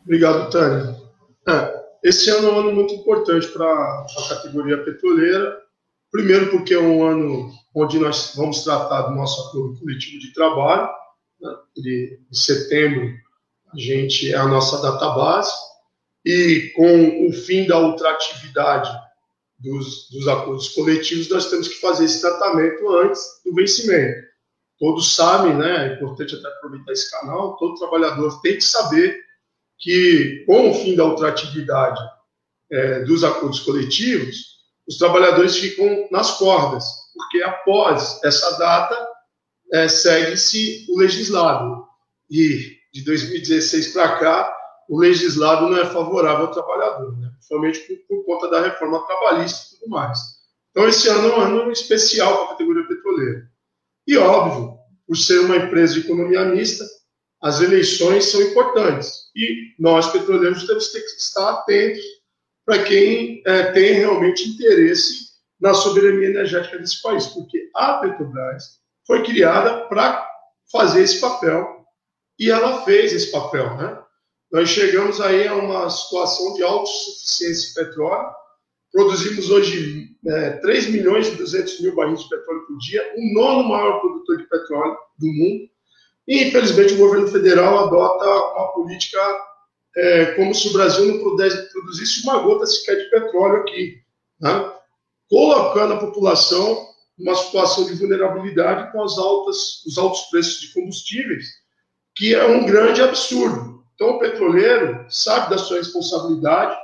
Obrigado, 0.03 0.51
Tânia. 0.51 0.97
É, 1.47 1.89
esse 2.03 2.31
ano 2.31 2.49
é 2.49 2.53
um 2.53 2.59
ano 2.61 2.73
muito 2.73 2.95
importante 2.95 3.49
para 3.49 3.67
a 3.67 4.29
categoria 4.29 4.83
petroleira. 4.83 5.59
Primeiro, 6.11 6.51
porque 6.51 6.73
é 6.73 6.81
um 6.81 7.05
ano 7.05 7.53
onde 7.75 7.99
nós 7.99 8.33
vamos 8.35 8.65
tratar 8.65 9.03
do 9.03 9.15
nosso 9.15 9.49
acordo 9.49 9.79
coletivo 9.79 10.19
de 10.19 10.33
trabalho. 10.33 10.89
De, 11.77 12.21
setembro, 12.33 13.15
a 13.73 13.79
gente 13.79 14.33
é 14.33 14.37
a 14.37 14.47
nossa 14.47 14.83
database. 14.83 15.53
E 16.25 16.73
com 16.75 17.29
o 17.29 17.33
fim 17.33 17.67
da 17.67 17.79
ultratividade 17.79 18.91
dos, 19.59 20.09
dos 20.11 20.29
acordos 20.29 20.69
coletivos, 20.71 21.29
nós 21.31 21.49
temos 21.49 21.69
que 21.69 21.81
fazer 21.81 22.05
esse 22.05 22.21
tratamento 22.21 22.89
antes 22.97 23.23
do 23.45 23.55
vencimento. 23.55 24.27
Todos 24.79 25.15
sabem, 25.15 25.57
né? 25.57 25.89
É 25.89 25.95
importante 25.95 26.35
até 26.35 26.47
aproveitar 26.49 26.93
esse 26.93 27.11
canal. 27.11 27.57
Todo 27.57 27.79
trabalhador 27.79 28.41
tem 28.41 28.57
que 28.57 28.65
saber 28.65 29.21
que, 29.79 30.45
com 30.47 30.71
o 30.71 30.75
fim 30.75 30.95
da 30.95 31.05
ultratividade 31.05 32.01
é, 32.71 33.01
dos 33.01 33.25
acordos 33.25 33.61
coletivos, 33.61 34.59
os 34.87 34.97
trabalhadores 34.97 35.57
ficam 35.57 36.09
nas 36.11 36.39
cordas, 36.39 36.85
porque 37.15 37.43
após 37.43 38.23
essa 38.25 38.59
data 38.59 39.08
é, 39.73 39.89
segue-se 39.89 40.87
o 40.89 40.99
legislado. 40.99 41.87
E 42.31 42.79
de 42.93 43.05
2016 43.05 43.93
para 43.93 44.19
cá, 44.19 44.57
o 44.89 44.99
legislado 44.99 45.69
não 45.69 45.79
é 45.79 45.87
favorável 45.87 46.47
ao 46.47 46.53
trabalhador, 46.53 47.17
né? 47.19 47.31
principalmente 47.35 47.81
por, 47.81 47.97
por, 48.09 48.25
conta 48.25 48.49
da 48.49 48.63
reforma 48.63 49.07
trabalhista 49.07 49.75
e 49.75 49.79
tudo 49.79 49.91
mais. 49.91 50.19
Então, 50.71 50.89
esse 50.89 51.09
ano 51.09 51.29
é 51.29 51.37
um 51.37 51.41
ano 51.41 51.73
especial 51.73 52.35
para 52.35 52.45
a 52.45 52.49
categoria 52.51 52.87
petroleira. 52.87 53.51
E, 54.07 54.17
óbvio, 54.17 54.79
por 55.07 55.17
ser 55.17 55.41
uma 55.41 55.57
empresa 55.57 55.95
de 55.95 56.01
economia 56.01 56.45
mista, 56.45 56.85
as 57.43 57.61
eleições 57.61 58.25
são 58.27 58.43
importantes 58.43 59.31
e 59.35 59.75
nós, 59.79 60.11
petroleiros, 60.11 60.67
temos 60.67 60.89
que 60.89 60.99
estar 60.99 61.51
atentos 61.51 62.03
para 62.65 62.83
quem 62.83 63.43
é, 63.47 63.73
tem 63.73 63.93
realmente 63.93 64.49
interesse 64.49 65.29
na 65.61 65.73
soberania 65.73 66.29
energética 66.29 66.79
desse 66.79 67.01
país, 67.01 67.27
porque 67.29 67.71
a 67.75 67.95
Petrobras 67.95 68.79
foi 69.09 69.25
criada 69.25 69.87
para 69.89 70.29
fazer 70.71 71.03
esse 71.03 71.19
papel 71.19 71.85
e 72.39 72.51
ela 72.51 72.85
fez 72.85 73.13
esse 73.13 73.33
papel, 73.33 73.75
né? 73.77 73.99
Nós 74.53 74.69
chegamos 74.69 75.21
aí 75.21 75.49
a 75.49 75.55
uma 75.55 75.89
situação 75.91 76.55
de 76.55 76.63
autossuficiência 76.63 77.69
de 77.69 77.75
petróleo, 77.75 78.31
produzimos 78.93 79.51
hoje 79.51 80.11
é, 80.27 80.51
3 80.53 80.91
milhões 80.91 81.29
e 81.29 81.37
200 81.37 81.81
mil 81.81 81.95
barris 81.95 82.23
de 82.23 82.29
petróleo 82.29 82.67
por 82.67 82.79
dia, 82.79 83.15
o 83.17 83.35
nono 83.35 83.69
maior 83.69 84.01
produtor 84.01 84.37
de 84.37 84.49
petróleo 84.49 84.97
do 85.19 85.27
mundo, 85.27 85.69
e, 86.27 86.45
infelizmente, 86.45 86.95
o 86.95 86.99
governo 86.99 87.29
federal 87.29 87.87
adota 87.87 88.55
uma 88.55 88.73
política 88.73 89.19
é, 89.97 90.27
como 90.37 90.55
se 90.55 90.69
o 90.69 90.73
Brasil 90.73 91.07
não 91.07 91.19
pudesse, 91.19 91.73
produzisse 91.73 92.23
uma 92.23 92.39
gota 92.39 92.67
sequer 92.67 92.97
de 92.97 93.11
petróleo 93.11 93.63
aqui, 93.63 93.97
né? 94.41 94.73
colocando 95.29 95.95
a 95.95 95.99
população 95.99 96.87
numa 97.19 97.35
situação 97.35 97.87
de 97.87 97.95
vulnerabilidade 97.95 98.93
com 98.93 99.03
as 99.03 99.19
altas, 99.19 99.85
os 99.87 99.99
altos 99.99 100.23
preços 100.31 100.61
de 100.61 100.73
combustíveis, 100.73 101.47
que 102.15 102.35
é 102.35 102.47
um 102.47 102.65
grande 102.65 103.03
absurdo. 103.03 103.85
Então, 103.95 104.11
o 104.11 104.19
petroleiro 104.19 105.05
sabe 105.11 105.51
da 105.51 105.59
sua 105.59 105.79
responsabilidade, 105.79 106.77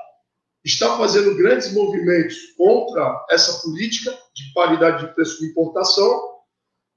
está 0.64 0.96
fazendo 0.96 1.36
grandes 1.36 1.72
movimentos 1.72 2.36
contra 2.56 3.24
essa 3.30 3.60
política 3.62 4.10
de 4.34 4.52
paridade 4.52 5.06
de 5.06 5.14
preço 5.14 5.38
de 5.38 5.46
importação 5.46 6.34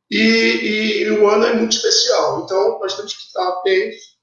e, 0.09 0.17
e, 0.17 1.03
e 1.03 1.11
o 1.11 1.27
ano 1.27 1.45
é 1.45 1.53
muito 1.53 1.73
especial. 1.75 2.43
Então, 2.43 2.79
nós 2.79 2.95
temos 2.95 3.13
que 3.13 3.23
estar 3.23 3.47
atentos 3.47 4.17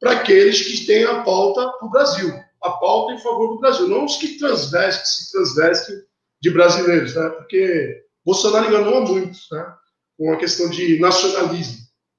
para 0.00 0.12
aqueles 0.12 0.60
que 0.60 0.84
têm 0.84 1.04
a 1.04 1.22
pauta 1.22 1.68
para 1.78 1.86
o 1.86 1.90
Brasil, 1.90 2.32
a 2.62 2.70
pauta 2.72 3.14
em 3.14 3.18
favor 3.18 3.54
do 3.54 3.60
Brasil, 3.60 3.88
não 3.88 4.04
os 4.04 4.16
que 4.16 4.38
transvestem, 4.38 5.06
se 5.06 5.32
transvestem 5.32 5.96
de 6.40 6.50
brasileiros, 6.50 7.14
né? 7.14 7.28
porque 7.30 8.04
Bolsonaro 8.28 8.68
enganou 8.68 8.98
a 8.98 9.00
muitos 9.00 9.46
né? 9.50 9.74
com 10.18 10.30
a 10.34 10.36
questão 10.36 10.68
de 10.68 11.00
nacionalismo. 11.00 11.78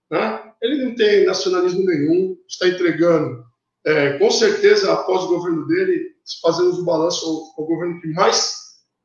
Né? 0.09 0.51
Ele 0.59 0.83
não 0.83 0.95
tem 0.95 1.23
nacionalismo 1.23 1.85
nenhum, 1.85 2.35
está 2.47 2.67
entregando, 2.67 3.43
é, 3.85 4.17
com 4.17 4.31
certeza, 4.31 4.91
após 4.91 5.25
o 5.25 5.27
governo 5.27 5.67
dele, 5.67 6.15
fazemos 6.41 6.79
o 6.79 6.83
balanço, 6.83 7.53
o, 7.55 7.61
o 7.61 7.67
governo 7.67 8.01
que 8.01 8.07
mais 8.07 8.55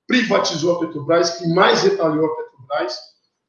privatizou 0.07 0.77
a 0.77 0.81
Petrobras, 0.81 1.37
que 1.37 1.47
mais 1.49 1.83
retalhou 1.83 2.25
a 2.25 2.37
Petrobras, 2.37 2.99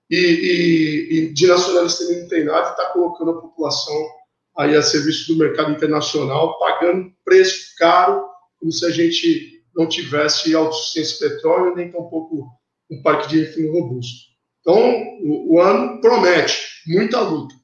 e, 0.10 0.18
e, 0.18 1.14
e 1.14 1.34
de 1.34 1.48
nacionalista 1.48 2.04
ele 2.04 2.24
não 2.24 2.28
tem 2.28 2.44
nada, 2.44 2.72
está 2.72 2.90
colocando 2.90 3.32
a 3.32 3.42
população 3.42 4.10
aí 4.58 4.76
a 4.76 4.82
serviço 4.82 5.32
do 5.32 5.40
mercado 5.40 5.72
internacional, 5.72 6.60
pagando 6.60 7.10
preço 7.24 7.74
caro, 7.78 8.28
como 8.60 8.70
se 8.70 8.86
a 8.86 8.90
gente 8.90 9.64
não 9.74 9.88
tivesse 9.88 10.54
autossuficiência 10.54 11.30
de 11.30 11.36
petróleo, 11.36 11.74
nem 11.74 11.90
tampouco 11.90 12.50
um 12.90 13.02
parque 13.02 13.28
de 13.30 13.40
refino 13.42 13.74
robusto. 13.74 14.30
Então, 14.62 14.78
o, 15.24 15.56
o 15.56 15.62
ano 15.62 16.00
promete 16.02 16.58
muita 16.88 17.20
luta. 17.22 17.56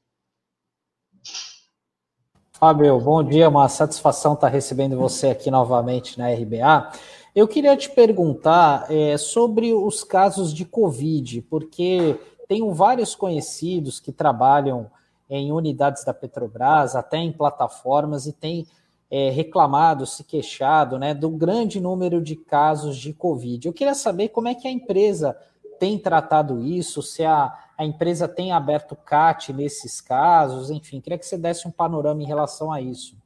Fábio, 2.52 3.00
bom 3.00 3.24
dia, 3.24 3.50
uma 3.50 3.68
satisfação 3.68 4.34
estar 4.34 4.48
recebendo 4.48 4.96
você 4.96 5.30
aqui 5.30 5.50
novamente 5.50 6.20
na 6.20 6.32
RBA. 6.32 6.92
Eu 7.34 7.48
queria 7.48 7.76
te 7.76 7.90
perguntar 7.90 8.86
é, 8.92 9.18
sobre 9.18 9.74
os 9.74 10.04
casos 10.04 10.54
de 10.54 10.64
Covid, 10.64 11.42
porque 11.44 12.20
tenho 12.48 12.72
vários 12.74 13.16
conhecidos 13.16 14.00
que 14.00 14.12
trabalham 14.12 14.92
em 15.30 15.52
unidades 15.52 16.04
da 16.04 16.14
Petrobras, 16.14 16.96
até 16.96 17.18
em 17.18 17.32
plataformas, 17.32 18.28
e 18.28 18.34
têm 18.34 18.68
é, 19.12 19.30
reclamado, 19.30 20.06
se 20.06 20.24
queixado 20.24 20.98
né, 20.98 21.14
do 21.14 21.30
grande 21.30 21.82
número 21.82 22.22
de 22.22 22.38
casos 22.38 22.96
de 22.96 23.14
Covid. 23.14 23.68
Eu 23.68 23.74
queria 23.74 23.94
saber 23.94 24.30
como 24.30 24.48
é 24.48 24.56
que 24.56 24.68
a 24.68 24.72
empresa 24.72 25.38
tem 25.78 26.00
tratado 26.00 26.62
isso, 26.64 27.02
se 27.02 27.26
a, 27.26 27.52
a 27.78 27.84
empresa 27.84 28.28
tem 28.28 28.54
aberto 28.54 28.96
CAT 28.96 29.52
nesses 29.52 30.00
casos, 30.00 30.70
enfim, 30.70 31.02
queria 31.02 31.18
que 31.18 31.26
você 31.26 31.38
desse 31.38 31.68
um 31.68 31.72
panorama 31.72 32.22
em 32.22 32.26
relação 32.26 32.72
a 32.72 32.80
isso. 32.80 33.18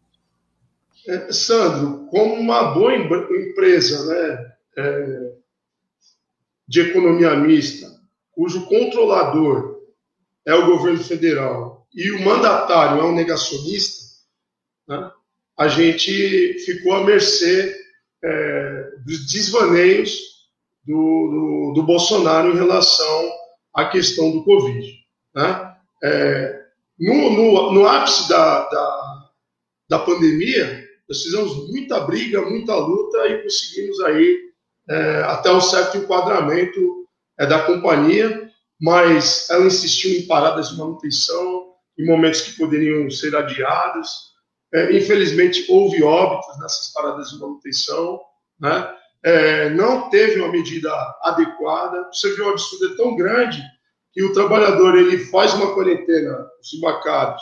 É, 1.07 1.31
Sandro, 1.31 2.07
como 2.07 2.33
uma 2.33 2.73
boa 2.73 2.95
empresa 2.95 4.05
né, 4.07 4.53
é, 4.77 5.31
de 6.67 6.81
economia 6.81 7.35
mista, 7.35 7.87
cujo 8.31 8.65
controlador 8.65 9.81
é 10.43 10.55
o 10.55 10.65
governo 10.65 11.03
federal 11.03 11.85
e 11.93 12.11
o 12.11 12.25
mandatário 12.25 13.01
é 13.01 13.03
um 13.03 13.13
negacionista, 13.13 14.03
né, 14.87 15.11
a 15.57 15.67
gente 15.67 16.59
ficou 16.65 16.93
à 16.93 17.03
mercê 17.03 17.75
é, 18.23 18.89
dos 19.05 19.31
desvaneios 19.31 20.19
do, 20.85 20.93
do, 20.93 21.73
do 21.75 21.83
Bolsonaro 21.83 22.51
em 22.51 22.57
relação 22.57 23.31
à 23.73 23.85
questão 23.85 24.31
do 24.31 24.43
Covid. 24.43 24.85
Né? 25.35 25.75
É, 26.03 26.65
no, 26.99 27.31
no, 27.31 27.71
no, 27.71 27.87
ápice 27.87 28.29
da, 28.29 28.69
da, 28.69 29.29
da, 29.89 29.99
pandemia, 29.99 30.85
nós 31.07 31.23
fizemos 31.23 31.69
muita 31.69 31.99
briga, 32.01 32.41
muita 32.41 32.75
luta 32.75 33.27
e 33.27 33.43
conseguimos 33.43 33.99
aí 34.01 34.39
é, 34.89 35.23
até 35.23 35.51
um 35.51 35.61
certo 35.61 35.97
enquadramento 35.97 37.05
é, 37.39 37.45
da 37.45 37.63
companhia, 37.63 38.49
mas 38.79 39.49
ela 39.49 39.65
insistiu 39.65 40.11
em 40.11 40.27
paradas 40.27 40.69
de 40.69 40.77
manutenção, 40.77 41.73
em 41.97 42.05
momentos 42.05 42.41
que 42.41 42.57
poderiam 42.57 43.09
ser 43.09 43.35
adiados. 43.35 44.34
É, 44.75 44.97
infelizmente, 44.97 45.65
houve 45.69 46.03
óbitos 46.03 46.59
nessas 46.59 46.91
paradas 46.91 47.29
de 47.29 47.39
manutenção, 47.39 48.19
né? 48.59 48.93
é, 49.25 49.69
não 49.71 50.09
teve 50.09 50.39
uma 50.39 50.51
medida 50.51 50.91
adequada. 51.23 52.07
Você 52.13 52.35
vê 52.35 52.43
o 52.43 52.49
absurdo 52.49 52.93
é 52.93 52.97
tão 52.97 53.15
grande 53.15 53.63
que 54.13 54.21
o 54.23 54.33
trabalhador 54.33 54.95
ele 54.95 55.17
faz 55.25 55.53
uma 55.53 55.73
quarentena, 55.73 56.47
os 56.61 56.73
embarcados, 56.73 57.41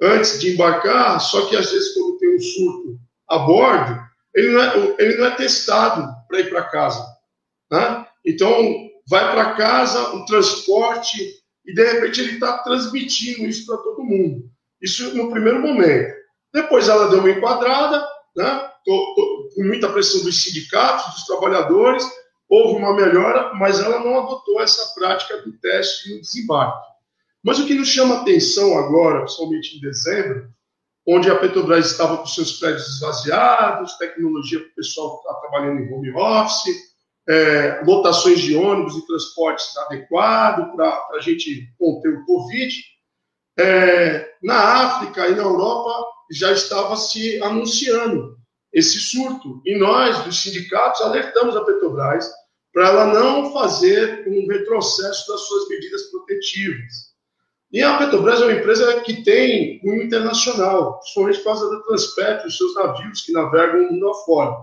antes 0.00 0.40
de 0.40 0.52
embarcar, 0.52 1.20
só 1.20 1.46
que 1.46 1.56
às 1.56 1.70
vezes 1.70 1.94
quando 1.94 2.18
tem 2.18 2.34
um 2.34 2.40
surto 2.40 2.98
a 3.28 3.38
bordo, 3.38 4.00
ele 4.34 4.50
não 4.50 4.62
é, 4.62 4.96
ele 4.98 5.16
não 5.16 5.26
é 5.26 5.36
testado 5.36 6.12
para 6.28 6.40
ir 6.40 6.50
para 6.50 6.64
casa. 6.64 7.06
Né? 7.70 8.06
Então, 8.26 8.90
vai 9.08 9.30
para 9.30 9.54
casa, 9.54 10.14
um 10.14 10.24
transporte, 10.24 11.38
e 11.64 11.72
de 11.72 11.84
repente 11.84 12.20
ele 12.20 12.32
está 12.32 12.58
transmitindo 12.58 13.46
isso 13.46 13.64
para 13.64 13.76
todo 13.78 14.02
mundo. 14.02 14.50
Isso 14.80 15.14
no 15.16 15.30
primeiro 15.30 15.60
momento. 15.60 16.21
Depois 16.52 16.88
ela 16.88 17.08
deu 17.08 17.20
uma 17.20 17.30
enquadrada, 17.30 18.06
né? 18.36 18.70
tô, 18.84 19.14
tô, 19.14 19.48
com 19.54 19.64
muita 19.64 19.88
pressão 19.88 20.22
dos 20.22 20.42
sindicatos, 20.42 21.14
dos 21.14 21.26
trabalhadores, 21.26 22.04
houve 22.48 22.78
uma 22.78 22.94
melhora, 22.94 23.54
mas 23.54 23.80
ela 23.80 24.00
não 24.00 24.18
adotou 24.18 24.60
essa 24.60 24.94
prática 24.94 25.38
do 25.38 25.52
teste 25.58 26.14
no 26.14 26.20
desembarque. 26.20 26.92
Mas 27.42 27.58
o 27.58 27.66
que 27.66 27.74
nos 27.74 27.88
chama 27.88 28.20
atenção 28.20 28.78
agora, 28.78 29.20
principalmente 29.20 29.76
em 29.76 29.80
dezembro, 29.80 30.48
onde 31.06 31.30
a 31.30 31.36
Petrobras 31.36 31.90
estava 31.90 32.18
com 32.18 32.26
seus 32.26 32.58
prédios 32.58 32.88
esvaziados, 32.88 33.96
tecnologia 33.96 34.60
para 34.60 34.68
o 34.68 34.74
pessoal 34.74 35.16
estar 35.16 35.34
tá 35.34 35.40
trabalhando 35.40 35.80
em 35.80 35.92
home 35.92 36.12
office, 36.12 36.92
é, 37.28 37.82
lotações 37.84 38.40
de 38.40 38.54
ônibus 38.54 38.96
e 38.96 39.06
transportes 39.06 39.76
adequados 39.78 40.74
para 40.74 41.16
a 41.16 41.20
gente 41.20 41.72
conter 41.78 42.14
o 42.14 42.24
Covid. 42.24 42.84
É, 43.58 44.34
na 44.42 44.56
África 44.56 45.28
e 45.28 45.34
na 45.34 45.42
Europa 45.42 46.11
já 46.32 46.52
estava 46.52 46.96
se 46.96 47.42
anunciando 47.42 48.36
esse 48.72 48.98
surto. 48.98 49.60
E 49.64 49.76
nós, 49.76 50.24
dos 50.24 50.42
sindicatos, 50.42 51.02
alertamos 51.02 51.56
a 51.56 51.64
Petrobras 51.64 52.30
para 52.72 52.88
ela 52.88 53.06
não 53.06 53.52
fazer 53.52 54.26
um 54.26 54.46
retrocesso 54.48 55.30
das 55.30 55.42
suas 55.42 55.68
medidas 55.68 56.02
protetivas. 56.10 57.12
E 57.70 57.82
a 57.82 57.98
Petrobras 57.98 58.40
é 58.40 58.44
uma 58.44 58.52
empresa 58.52 59.00
que 59.00 59.22
tem 59.22 59.80
um 59.84 59.94
internacional, 60.02 60.98
principalmente 60.98 61.38
por 61.38 61.44
causa 61.44 61.70
da 61.70 61.82
Transpetro, 61.82 62.46
os 62.46 62.56
seus 62.56 62.74
navios 62.74 63.20
que 63.22 63.32
navegam 63.32 63.90
mundo 63.90 64.10
afora. 64.10 64.56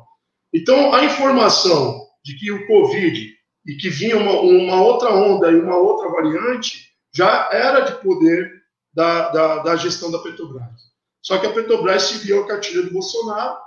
Então, 0.54 0.94
a 0.94 1.04
informação 1.04 2.02
de 2.24 2.36
que 2.36 2.52
o 2.52 2.68
Covid 2.68 3.32
e 3.66 3.76
que 3.76 3.90
vinha 3.90 4.18
uma, 4.18 4.42
uma 4.42 4.82
outra 4.82 5.14
onda 5.14 5.52
e 5.52 5.60
uma 5.60 5.78
outra 5.78 6.10
variante 6.10 6.90
já 7.14 7.50
era 7.52 7.82
de 7.82 8.02
poder 8.02 8.52
da, 8.94 9.30
da, 9.30 9.58
da 9.60 9.76
gestão 9.76 10.12
da 10.12 10.20
Petrobras. 10.20 10.89
Só 11.22 11.38
que 11.38 11.48
a 11.48 11.54
Petrobras 11.54 12.04
se 12.04 12.18
viu 12.20 12.42
a 12.42 12.48
cartilha 12.48 12.84
do 12.84 12.94
Bolsonaro 12.94 13.58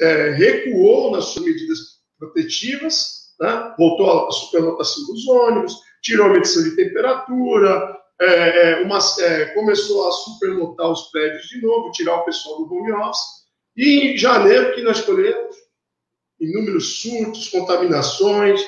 é, 0.00 0.30
recuou 0.30 1.12
nas 1.12 1.26
suas 1.26 1.44
medidas 1.44 1.78
protetivas, 2.18 3.32
né? 3.40 3.74
voltou 3.78 4.28
à 4.28 4.30
superlotação 4.30 5.06
dos 5.06 5.26
ônibus, 5.26 5.80
tirou 6.02 6.26
a 6.26 6.30
medição 6.30 6.62
de 6.62 6.76
temperatura, 6.76 7.98
é, 8.20 8.72
é 8.72 8.82
uma, 8.82 8.98
é, 9.20 9.46
começou 9.46 10.08
a 10.08 10.12
superlotar 10.12 10.90
os 10.90 11.10
prédios 11.10 11.48
de 11.48 11.62
novo, 11.62 11.90
tirar 11.92 12.16
o 12.16 12.24
pessoal 12.24 12.58
do 12.58 12.74
home 12.74 12.92
office. 12.92 13.42
E 13.76 14.12
em 14.12 14.18
janeiro, 14.18 14.74
que 14.74 14.82
nós 14.82 15.00
colhemos 15.00 15.56
inúmeros 16.38 17.00
surtos, 17.00 17.48
contaminações, 17.48 18.60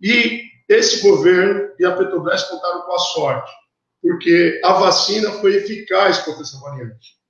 e 0.00 0.42
esse 0.68 1.00
governo 1.02 1.70
e 1.78 1.84
a 1.84 1.96
Petrobras 1.96 2.44
contaram 2.44 2.82
com 2.82 2.92
a 2.92 2.98
sorte, 2.98 3.52
porque 4.00 4.60
a 4.64 4.72
vacina 4.74 5.30
foi 5.32 5.56
eficaz 5.56 6.18
contra 6.18 6.42
essa 6.42 6.58
variante. 6.60 7.21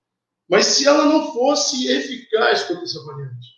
Mas 0.53 0.67
se 0.67 0.87
ela 0.87 1.07
não 1.07 1.33
fosse 1.33 1.91
eficaz 1.91 2.65
contra 2.65 2.85
essa 2.85 3.03
variante, 3.07 3.49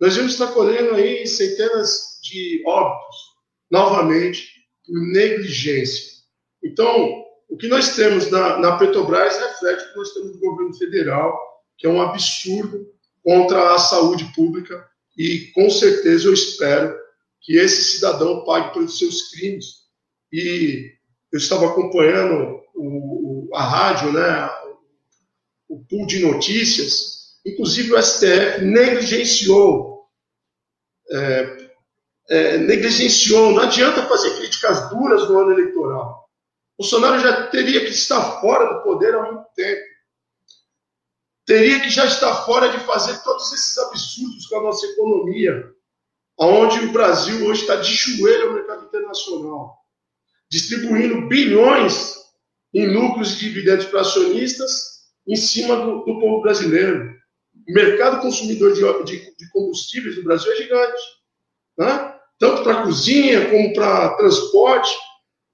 nós 0.00 0.14
vamos 0.14 0.34
estar 0.34 0.52
colhendo 0.52 0.94
aí 0.94 1.26
centenas 1.26 2.20
de 2.22 2.62
óbitos, 2.64 3.16
novamente, 3.68 4.48
por 4.86 4.96
negligência. 5.12 6.20
Então, 6.62 7.24
o 7.48 7.56
que 7.56 7.66
nós 7.66 7.96
temos 7.96 8.30
na, 8.30 8.58
na 8.58 8.76
Petrobras 8.76 9.40
reflete 9.40 9.86
o 9.86 9.88
que 9.90 9.98
nós 9.98 10.14
temos 10.14 10.34
no 10.34 10.38
governo 10.38 10.72
federal, 10.74 11.36
que 11.76 11.88
é 11.88 11.90
um 11.90 12.00
absurdo 12.00 12.86
contra 13.24 13.74
a 13.74 13.78
saúde 13.80 14.32
pública, 14.32 14.88
e 15.18 15.50
com 15.52 15.68
certeza 15.68 16.28
eu 16.28 16.32
espero 16.32 16.96
que 17.40 17.56
esse 17.56 17.96
cidadão 17.96 18.44
pague 18.44 18.72
pelos 18.72 18.96
seus 19.00 19.32
crimes. 19.32 19.80
E 20.32 20.92
eu 21.32 21.38
estava 21.38 21.66
acompanhando 21.66 22.60
o, 22.76 23.48
o, 23.48 23.56
a 23.56 23.64
rádio, 23.64 24.12
né, 24.12 24.59
o 25.70 25.84
pool 25.84 26.04
de 26.04 26.18
notícias, 26.18 27.38
inclusive 27.46 27.94
o 27.94 28.02
STF 28.02 28.64
negligenciou, 28.64 30.04
é, 31.12 31.70
é, 32.28 32.58
negligenciou, 32.58 33.52
não 33.52 33.62
adianta 33.62 34.06
fazer 34.06 34.36
críticas 34.36 34.90
duras 34.90 35.28
no 35.28 35.38
ano 35.38 35.52
eleitoral. 35.52 36.28
Bolsonaro 36.76 37.20
já 37.20 37.46
teria 37.46 37.80
que 37.80 37.90
estar 37.90 38.40
fora 38.40 38.74
do 38.74 38.82
poder 38.82 39.14
há 39.14 39.32
muito 39.32 39.46
tempo. 39.54 39.80
teria 41.46 41.80
que 41.80 41.90
já 41.90 42.04
estar 42.04 42.44
fora 42.44 42.68
de 42.68 42.78
fazer 42.84 43.22
todos 43.22 43.52
esses 43.52 43.78
absurdos 43.78 44.46
com 44.46 44.58
a 44.58 44.62
nossa 44.62 44.86
economia, 44.86 45.70
onde 46.36 46.80
o 46.80 46.92
Brasil 46.92 47.46
hoje 47.46 47.62
está 47.62 47.76
de 47.76 47.92
joelho 47.92 48.48
ao 48.48 48.54
mercado 48.54 48.86
internacional, 48.86 49.78
distribuindo 50.48 51.28
bilhões 51.28 52.16
em 52.72 52.92
lucros 52.92 53.34
e 53.34 53.38
dividendos 53.38 53.86
para 53.86 54.00
acionistas 54.00 54.89
em 55.30 55.36
cima 55.36 55.76
do, 55.76 55.98
do 56.00 56.20
povo 56.20 56.42
brasileiro. 56.42 57.14
O 57.68 57.72
mercado 57.72 58.20
consumidor 58.20 58.72
de, 58.72 58.80
de, 59.04 59.36
de 59.36 59.50
combustíveis 59.52 60.16
do 60.16 60.24
Brasil 60.24 60.52
é 60.52 60.56
gigante, 60.56 61.02
né? 61.78 62.14
tanto 62.38 62.64
para 62.64 62.82
cozinha 62.82 63.48
como 63.48 63.72
para 63.72 64.16
transporte, 64.16 64.90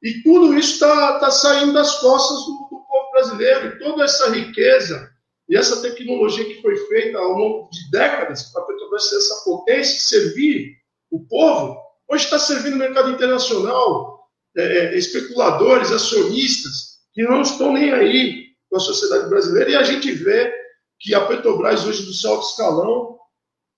e 0.03 0.23
tudo 0.23 0.55
isso 0.55 0.75
está 0.75 1.19
tá 1.19 1.31
saindo 1.31 1.75
das 1.75 1.99
costas 2.01 2.39
do, 2.47 2.53
do 2.71 2.87
povo 2.87 3.11
brasileiro, 3.12 3.67
e 3.67 3.79
toda 3.79 4.05
essa 4.05 4.31
riqueza 4.31 5.11
e 5.49 5.57
essa 5.57 5.81
tecnologia 5.83 6.45
que 6.45 6.62
foi 6.62 6.77
feita 6.89 7.19
ao 7.19 7.33
longo 7.33 7.71
de 7.71 7.91
décadas 7.91 8.45
para 8.45 8.62
a 8.62 8.67
Petrobras 8.67 9.09
ser 9.09 9.17
essa 9.17 9.45
potência, 9.45 10.01
servir 10.01 10.77
o 11.11 11.21
povo, 11.21 11.79
hoje 12.09 12.25
está 12.25 12.39
servindo 12.39 12.75
o 12.75 12.79
mercado 12.79 13.11
internacional, 13.11 14.27
é, 14.57 14.62
é, 14.62 14.99
especuladores, 14.99 15.93
acionistas, 15.93 16.97
que 17.12 17.23
não 17.23 17.43
estão 17.43 17.73
nem 17.73 17.93
aí 17.93 18.45
com 18.77 18.83
a 18.83 18.85
sociedade 18.85 19.29
brasileira. 19.29 19.71
E 19.71 19.77
a 19.77 19.83
gente 19.83 20.12
vê 20.12 20.53
que 21.01 21.15
a 21.15 21.27
Petrobras, 21.27 21.85
hoje, 21.87 22.05
do 22.05 22.12
seu 22.12 22.33
alto 22.33 22.47
escalão, 22.47 23.19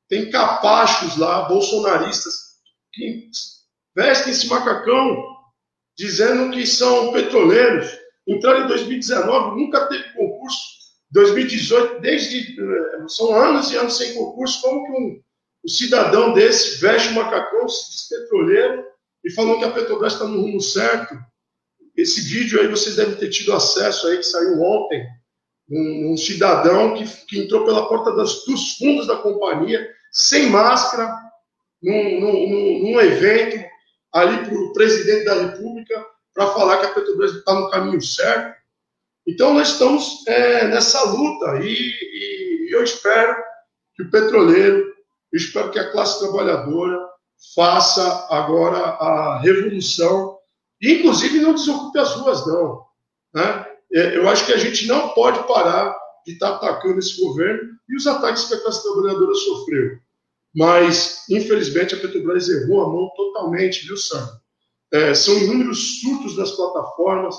tem 0.09 0.31
capachos 0.31 1.17
lá, 1.17 1.43
bolsonaristas, 1.43 2.35
que 2.93 3.31
vestem 3.95 4.33
esse 4.33 4.49
macacão, 4.49 5.23
dizendo 5.97 6.53
que 6.53 6.67
são 6.67 7.13
petroleiros. 7.13 7.97
Entraram 8.27 8.65
em 8.65 8.69
2019, 8.69 9.61
nunca 9.61 9.87
teve 9.87 10.13
concurso 10.15 10.79
2018, 11.11 12.01
desde 12.01 12.61
eh, 12.61 13.09
são 13.09 13.35
anos 13.35 13.71
e 13.71 13.77
anos 13.77 13.97
sem 13.97 14.15
concurso, 14.15 14.61
como 14.61 14.85
que 14.85 14.93
um, 14.93 15.23
um 15.65 15.69
cidadão 15.69 16.35
desse 16.35 16.81
veste 16.81 17.09
um 17.11 17.15
macacão, 17.15 17.67
se 17.67 17.91
diz 17.91 18.09
petroleiro, 18.09 18.85
e 19.25 19.33
falou 19.33 19.59
que 19.59 19.65
a 19.65 19.71
Petrobras 19.71 20.13
está 20.13 20.27
no 20.27 20.43
rumo 20.43 20.61
certo. 20.61 21.15
Esse 21.99 22.21
vídeo 22.21 22.61
aí 22.61 22.69
vocês 22.69 22.95
devem 22.95 23.17
ter 23.17 23.29
tido 23.29 23.53
acesso 23.53 24.07
aí, 24.07 24.19
que 24.19 24.23
saiu 24.23 24.63
ontem, 24.63 25.05
um, 25.69 26.13
um 26.13 26.17
cidadão 26.17 26.95
que, 26.95 27.05
que, 27.27 27.41
entrou 27.41 27.65
pela 27.65 27.89
porta 27.89 28.15
das, 28.15 28.45
dos 28.45 28.77
fundos 28.77 29.09
da 29.09 29.17
companhia, 29.17 29.85
sem 30.13 30.49
máscara, 30.49 31.13
num, 31.83 32.21
num, 32.21 32.93
num 32.93 33.01
evento 33.01 33.67
ali 34.15 34.45
para 34.45 34.55
o 34.55 34.73
presidente 34.73 35.25
da 35.25 35.35
República, 35.35 36.07
para 36.33 36.47
falar 36.53 36.79
que 36.79 36.87
a 36.87 36.95
Petrobras 36.95 37.33
está 37.33 37.53
no 37.53 37.69
caminho 37.69 38.01
certo. 38.01 38.57
Então, 39.27 39.53
nós 39.53 39.73
estamos 39.73 40.25
é, 40.29 40.69
nessa 40.69 41.03
luta 41.03 41.59
e, 41.63 41.69
e, 41.69 42.69
eu 42.71 42.85
espero 42.85 43.37
que 43.97 44.05
o 44.05 44.11
petroleiro, 44.11 44.79
eu 45.33 45.37
espero 45.37 45.73
que 45.73 45.81
a 45.81 45.91
classe 45.91 46.21
trabalhadora 46.21 46.97
faça 47.57 48.29
agora 48.31 48.79
a 48.79 49.41
revolução, 49.41 50.38
inclusive 50.83 51.41
não 51.41 51.55
desocupe 51.55 51.99
as 51.99 52.15
ruas, 52.15 52.47
não. 52.47 52.85
Né? 53.35 53.67
É, 53.93 54.17
eu 54.17 54.29
acho 54.29 54.47
que 54.47 54.53
a 54.53 54.57
gente 54.57 54.87
não 54.87 55.11
pode 55.11 55.47
parar 55.47 55.97
de 56.27 56.33
estar 56.33 56.57
atacando 56.57 56.99
esse 56.99 57.21
governo 57.21 57.71
e 57.89 57.97
os 57.97 58.07
ataques 58.07 58.45
que 58.45 58.55
a 58.55 58.61
classe 58.61 58.83
trabalhadora 58.83 59.35
sofreu. 59.35 59.99
Mas, 60.55 61.25
infelizmente, 61.31 61.95
a 61.95 61.99
Petrobras 61.99 62.49
errou 62.49 62.83
a 62.83 62.89
mão 62.89 63.11
totalmente, 63.17 63.87
viu, 63.87 63.97
Sandro? 63.97 64.37
É, 64.93 65.15
são 65.15 65.37
inúmeros 65.37 66.01
surtos 66.01 66.37
das 66.37 66.53
plataformas, 66.53 67.37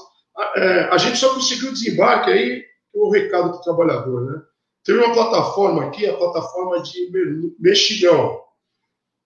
é, 0.55 0.81
a 0.91 0.97
gente 0.97 1.17
só 1.17 1.33
conseguiu 1.33 1.73
desembarque 1.73 2.31
aí 2.31 2.63
o 2.93 3.09
recado 3.09 3.51
do 3.51 3.61
trabalhador, 3.61 4.25
né? 4.25 4.41
Teve 4.83 4.99
uma 4.99 5.13
plataforma 5.13 5.85
aqui, 5.85 6.07
a 6.07 6.15
plataforma 6.15 6.81
de 6.81 7.11
Mexilhão. 7.59 8.41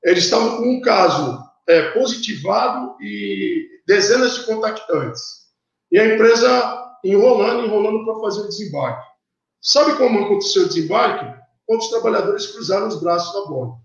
Eles 0.03 0.25
estavam 0.25 0.57
com 0.57 0.69
um 0.69 0.81
caso 0.81 1.42
é, 1.67 1.91
positivado 1.91 2.95
e 3.01 3.81
dezenas 3.87 4.35
de 4.35 4.45
contactantes. 4.45 5.43
E 5.91 5.99
a 5.99 6.13
empresa 6.13 6.83
enrolando, 7.03 7.65
enrolando 7.65 8.05
para 8.05 8.19
fazer 8.21 8.41
o 8.41 8.47
desembarque. 8.47 9.07
Sabe 9.61 9.97
como 9.97 10.25
aconteceu 10.25 10.63
o 10.63 10.67
desembarque? 10.67 11.41
Quando 11.65 11.81
os 11.81 11.89
trabalhadores 11.89 12.47
cruzaram 12.47 12.87
os 12.87 12.99
braços 12.99 13.33
na 13.33 13.49
bola. 13.49 13.75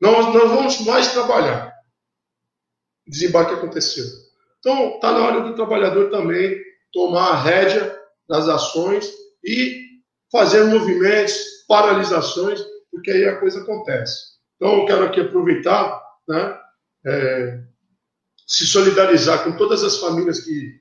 Nós, 0.00 0.34
nós 0.34 0.50
vamos 0.50 0.80
mais 0.80 1.12
trabalhar. 1.12 1.72
O 3.06 3.10
desembarque 3.10 3.54
aconteceu. 3.54 4.04
Então, 4.58 4.94
está 4.94 5.12
na 5.12 5.24
hora 5.24 5.40
do 5.42 5.54
trabalhador 5.54 6.10
também 6.10 6.58
tomar 6.92 7.30
a 7.30 7.42
rédea 7.42 8.00
das 8.28 8.48
ações 8.48 9.12
e 9.44 9.84
fazer 10.32 10.64
movimentos, 10.64 11.34
paralisações, 11.68 12.60
porque 12.90 13.10
aí 13.10 13.24
a 13.26 13.38
coisa 13.38 13.60
acontece. 13.60 14.34
Então, 14.56 14.80
eu 14.80 14.86
quero 14.86 15.04
aqui 15.04 15.20
aproveitar, 15.20 16.02
né, 16.26 16.58
é, 17.06 17.62
se 18.46 18.66
solidarizar 18.66 19.44
com 19.44 19.56
todas 19.56 19.82
as 19.82 19.98
famílias 19.98 20.40
que, 20.40 20.80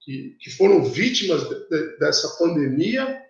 que, 0.00 0.36
que 0.40 0.50
foram 0.50 0.84
vítimas 0.84 1.48
de, 1.48 1.68
de, 1.68 1.98
dessa 1.98 2.36
pandemia 2.38 3.20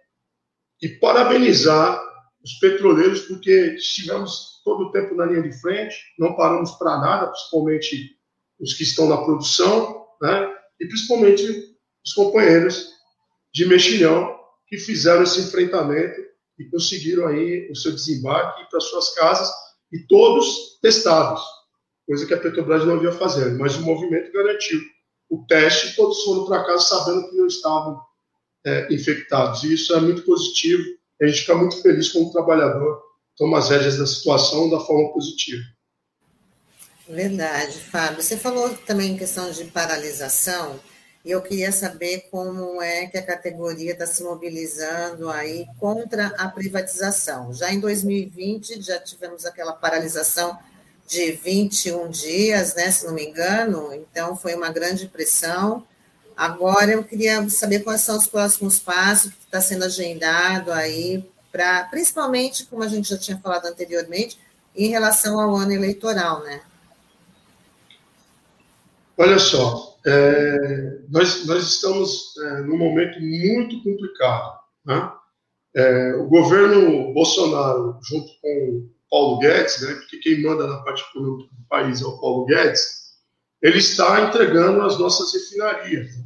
e 0.82 0.88
parabenizar 0.88 2.02
os 2.42 2.54
petroleiros, 2.54 3.22
porque 3.22 3.74
estivemos 3.76 4.60
todo 4.64 4.84
o 4.84 4.92
tempo 4.92 5.14
na 5.14 5.26
linha 5.26 5.42
de 5.42 5.52
frente, 5.60 5.96
não 6.18 6.36
paramos 6.36 6.72
para 6.72 6.98
nada, 6.98 7.28
principalmente 7.28 8.18
os 8.60 8.74
que 8.74 8.82
estão 8.82 9.08
na 9.08 9.18
produção, 9.18 10.06
né? 10.20 10.54
e 10.80 10.86
principalmente 10.86 11.76
os 12.04 12.12
companheiros 12.12 12.90
de 13.52 13.66
mexilhão 13.66 14.38
que 14.66 14.76
fizeram 14.78 15.22
esse 15.22 15.40
enfrentamento 15.40 16.20
e 16.58 16.64
conseguiram 16.66 17.26
aí 17.26 17.70
o 17.70 17.76
seu 17.76 17.92
desembarque 17.92 18.68
para 18.70 18.80
suas 18.80 19.14
casas 19.14 19.50
e 19.92 20.00
todos 20.06 20.78
testados, 20.80 21.42
coisa 22.06 22.26
que 22.26 22.34
a 22.34 22.40
Petrobras 22.40 22.84
não 22.84 22.96
havia 22.96 23.12
fazendo, 23.12 23.58
mas 23.58 23.76
o 23.76 23.82
movimento 23.82 24.32
garantiu 24.32 24.80
o 25.30 25.44
teste, 25.46 25.96
todos 25.96 26.22
foram 26.22 26.46
para 26.46 26.64
casa 26.64 26.84
sabendo 26.84 27.28
que 27.28 27.36
não 27.36 27.46
estavam 27.46 28.00
é, 28.64 28.92
infectados, 28.92 29.64
e 29.64 29.74
isso 29.74 29.94
é 29.94 30.00
muito 30.00 30.22
positivo, 30.22 30.84
a 31.20 31.26
gente 31.26 31.40
fica 31.40 31.54
muito 31.54 31.80
feliz 31.82 32.10
quando 32.10 32.28
o 32.28 32.32
trabalhador 32.32 33.02
toma 33.36 33.58
as 33.58 33.68
rédeas 33.68 33.98
da 33.98 34.06
situação 34.06 34.70
da 34.70 34.80
forma 34.80 35.12
positiva. 35.12 35.62
Verdade, 37.08 37.78
Fábio. 37.80 38.22
Você 38.22 38.36
falou 38.36 38.70
também 38.86 39.12
em 39.12 39.18
questão 39.18 39.50
de 39.50 39.64
paralisação, 39.64 40.80
e 41.24 41.30
eu 41.30 41.40
queria 41.40 41.72
saber 41.72 42.28
como 42.30 42.82
é 42.82 43.06
que 43.06 43.16
a 43.16 43.22
categoria 43.24 43.92
está 43.92 44.06
se 44.06 44.22
mobilizando 44.22 45.30
aí 45.30 45.66
contra 45.78 46.26
a 46.38 46.48
privatização. 46.48 47.52
Já 47.52 47.72
em 47.72 47.80
2020, 47.80 48.82
já 48.82 49.00
tivemos 49.00 49.46
aquela 49.46 49.72
paralisação 49.72 50.58
de 51.06 51.32
21 51.32 52.08
dias, 52.10 52.74
né, 52.74 52.90
se 52.90 53.06
não 53.06 53.14
me 53.14 53.24
engano, 53.24 53.92
então 53.92 54.36
foi 54.36 54.54
uma 54.54 54.70
grande 54.70 55.06
pressão. 55.06 55.84
Agora 56.36 56.90
eu 56.90 57.04
queria 57.04 57.48
saber 57.48 57.80
quais 57.80 58.00
são 58.00 58.16
os 58.16 58.26
próximos 58.26 58.78
passos 58.78 59.32
que 59.32 59.44
está 59.44 59.60
sendo 59.60 59.84
agendado 59.84 60.72
aí, 60.72 61.24
para, 61.52 61.84
principalmente, 61.84 62.66
como 62.66 62.82
a 62.82 62.88
gente 62.88 63.08
já 63.08 63.18
tinha 63.18 63.38
falado 63.38 63.66
anteriormente, 63.66 64.38
em 64.74 64.88
relação 64.88 65.38
ao 65.38 65.54
ano 65.54 65.72
eleitoral, 65.72 66.42
né? 66.42 66.60
Olha 69.16 69.38
só, 69.38 69.96
é, 70.04 70.98
nós, 71.08 71.46
nós 71.46 71.62
estamos 71.62 72.36
é, 72.36 72.62
num 72.62 72.76
momento 72.76 73.20
muito 73.20 73.80
complicado. 73.84 74.58
Né? 74.84 75.12
É, 75.76 76.14
o 76.16 76.26
governo 76.26 77.12
Bolsonaro, 77.14 77.98
junto 78.02 78.28
com 78.42 78.88
Paulo 79.14 79.38
Guedes, 79.38 79.80
né, 79.80 79.94
porque 79.94 80.18
quem 80.18 80.42
manda 80.42 80.66
na 80.66 80.78
parte 80.78 81.04
econômica 81.08 81.54
do 81.54 81.64
país 81.68 82.02
é 82.02 82.04
o 82.04 82.18
Paulo 82.20 82.46
Guedes, 82.46 83.14
ele 83.62 83.78
está 83.78 84.22
entregando 84.22 84.82
as 84.82 84.98
nossas 84.98 85.32
refinarias. 85.32 86.16
Né? 86.16 86.24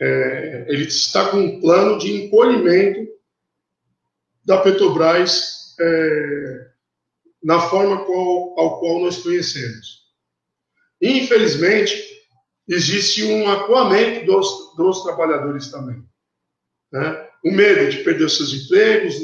É, 0.00 0.66
ele 0.70 0.88
está 0.88 1.28
com 1.30 1.36
um 1.36 1.60
plano 1.60 1.96
de 1.96 2.12
encolhimento 2.12 3.08
da 4.44 4.60
Petrobras 4.60 5.76
é, 5.78 6.70
na 7.40 7.60
forma 7.60 8.04
qual, 8.04 8.58
ao 8.58 8.80
qual 8.80 8.98
nós 8.98 9.18
conhecemos. 9.18 10.02
Infelizmente, 11.00 11.94
existe 12.66 13.22
um 13.22 13.48
acuamento 13.48 14.26
dos, 14.26 14.74
dos 14.76 15.04
trabalhadores 15.04 15.70
também. 15.70 16.04
Né? 16.90 17.28
O 17.44 17.52
medo 17.52 17.88
de 17.88 18.02
perder 18.02 18.24
os 18.24 18.36
seus 18.36 18.52
empregos 18.52 19.14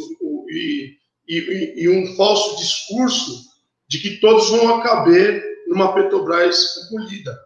e, 0.53 0.99
e, 1.31 1.85
e, 1.85 1.89
um 1.89 2.16
falso 2.16 2.57
discurso 2.57 3.49
de 3.89 4.01
que 4.01 4.20
todos 4.20 4.51
vão 4.51 4.81
caber 4.83 5.45
numa 5.68 5.95
Petrobras 5.95 6.76
encolhida. 6.85 7.39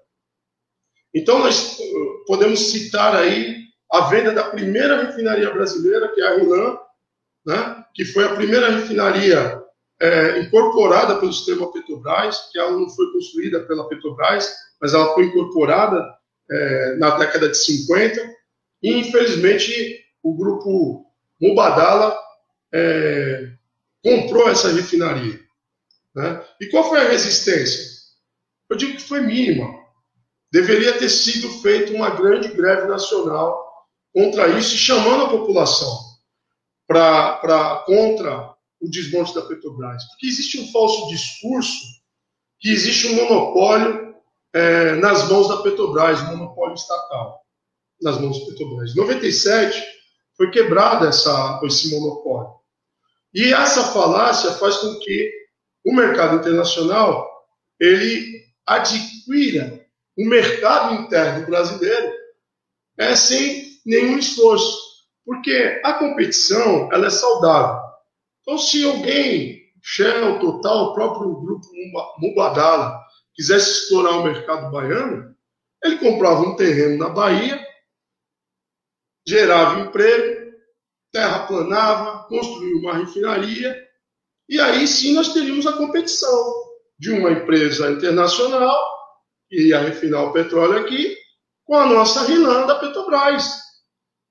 Então, 1.14 1.39
nós 1.39 1.78
uh, 1.78 2.24
podemos 2.26 2.59
citar 2.70 3.14
aí 3.14 3.64
a 3.93 4.09
venda 4.09 4.32
da 4.32 4.45
primeira 4.45 5.05
refinaria 5.05 5.51
brasileira, 5.53 6.09
que 6.14 6.20
é 6.20 6.26
a 6.26 6.37
Rilan, 6.37 6.78
né? 7.47 7.85
que 7.95 8.05
foi 8.05 8.24
a 8.24 8.35
primeira 8.35 8.70
refinaria 8.70 9.62
é, 10.01 10.41
incorporada 10.41 11.16
pelo 11.18 11.32
sistema 11.32 11.70
Petrobras, 11.72 12.51
que 12.51 12.59
ela 12.59 12.72
não 12.72 12.89
foi 12.89 13.12
construída 13.12 13.61
pela 13.61 13.89
Petrobras, 13.89 14.53
mas 14.80 14.95
ela 14.95 15.14
foi 15.14 15.26
incorporada 15.26 16.05
é, 16.51 16.97
na 16.97 17.16
década 17.16 17.49
de 17.49 17.57
50, 17.57 18.20
e 18.82 18.99
infelizmente 18.99 20.01
o 20.22 20.35
grupo 20.35 21.07
Mubadala 21.41 22.18
é, 22.72 23.53
comprou 24.05 24.50
essa 24.50 24.70
refinaria. 24.70 25.40
Né? 26.14 26.44
E 26.61 26.66
qual 26.66 26.88
foi 26.88 27.00
a 27.00 27.09
resistência? 27.09 27.82
Eu 28.68 28.76
digo 28.76 28.96
que 28.96 29.02
foi 29.02 29.20
mínima. 29.20 29.82
Deveria 30.52 30.96
ter 30.98 31.09
sido 31.09 31.48
feita 31.61 31.92
uma 31.92 32.11
grande 32.11 32.48
greve 32.48 32.86
nacional 32.86 33.64
contra 34.12 34.48
isso, 34.59 34.76
chamando 34.76 35.24
a 35.24 35.30
população 35.30 35.98
para 36.86 37.82
contra 37.86 38.55
o 38.80 38.88
desmonte 38.88 39.34
da 39.34 39.42
Petrobras. 39.42 40.05
Porque 40.11 40.26
existe 40.26 40.61
um 40.61 40.70
falso 40.70 41.09
discurso 41.09 41.82
que 42.61 42.70
existe 42.70 43.09
um 43.09 43.16
monopólio 43.16 44.14
é, 44.52 44.92
nas 44.96 45.28
mãos 45.28 45.48
da 45.48 45.62
Petrobras, 45.62 46.20
um 46.22 46.36
monopólio 46.36 46.74
estatal 46.74 47.42
nas 48.00 48.20
mãos 48.20 48.38
da 48.38 48.46
Petrobras. 48.46 48.92
Em 48.92 48.96
97 48.96 49.82
foi 50.36 50.50
quebrado 50.50 51.07
essa, 51.07 51.61
esse 51.64 51.90
monopólio. 51.90 52.63
E 53.35 53.53
essa 53.53 53.82
falácia 53.82 54.53
faz 54.53 54.76
com 54.76 54.99
que 55.01 55.32
o 55.85 55.95
mercado 55.95 56.37
internacional 56.37 57.28
ele 57.80 58.45
adquira 58.64 59.85
o 60.16 60.28
mercado 60.28 60.95
interno 60.95 61.47
brasileiro 61.47 62.12
é, 62.97 63.16
sem 63.16 63.64
nenhum 63.85 64.18
esforço, 64.18 64.78
porque 65.24 65.80
a 65.85 65.95
competição 65.95 66.89
ela 66.93 67.07
é 67.07 67.11
saudável. 67.11 67.82
Então, 68.43 68.59
se 68.59 68.85
alguém, 68.85 69.61
Shell, 69.82 70.39
Total, 70.39 70.85
o 70.85 70.95
próprio 70.95 71.35
grupo 71.41 71.66
Mubadala, 72.18 73.01
quisesse 73.35 73.70
explorar 73.70 74.18
o 74.18 74.24
mercado 74.24 74.70
baiano, 74.70 75.35
ele 75.82 75.99
comprava 75.99 76.41
um 76.43 76.57
terreno 76.57 76.97
na 76.97 77.09
Bahia, 77.09 77.61
gerava 79.26 79.80
emprego, 79.80 80.34
terraplanava, 81.14 82.24
construía 82.24 82.76
uma 82.76 82.94
refinaria, 82.94 83.80
e 84.48 84.60
aí 84.60 84.86
sim 84.86 85.14
nós 85.14 85.32
teríamos 85.32 85.64
a 85.64 85.74
competição 85.74 86.52
de 86.98 87.12
uma 87.12 87.30
empresa 87.30 87.88
internacional, 87.92 88.76
que 89.48 89.68
ia 89.68 89.78
refinar 89.78 90.24
o 90.24 90.32
petróleo 90.32 90.80
aqui, 90.80 91.16
com 91.64 91.76
a 91.76 91.86
nossa 91.86 92.24
Rilanda 92.24 92.80
Petrobras. 92.80 93.62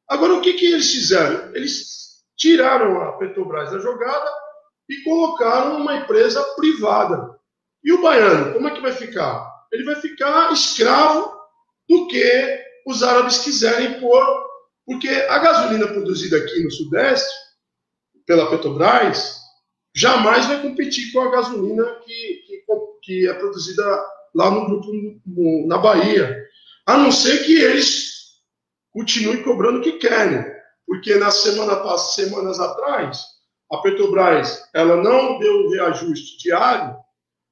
Agora, 0.09 0.33
o 0.33 0.41
que, 0.41 0.53
que 0.53 0.65
eles 0.65 0.91
fizeram? 0.91 1.55
Eles 1.55 2.21
tiraram 2.37 3.01
a 3.01 3.13
Petrobras 3.13 3.71
da 3.71 3.79
jogada 3.79 4.29
e 4.89 5.01
colocaram 5.03 5.77
uma 5.77 5.95
empresa 5.95 6.43
privada. 6.55 7.39
E 7.81 7.93
o 7.93 8.01
baiano, 8.01 8.53
como 8.53 8.67
é 8.67 8.71
que 8.71 8.81
vai 8.81 8.91
ficar? 8.91 9.49
Ele 9.71 9.85
vai 9.85 9.95
ficar 9.95 10.51
escravo 10.51 11.33
do 11.89 12.07
que 12.07 12.59
os 12.85 13.01
árabes 13.01 13.37
quiserem 13.39 14.01
pôr 14.01 14.52
porque 14.85 15.09
a 15.09 15.39
gasolina 15.39 15.87
produzida 15.87 16.37
aqui 16.37 16.63
no 16.63 16.71
Sudeste, 16.71 17.29
pela 18.25 18.49
Petrobras, 18.49 19.37
jamais 19.95 20.45
vai 20.45 20.61
competir 20.61 21.11
com 21.11 21.21
a 21.21 21.31
gasolina 21.31 21.83
que, 22.05 22.43
que, 22.47 22.65
que 23.03 23.29
é 23.29 23.33
produzida 23.33 23.83
lá 24.33 24.49
no 24.49 24.65
grupo 24.65 24.91
na 25.67 25.77
Bahia. 25.77 26.43
A 26.85 26.97
não 26.97 27.11
ser 27.11 27.45
que 27.45 27.53
eles 27.53 28.13
continuem 28.91 29.43
cobrando 29.43 29.79
o 29.79 29.81
que 29.81 29.93
querem. 29.93 30.53
Porque 30.85 31.15
na 31.15 31.31
semana 31.31 31.97
semanas 31.97 32.59
atrás, 32.59 33.23
a 33.71 33.77
Petrobras 33.77 34.63
ela 34.73 34.97
não 34.97 35.39
deu 35.39 35.65
o 35.65 35.71
reajuste 35.71 36.37
diário 36.37 36.95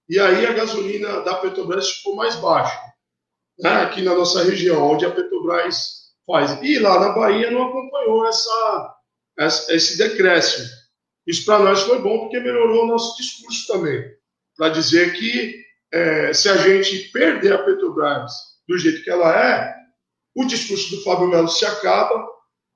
e 0.09 0.19
aí 0.19 0.45
a 0.45 0.51
gasolina 0.51 1.21
da 1.21 1.35
Petrobras 1.35 1.89
ficou 1.89 2.15
mais 2.15 2.35
baixa. 2.35 2.77
Né? 3.57 3.69
Aqui 3.81 4.01
na 4.01 4.13
nossa 4.13 4.43
região, 4.43 4.83
onde 4.83 5.05
a 5.05 5.11
Petrobras 5.11 6.00
faz. 6.25 6.61
E 6.61 6.79
lá 6.79 6.99
na 6.99 7.09
Bahia 7.09 7.51
não 7.51 7.67
acompanhou 7.67 8.27
essa, 8.27 8.95
essa 9.37 9.73
esse 9.73 9.97
decréscimo. 9.97 10.67
Isso 11.27 11.45
para 11.45 11.59
nós 11.59 11.81
foi 11.83 11.99
bom 11.99 12.19
porque 12.19 12.39
melhorou 12.39 12.83
o 12.83 12.87
nosso 12.87 13.15
discurso 13.17 13.67
também, 13.67 14.03
para 14.57 14.69
dizer 14.69 15.13
que 15.13 15.63
é, 15.93 16.33
se 16.33 16.49
a 16.49 16.57
gente 16.57 17.11
perder 17.11 17.53
a 17.53 17.63
Petrobras 17.63 18.31
do 18.67 18.77
jeito 18.77 19.03
que 19.03 19.09
ela 19.09 19.31
é, 19.35 19.75
o 20.35 20.45
discurso 20.45 20.95
do 20.95 21.03
Fábio 21.03 21.27
Melo 21.27 21.47
se 21.47 21.65
acaba 21.65 22.25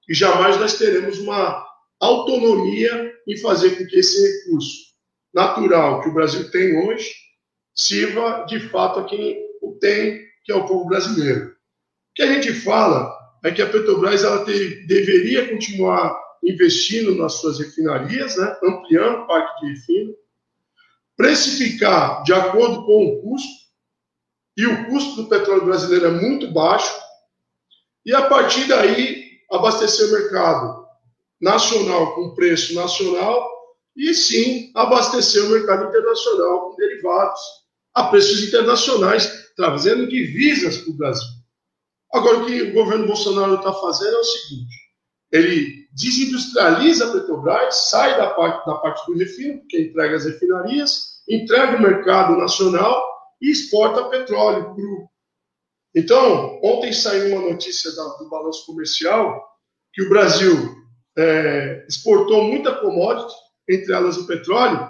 e 0.08 0.14
jamais 0.14 0.58
nós 0.58 0.78
teremos 0.78 1.20
uma 1.20 1.66
autonomia 2.00 3.14
em 3.28 3.38
fazer 3.38 3.78
com 3.78 3.86
que 3.86 3.98
esse 3.98 4.22
recurso 4.22 4.86
natural 5.34 6.02
que 6.02 6.10
o 6.10 6.14
Brasil 6.14 6.52
tem 6.52 6.78
hoje 6.78 7.10
sirva 7.74 8.46
de 8.46 8.60
fato 8.70 9.00
a 9.00 9.06
quem 9.06 9.38
o 9.62 9.78
tem, 9.80 10.22
que 10.44 10.52
é 10.52 10.56
o 10.56 10.66
povo 10.66 10.86
brasileiro. 10.86 11.50
O 11.50 11.54
que 12.16 12.24
a 12.24 12.28
gente 12.28 12.54
fala 12.54 13.15
é 13.46 13.52
que 13.52 13.62
a 13.62 13.70
Petrobras 13.70 14.24
ela 14.24 14.44
te, 14.44 14.88
deveria 14.88 15.48
continuar 15.48 16.20
investindo 16.44 17.14
nas 17.14 17.34
suas 17.34 17.60
refinarias, 17.60 18.36
né, 18.38 18.58
ampliando 18.64 19.20
o 19.20 19.28
parque 19.28 19.62
de 19.62 19.74
refino, 19.74 20.16
precificar 21.16 22.24
de 22.24 22.34
acordo 22.34 22.84
com 22.88 23.06
o 23.06 23.22
custo, 23.22 23.66
e 24.58 24.66
o 24.66 24.88
custo 24.88 25.22
do 25.22 25.30
petróleo 25.30 25.66
brasileiro 25.66 26.08
é 26.08 26.12
muito 26.12 26.52
baixo, 26.52 26.92
e 28.04 28.16
a 28.16 28.24
partir 28.24 28.68
daí 28.68 29.26
abastecer 29.52 30.08
o 30.08 30.12
mercado 30.12 30.84
nacional 31.40 32.16
com 32.16 32.34
preço 32.34 32.74
nacional 32.74 33.48
e 33.96 34.12
sim 34.16 34.72
abastecer 34.74 35.44
o 35.46 35.50
mercado 35.50 35.88
internacional 35.88 36.72
com 36.72 36.76
derivados 36.78 37.42
a 37.94 38.06
preços 38.06 38.44
internacionais, 38.44 39.52
trazendo 39.56 40.08
divisas 40.08 40.78
para 40.78 40.92
o 40.92 40.98
Brasil. 40.98 41.35
Agora, 42.16 42.38
o 42.38 42.46
que 42.46 42.62
o 42.62 42.74
governo 42.74 43.08
Bolsonaro 43.08 43.56
está 43.56 43.74
fazendo 43.74 44.16
é 44.16 44.20
o 44.20 44.24
seguinte: 44.24 44.76
ele 45.32 45.86
desindustrializa 45.92 47.10
a 47.10 47.12
Petrobras, 47.12 47.90
sai 47.90 48.16
da 48.18 48.30
parte, 48.30 48.66
da 48.66 48.76
parte 48.76 49.06
do 49.06 49.18
refino, 49.18 49.62
que 49.68 49.82
entrega 49.82 50.16
as 50.16 50.24
refinarias, 50.24 51.22
entrega 51.30 51.78
o 51.78 51.82
mercado 51.82 52.38
nacional 52.38 53.04
e 53.42 53.52
exporta 53.52 54.10
petróleo 54.10 54.74
cru. 54.74 55.10
Então, 55.94 56.60
ontem 56.64 56.94
saiu 56.94 57.38
uma 57.38 57.50
notícia 57.50 57.92
do 57.92 58.30
balanço 58.30 58.66
comercial 58.66 59.46
que 59.94 60.04
o 60.04 60.10
Brasil 60.10 60.74
é, 61.18 61.86
exportou 61.88 62.46
muita 62.46 62.76
commodity, 62.76 63.34
entre 63.70 63.94
elas 63.94 64.18
o 64.18 64.28
petróleo, 64.28 64.90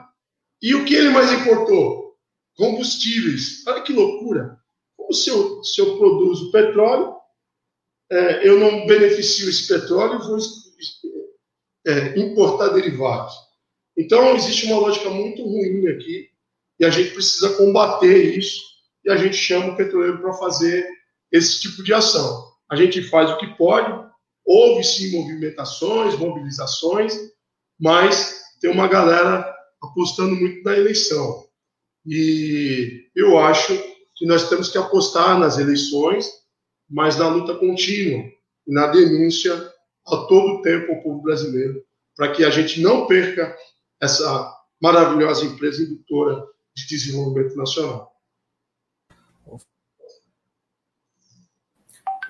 e 0.61 0.75
o 0.75 0.85
que 0.85 0.93
ele 0.93 1.09
mais 1.09 1.31
importou? 1.31 2.15
Combustíveis. 2.55 3.65
Olha 3.67 3.81
que 3.81 3.93
loucura! 3.93 4.57
Como 4.95 5.13
se 5.13 5.29
eu, 5.29 5.63
se 5.63 5.79
eu 5.81 5.97
produzo 5.97 6.51
petróleo, 6.51 7.14
é, 8.11 8.47
eu 8.47 8.59
não 8.59 8.85
beneficio 8.85 9.49
esse 9.49 9.67
petróleo 9.67 10.19
vou 10.19 10.37
é, 11.87 12.19
importar 12.19 12.69
derivados. 12.69 13.33
Então, 13.97 14.35
existe 14.35 14.65
uma 14.67 14.79
lógica 14.79 15.09
muito 15.09 15.43
ruim 15.43 15.87
aqui 15.87 16.29
e 16.79 16.85
a 16.85 16.89
gente 16.89 17.11
precisa 17.11 17.55
combater 17.55 18.37
isso 18.37 18.61
e 19.03 19.11
a 19.11 19.15
gente 19.15 19.37
chama 19.37 19.73
o 19.73 19.77
petroleiro 19.77 20.19
para 20.19 20.33
fazer 20.33 20.85
esse 21.31 21.61
tipo 21.61 21.83
de 21.83 21.93
ação. 21.93 22.51
A 22.69 22.75
gente 22.75 23.01
faz 23.03 23.29
o 23.29 23.37
que 23.37 23.47
pode, 23.55 23.91
houve 24.43 24.83
sim 24.83 25.11
movimentações, 25.11 26.17
mobilizações, 26.17 27.13
mas 27.79 28.41
tem 28.59 28.69
uma 28.69 28.87
galera 28.87 29.53
apostando 29.81 30.35
muito 30.35 30.63
na 30.63 30.75
eleição. 30.75 31.45
E 32.05 33.09
eu 33.15 33.37
acho 33.37 33.75
que 34.15 34.25
nós 34.25 34.49
temos 34.49 34.69
que 34.69 34.77
apostar 34.77 35.39
nas 35.39 35.57
eleições, 35.57 36.29
mas 36.89 37.17
na 37.17 37.27
luta 37.27 37.55
contínua, 37.55 38.23
na 38.67 38.87
denúncia 38.87 39.53
a 40.07 40.17
todo 40.27 40.61
tempo 40.61 40.91
ao 40.91 41.01
povo 41.01 41.21
brasileiro, 41.21 41.83
para 42.15 42.31
que 42.31 42.43
a 42.43 42.49
gente 42.49 42.81
não 42.81 43.07
perca 43.07 43.55
essa 44.01 44.53
maravilhosa 44.81 45.45
empresa 45.45 45.83
indutora 45.83 46.45
de 46.75 46.87
desenvolvimento 46.87 47.55
nacional. 47.55 48.13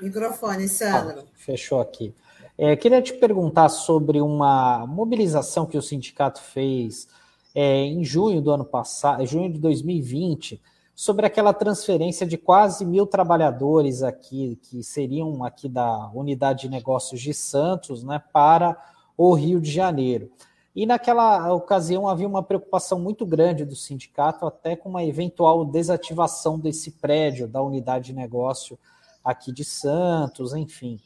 Microfone, 0.01 0.67
Sandro. 0.67 1.21
Ah, 1.21 1.25
fechou 1.33 1.79
aqui. 1.79 2.13
É, 2.57 2.75
queria 2.75 3.01
te 3.01 3.13
perguntar 3.13 3.69
sobre 3.69 4.21
uma 4.21 4.85
mobilização 4.87 5.65
que 5.65 5.77
o 5.77 5.81
sindicato 5.81 6.41
fez 6.41 7.07
é, 7.53 7.83
em 7.83 8.03
junho 8.03 8.41
do 8.41 8.51
ano 8.51 8.65
passado, 8.65 9.25
junho 9.25 9.51
de 9.51 9.59
2020, 9.59 10.61
sobre 10.95 11.25
aquela 11.25 11.53
transferência 11.53 12.25
de 12.25 12.37
quase 12.37 12.85
mil 12.85 13.05
trabalhadores 13.05 14.01
aqui, 14.01 14.57
que 14.63 14.81
seriam 14.81 15.43
aqui 15.43 15.67
da 15.67 16.09
unidade 16.13 16.61
de 16.61 16.69
negócios 16.69 17.19
de 17.19 17.33
Santos, 17.33 18.01
né, 18.01 18.23
para 18.31 18.77
o 19.17 19.33
Rio 19.33 19.59
de 19.59 19.69
Janeiro. 19.69 20.31
E 20.73 20.85
naquela 20.85 21.53
ocasião 21.53 22.07
havia 22.07 22.27
uma 22.27 22.43
preocupação 22.43 22.99
muito 22.99 23.25
grande 23.25 23.65
do 23.65 23.75
sindicato, 23.75 24.45
até 24.45 24.75
com 24.75 24.89
uma 24.89 25.03
eventual 25.03 25.65
desativação 25.65 26.57
desse 26.57 26.91
prédio 26.91 27.47
da 27.47 27.61
unidade 27.61 28.07
de 28.07 28.13
negócio 28.13 28.79
aqui 29.23 29.51
de 29.51 29.65
Santos, 29.65 30.53
enfim. 30.53 30.99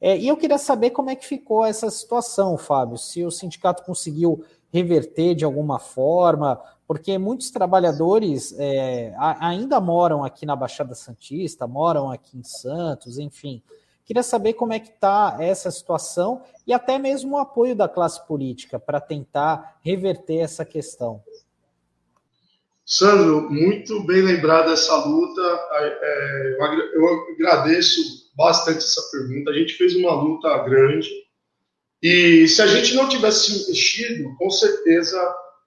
É, 0.00 0.18
e 0.18 0.28
eu 0.28 0.36
queria 0.36 0.58
saber 0.58 0.90
como 0.90 1.08
é 1.08 1.16
que 1.16 1.26
ficou 1.26 1.64
essa 1.64 1.90
situação, 1.90 2.58
Fábio, 2.58 2.98
se 2.98 3.24
o 3.24 3.30
sindicato 3.30 3.82
conseguiu 3.84 4.44
reverter 4.74 5.36
de 5.36 5.44
alguma 5.44 5.78
forma, 5.78 6.60
porque 6.84 7.16
muitos 7.16 7.48
trabalhadores 7.48 8.52
é, 8.58 9.14
ainda 9.38 9.80
moram 9.80 10.24
aqui 10.24 10.44
na 10.44 10.56
Baixada 10.56 10.96
Santista, 10.96 11.64
moram 11.64 12.10
aqui 12.10 12.36
em 12.36 12.42
Santos, 12.42 13.16
enfim. 13.16 13.62
Queria 14.04 14.24
saber 14.24 14.54
como 14.54 14.72
é 14.72 14.80
que 14.80 14.88
está 14.88 15.36
essa 15.38 15.70
situação 15.70 16.42
e 16.66 16.72
até 16.72 16.98
mesmo 16.98 17.36
o 17.36 17.38
apoio 17.38 17.76
da 17.76 17.88
classe 17.88 18.26
política 18.26 18.76
para 18.76 19.00
tentar 19.00 19.78
reverter 19.80 20.38
essa 20.38 20.64
questão. 20.64 21.22
Sandro, 22.84 23.48
muito 23.48 24.04
bem 24.04 24.22
lembrada 24.22 24.72
essa 24.72 24.96
luta. 25.06 25.40
É, 25.72 26.56
eu 26.94 27.06
agradeço 27.32 28.28
bastante 28.36 28.78
essa 28.78 29.00
pergunta. 29.12 29.52
A 29.52 29.54
gente 29.54 29.72
fez 29.74 29.94
uma 29.94 30.12
luta 30.12 30.58
grande 30.64 31.08
e 32.04 32.46
se 32.46 32.60
a 32.60 32.66
gente 32.66 32.94
não 32.94 33.08
tivesse 33.08 33.66
mexido, 33.66 34.36
com 34.36 34.50
certeza 34.50 35.18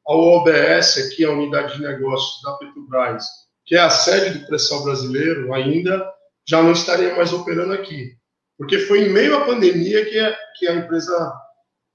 a 0.08 0.14
OBS, 0.14 1.00
aqui 1.00 1.26
a 1.26 1.32
unidade 1.32 1.74
de 1.76 1.82
negócios 1.82 2.40
da 2.44 2.54
Petrobras, 2.58 3.26
que 3.66 3.76
é 3.76 3.80
a 3.80 3.90
sede 3.90 4.38
do 4.38 4.46
pré-sal 4.46 4.84
brasileiro, 4.84 5.52
ainda 5.52 6.08
já 6.48 6.62
não 6.62 6.74
estaria 6.74 7.16
mais 7.16 7.34
operando 7.34 7.74
aqui. 7.74 8.12
Porque 8.56 8.78
foi 8.78 9.06
em 9.08 9.10
meio 9.10 9.36
à 9.36 9.46
pandemia 9.46 10.06
que 10.06 10.20
a, 10.20 10.38
que 10.60 10.68
a 10.68 10.76
empresa 10.76 11.34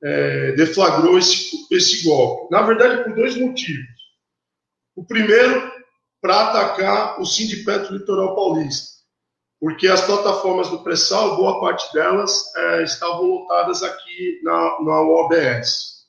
é, 0.03 0.53
deflagrou 0.57 1.17
esse, 1.17 1.49
esse 1.71 2.03
golpe. 2.03 2.53
Na 2.53 2.63
verdade, 2.63 3.05
por 3.05 3.15
dois 3.15 3.37
motivos. 3.37 3.87
O 4.97 5.07
primeiro, 5.07 5.71
para 6.21 6.49
atacar 6.49 7.21
o 7.21 7.25
Sindipetro 7.25 7.97
Litoral 7.97 8.35
Paulista, 8.35 8.91
porque 9.63 9.87
as 9.87 10.01
plataformas 10.01 10.69
do 10.71 10.83
pré-sal, 10.83 11.37
boa 11.37 11.61
parte 11.61 11.93
delas 11.93 12.53
é, 12.57 12.83
estavam 12.83 13.23
lotadas 13.23 13.85
aqui 13.85 14.41
na, 14.43 14.83
na 14.83 15.03
OBS. 15.03 16.03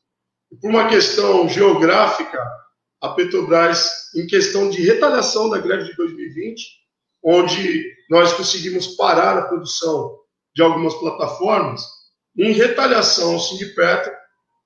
Por 0.60 0.72
uma 0.72 0.90
questão 0.90 1.48
geográfica, 1.48 2.44
a 3.00 3.10
Petrobras, 3.10 4.10
em 4.16 4.26
questão 4.26 4.72
de 4.72 4.82
retaliação 4.82 5.52
da 5.52 5.60
greve 5.60 5.84
de 5.84 5.96
2020, 5.96 6.66
onde 7.24 7.96
nós 8.10 8.34
conseguimos 8.34 8.88
parar 8.96 9.38
a 9.38 9.46
produção 9.46 10.18
de 10.56 10.64
algumas 10.64 10.96
plataformas, 10.96 11.86
em 12.36 12.54
retaliação 12.54 13.34
ao 13.34 13.40
Sindipetro, 13.40 14.12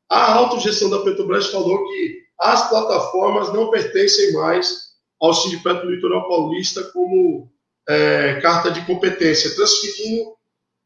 a 0.09 0.31
autogestão 0.31 0.89
da 0.89 0.99
Petrobras 0.99 1.47
falou 1.47 1.85
que 1.89 2.21
as 2.39 2.69
plataformas 2.69 3.51
não 3.51 3.69
pertencem 3.69 4.31
mais 4.31 4.93
ao 5.19 5.33
Sindicato 5.33 5.85
Litoral 5.87 6.25
Paulista 6.29 6.85
como 6.93 7.51
é, 7.87 8.41
carta 8.41 8.69
de 8.69 8.85
competência, 8.85 9.55
transferindo 9.55 10.35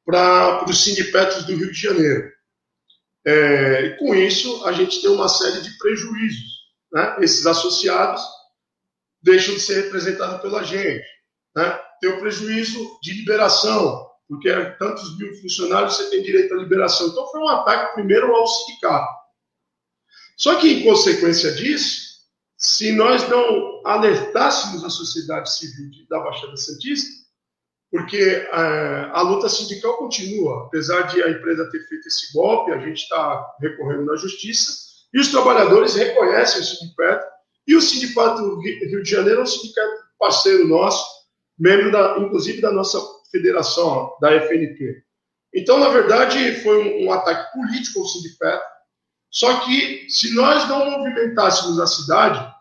para 0.05 0.65
os 0.69 0.83
sindipetros 0.83 1.45
do 1.45 1.55
Rio 1.55 1.71
de 1.71 1.79
Janeiro. 1.79 2.31
É, 3.25 3.81
e 3.85 3.97
com 3.97 4.15
isso, 4.15 4.65
a 4.65 4.71
gente 4.71 5.01
tem 5.01 5.09
uma 5.09 5.27
série 5.27 5.61
de 5.61 5.77
prejuízos. 5.77 6.61
Né? 6.91 7.17
Esses 7.21 7.45
associados 7.45 8.21
deixam 9.21 9.53
de 9.53 9.61
ser 9.61 9.83
representados 9.83 10.41
pela 10.41 10.63
gente. 10.63 11.05
Né? 11.55 11.79
Tem 11.99 12.09
o 12.09 12.19
prejuízo 12.19 12.99
de 13.01 13.13
liberação, 13.13 14.07
porque 14.27 14.49
é 14.49 14.71
tantos 14.71 15.17
mil 15.17 15.33
funcionários 15.41 15.95
você 15.95 16.09
tem 16.09 16.23
direito 16.23 16.53
à 16.53 16.57
liberação. 16.57 17.07
Então, 17.07 17.27
foi 17.27 17.41
um 17.41 17.49
ataque 17.49 17.93
primeiro 17.93 18.33
ao 18.33 18.47
sindicato. 18.47 19.21
Só 20.37 20.55
que, 20.59 20.67
em 20.71 20.83
consequência 20.83 21.51
disso, 21.51 22.10
se 22.61 22.91
nós 22.91 23.27
não 23.27 23.81
alertássemos 23.83 24.83
a 24.85 24.89
sociedade 24.89 25.51
civil 25.51 25.89
da 26.07 26.19
Baixada 26.19 26.55
Santista, 26.55 27.09
porque 27.89 28.19
é, 28.19 29.09
a 29.11 29.21
luta 29.23 29.49
sindical 29.49 29.97
continua, 29.97 30.67
apesar 30.67 31.01
de 31.03 31.23
a 31.23 31.29
empresa 31.29 31.69
ter 31.71 31.85
feito 31.87 32.07
esse 32.07 32.31
golpe, 32.31 32.71
a 32.71 32.77
gente 32.77 33.01
está 33.01 33.55
recorrendo 33.59 34.05
na 34.05 34.15
justiça, 34.15 34.71
e 35.11 35.19
os 35.19 35.29
trabalhadores 35.29 35.95
reconhecem 35.95 36.61
o 36.61 36.63
sindicato, 36.63 37.25
e 37.67 37.75
o 37.75 37.81
sindicato 37.81 38.59
Rio 38.59 39.03
de 39.03 39.09
Janeiro 39.09 39.39
é 39.39 39.43
um 39.43 39.47
sindicato 39.47 40.03
parceiro 40.19 40.67
nosso, 40.67 41.03
membro, 41.57 41.91
da, 41.91 42.17
inclusive, 42.19 42.61
da 42.61 42.71
nossa 42.71 42.99
federação, 43.31 44.15
da 44.21 44.31
FNP. 44.35 45.03
Então, 45.53 45.79
na 45.79 45.89
verdade, 45.89 46.61
foi 46.61 46.77
um, 46.77 47.07
um 47.07 47.11
ataque 47.11 47.51
político 47.53 47.99
ao 47.99 48.05
sindicato, 48.05 48.63
só 49.31 49.61
que, 49.61 50.07
se 50.09 50.35
nós 50.35 50.67
não 50.67 50.91
movimentássemos 50.91 51.79
a 51.79 51.87
cidade, 51.87 52.53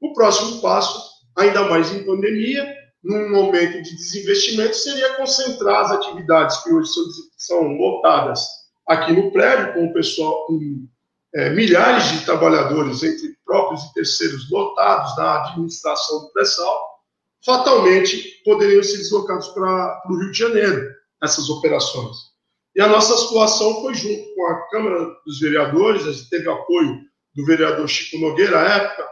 o 0.00 0.12
próximo 0.12 0.60
passo, 0.60 1.00
ainda 1.36 1.68
mais 1.68 1.92
em 1.92 2.04
pandemia, 2.04 2.66
num 3.02 3.30
momento 3.30 3.80
de 3.80 3.96
desinvestimento, 3.96 4.74
seria 4.74 5.14
concentrar 5.14 5.84
as 5.84 5.92
atividades 5.92 6.56
que 6.64 6.72
hoje 6.72 6.90
são, 7.36 7.76
lotadas 7.76 8.44
aqui 8.88 9.12
no 9.12 9.30
prédio, 9.30 9.74
com 9.74 9.86
o 9.86 9.92
pessoal, 9.92 10.46
com 10.46 10.88
é, 11.34 11.50
milhares 11.50 12.10
de 12.10 12.24
trabalhadores, 12.24 13.04
entre 13.04 13.36
próprios 13.44 13.84
e 13.84 13.94
terceiros, 13.94 14.50
lotados 14.50 15.16
na 15.16 15.44
administração 15.44 16.22
do 16.22 16.32
pré-sal, 16.32 16.96
fatalmente 17.44 18.42
poderiam 18.44 18.82
ser 18.82 18.98
deslocados 18.98 19.46
para 19.48 20.02
o 20.08 20.16
Rio 20.18 20.32
de 20.32 20.38
Janeiro, 20.38 20.90
essas 21.22 21.48
operações. 21.48 22.35
E 22.76 22.80
a 22.82 22.88
nossa 22.88 23.16
situação 23.16 23.80
foi 23.80 23.94
junto 23.94 24.34
com 24.34 24.46
a 24.48 24.68
Câmara 24.68 25.16
dos 25.24 25.40
Vereadores, 25.40 26.06
a 26.06 26.12
gente 26.12 26.28
teve 26.28 26.46
apoio 26.46 27.00
do 27.34 27.46
vereador 27.46 27.88
Chico 27.88 28.18
Nogueira 28.18 28.60
à 28.60 28.76
época. 28.76 29.08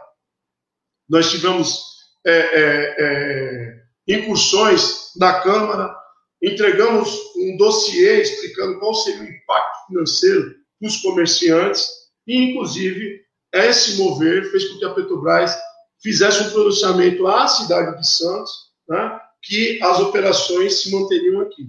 Nós 1.09 1.31
tivemos 1.31 1.83
é, 2.23 2.31
é, 2.31 2.95
é, 2.99 3.83
incursões 4.07 5.11
na 5.17 5.41
Câmara, 5.41 5.95
entregamos 6.43 7.19
um 7.37 7.57
dossiê 7.57 8.21
explicando 8.21 8.77
qual 8.79 8.93
seria 8.93 9.21
o 9.21 9.29
impacto 9.29 9.87
financeiro 9.87 10.55
dos 10.79 10.97
comerciantes, 10.97 11.89
e, 12.27 12.51
inclusive, 12.51 13.21
esse 13.51 13.97
mover 13.97 14.51
fez 14.51 14.65
com 14.65 14.77
que 14.77 14.85
a 14.85 14.93
Petrobras 14.93 15.55
fizesse 16.03 16.43
um 16.43 16.51
pronunciamento 16.51 17.25
à 17.25 17.47
cidade 17.47 17.97
de 17.97 18.07
Santos, 18.07 18.51
né, 18.87 19.19
que 19.41 19.79
as 19.81 19.99
operações 19.99 20.81
se 20.81 20.91
manteriam 20.91 21.41
aqui. 21.41 21.67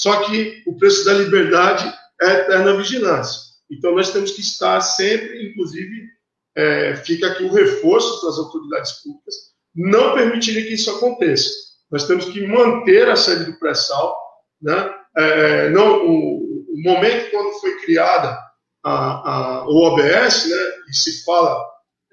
Só 0.00 0.22
que 0.22 0.62
o 0.66 0.78
preço 0.78 1.04
da 1.04 1.12
liberdade 1.12 1.94
é 2.22 2.30
eterna 2.40 2.74
vigilância. 2.74 3.38
Então, 3.70 3.94
nós 3.94 4.10
temos 4.10 4.30
que 4.30 4.40
estar 4.40 4.80
sempre, 4.80 5.50
inclusive, 5.50 6.08
é, 6.56 6.96
fica 6.96 7.26
aqui 7.26 7.44
o 7.44 7.52
reforço 7.52 8.18
para 8.18 8.30
as 8.30 8.38
autoridades 8.38 8.92
públicas, 9.02 9.34
não 9.74 10.14
permitirem 10.14 10.64
que 10.64 10.72
isso 10.72 10.90
aconteça. 10.90 11.50
Nós 11.90 12.06
temos 12.06 12.24
que 12.24 12.46
manter 12.46 13.10
a 13.10 13.14
sede 13.14 13.44
do 13.44 13.58
pré-sal. 13.58 14.16
Né? 14.62 14.90
É, 15.18 15.68
não, 15.68 16.06
o, 16.06 16.64
o, 16.66 16.82
momento 16.82 17.30
quando 17.30 17.60
foi 17.60 17.78
criada 17.80 18.38
a, 18.82 18.92
a, 18.92 19.68
o 19.68 19.82
OBS, 19.82 20.48
né, 20.48 20.56
e 20.88 20.96
se 20.96 21.22
fala 21.26 21.62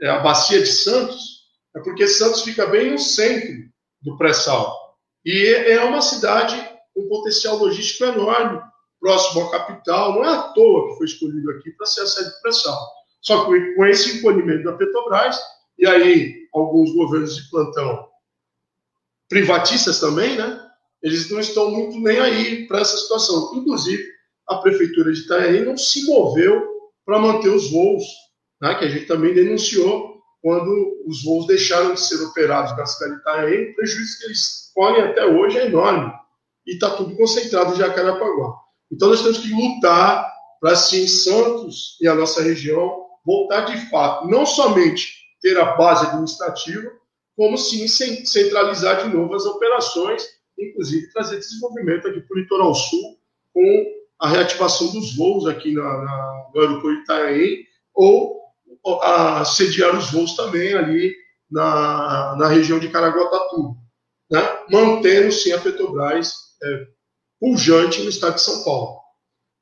é, 0.01 0.09
a 0.09 0.19
Bacia 0.19 0.59
de 0.59 0.67
Santos, 0.67 1.23
é 1.73 1.79
porque 1.79 2.05
Santos 2.05 2.41
fica 2.41 2.65
bem 2.65 2.91
no 2.91 2.99
centro 2.99 3.55
do 4.01 4.17
pré-sal. 4.17 4.75
E 5.23 5.47
é 5.47 5.81
uma 5.85 6.01
cidade 6.01 6.76
um 6.97 7.07
potencial 7.07 7.57
logístico 7.57 8.05
enorme, 8.05 8.59
próximo 8.99 9.43
à 9.43 9.51
capital. 9.51 10.13
Não 10.13 10.25
é 10.25 10.29
à 10.29 10.41
toa 10.41 10.89
que 10.89 10.97
foi 10.97 11.05
escolhido 11.05 11.51
aqui 11.51 11.71
para 11.71 11.85
ser 11.85 12.01
a 12.01 12.07
sede 12.07 12.29
de 12.29 12.41
pressão. 12.41 12.75
Só 13.21 13.45
que 13.45 13.75
com 13.75 13.85
esse 13.85 14.17
encolhimento 14.17 14.63
da 14.63 14.73
Petrobras, 14.73 15.39
e 15.77 15.85
aí 15.85 16.47
alguns 16.53 16.93
governos 16.93 17.35
de 17.35 17.49
plantão 17.49 18.07
privatistas 19.29 19.99
também, 19.99 20.35
né? 20.35 20.63
Eles 21.03 21.29
não 21.29 21.39
estão 21.39 21.69
muito 21.69 21.99
nem 21.99 22.19
aí 22.19 22.67
para 22.67 22.79
essa 22.79 22.97
situação. 22.97 23.51
Inclusive, 23.55 24.03
a 24.47 24.55
prefeitura 24.57 25.11
de 25.11 25.21
Itaém 25.21 25.63
não 25.63 25.77
se 25.77 26.05
moveu 26.05 26.67
para 27.05 27.19
manter 27.19 27.49
os 27.49 27.69
voos, 27.69 28.03
né? 28.61 28.73
que 28.75 28.85
a 28.85 28.89
gente 28.89 29.05
também 29.05 29.33
denunciou 29.33 30.17
quando 30.41 31.03
os 31.05 31.23
voos 31.23 31.45
deixaram 31.45 31.93
de 31.93 32.01
ser 32.01 32.23
operados 32.23 32.75
na 32.75 32.85
cidade 32.85 33.15
de 33.15 33.19
Itaém, 33.19 33.71
o 33.71 33.75
prejuízo 33.75 34.19
que 34.19 34.25
eles 34.25 34.71
colhem 34.73 35.01
até 35.01 35.25
hoje 35.25 35.57
é 35.57 35.65
enorme 35.65 36.11
e 36.67 36.73
está 36.73 36.89
tudo 36.91 37.15
concentrado 37.15 37.73
em 37.73 37.77
Jacarepaguá. 37.77 38.53
Então 38.91 39.07
nós 39.07 39.21
temos 39.21 39.39
que 39.39 39.53
lutar 39.53 40.29
para, 40.59 40.75
sim, 40.75 41.07
Santos 41.07 41.97
e 42.01 42.07
a 42.07 42.13
nossa 42.13 42.43
região 42.43 43.05
voltar 43.25 43.61
de 43.61 43.89
fato, 43.89 44.27
não 44.27 44.45
somente 44.45 45.13
ter 45.41 45.57
a 45.57 45.75
base 45.75 46.05
administrativa, 46.05 46.89
como 47.35 47.57
sim 47.57 47.87
centralizar 47.87 49.03
de 49.03 49.15
novo 49.15 49.35
as 49.35 49.45
operações, 49.45 50.25
inclusive 50.57 51.11
trazer 51.11 51.37
desenvolvimento 51.37 52.07
aqui 52.07 52.21
para 52.21 52.35
o 52.35 52.39
litoral 52.39 52.73
sul, 52.73 53.17
com 53.53 53.85
a 54.19 54.29
reativação 54.29 54.91
dos 54.91 55.15
voos 55.15 55.45
aqui 55.45 55.73
na, 55.73 55.83
na, 55.83 56.49
no 56.53 56.61
aeroporto 56.61 57.01
Itaém, 57.01 57.65
ou 57.93 58.41
a 59.03 59.43
sediar 59.43 59.95
os 59.95 60.09
voos 60.11 60.35
também 60.35 60.73
ali 60.73 61.13
na, 61.51 62.35
na 62.37 62.47
região 62.47 62.79
de 62.79 62.89
Caraguatatuba, 62.89 63.75
né? 64.31 64.41
mantendo 64.71 65.31
sim 65.31 65.51
a 65.51 65.59
Petrobras 65.59 66.46
é, 66.63 66.87
pujante 67.39 68.01
no 68.01 68.09
estado 68.09 68.35
de 68.35 68.41
São 68.41 68.63
Paulo. 68.63 68.99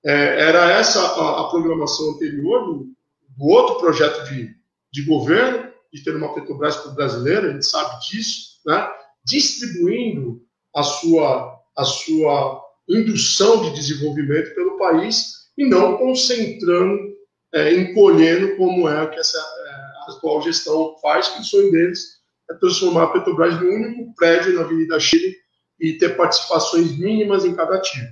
É, 0.05 0.41
era 0.41 0.71
essa 0.71 1.01
a, 1.01 1.41
a 1.41 1.49
programação 1.49 2.11
anterior 2.11 2.65
do, 2.65 2.95
do, 3.37 3.45
outro 3.45 3.79
projeto 3.79 4.23
de, 4.29 4.55
de 4.91 5.01
governo, 5.03 5.71
de 5.91 6.03
ter 6.03 6.15
uma 6.15 6.33
Petrobras 6.33 6.75
para 6.77 6.91
o 6.91 6.95
brasileiro, 6.95 7.47
a 7.47 7.53
gente 7.53 7.65
sabe 7.65 7.99
disso, 8.07 8.59
né? 8.65 8.87
distribuindo 9.25 10.41
a 10.75 10.83
sua, 10.83 11.59
a 11.75 11.83
sua 11.83 12.61
indução 12.87 13.63
de 13.63 13.73
desenvolvimento 13.73 14.53
pelo 14.53 14.77
país 14.77 15.49
e 15.57 15.65
não 15.65 15.97
concentrando, 15.97 17.15
é, 17.53 17.73
encolhendo 17.73 18.55
como 18.57 18.87
é 18.87 19.07
que 19.07 19.19
essa 19.19 19.39
é, 19.39 20.11
atual 20.11 20.41
gestão 20.41 20.95
faz, 21.01 21.29
que 21.29 21.41
o 21.41 21.43
sonho 21.43 21.71
deles 21.71 22.19
é 22.51 22.53
transformar 22.55 23.03
a 23.05 23.07
Petrobras 23.07 23.59
no 23.59 23.67
único 23.69 24.13
prédio 24.15 24.53
na 24.53 24.61
Avenida 24.61 24.99
Chile 24.99 25.35
e 25.80 25.93
ter 25.93 26.15
participações 26.15 26.97
mínimas 26.97 27.45
em 27.45 27.55
cada 27.55 27.76
ativo. 27.76 28.07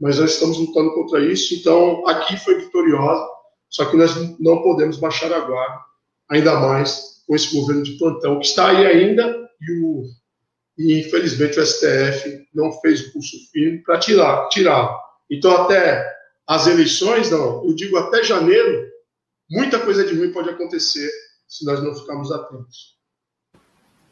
mas 0.00 0.18
nós 0.18 0.32
estamos 0.32 0.58
lutando 0.58 0.92
contra 0.92 1.20
isso. 1.24 1.54
Então, 1.54 2.06
aqui 2.06 2.36
foi 2.36 2.58
vitoriosa, 2.58 3.26
só 3.68 3.84
que 3.86 3.96
nós 3.96 4.14
não 4.40 4.62
podemos 4.62 4.98
baixar 4.98 5.32
a 5.32 5.40
guarda, 5.40 5.80
ainda 6.30 6.58
mais 6.58 7.22
com 7.26 7.34
esse 7.34 7.54
governo 7.54 7.82
de 7.82 7.96
plantão, 7.96 8.38
que 8.38 8.46
está 8.46 8.70
aí 8.70 8.86
ainda, 8.86 9.48
e, 9.60 9.80
o, 9.80 10.04
e 10.76 11.00
infelizmente 11.00 11.58
o 11.58 11.66
STF 11.66 12.46
não 12.54 12.72
fez 12.80 13.00
o 13.00 13.12
curso 13.12 13.36
firme 13.50 13.82
para 13.82 13.98
tirar, 13.98 14.48
tirar. 14.48 14.98
Então, 15.30 15.50
até 15.52 16.04
as 16.46 16.66
eleições, 16.66 17.30
não, 17.30 17.64
eu 17.64 17.74
digo 17.74 17.96
até 17.96 18.22
janeiro, 18.22 18.86
muita 19.50 19.78
coisa 19.78 20.04
de 20.04 20.14
ruim 20.14 20.32
pode 20.32 20.50
acontecer 20.50 21.10
se 21.48 21.64
nós 21.64 21.82
não 21.82 21.94
ficarmos 21.94 22.30
atentos. 22.30 22.93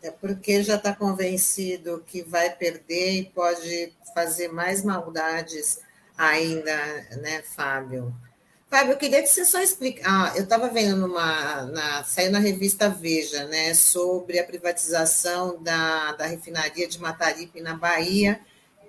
É 0.03 0.11
porque 0.11 0.63
já 0.63 0.75
está 0.75 0.93
convencido 0.95 2.03
que 2.07 2.23
vai 2.23 2.51
perder 2.51 3.13
e 3.13 3.25
pode 3.27 3.93
fazer 4.13 4.49
mais 4.49 4.85
maldades 4.85 5.81
ainda, 6.19 6.75
né, 7.21 7.43
Fábio? 7.55 8.13
Fábio, 8.69 8.93
eu 8.93 8.97
queria 8.97 9.23
que 9.23 9.29
você 9.29 9.45
só 9.45 9.61
explique. 9.61 10.01
Ah, 10.05 10.33
eu 10.35 10.45
estava 10.45 10.69
vendo 10.69 10.97
numa. 10.97 11.67
Na, 11.67 12.05
saiu 12.05 12.33
na 12.33 12.39
revista 12.39 12.89
Veja, 12.89 13.45
né, 13.45 13.75
sobre 13.75 14.39
a 14.39 14.45
privatização 14.45 15.63
da, 15.63 16.13
da 16.13 16.27
refinaria 16.27 16.89
de 16.89 17.01
Mataripe 17.01 17.61
na 17.61 17.75
Bahia, 17.75 18.41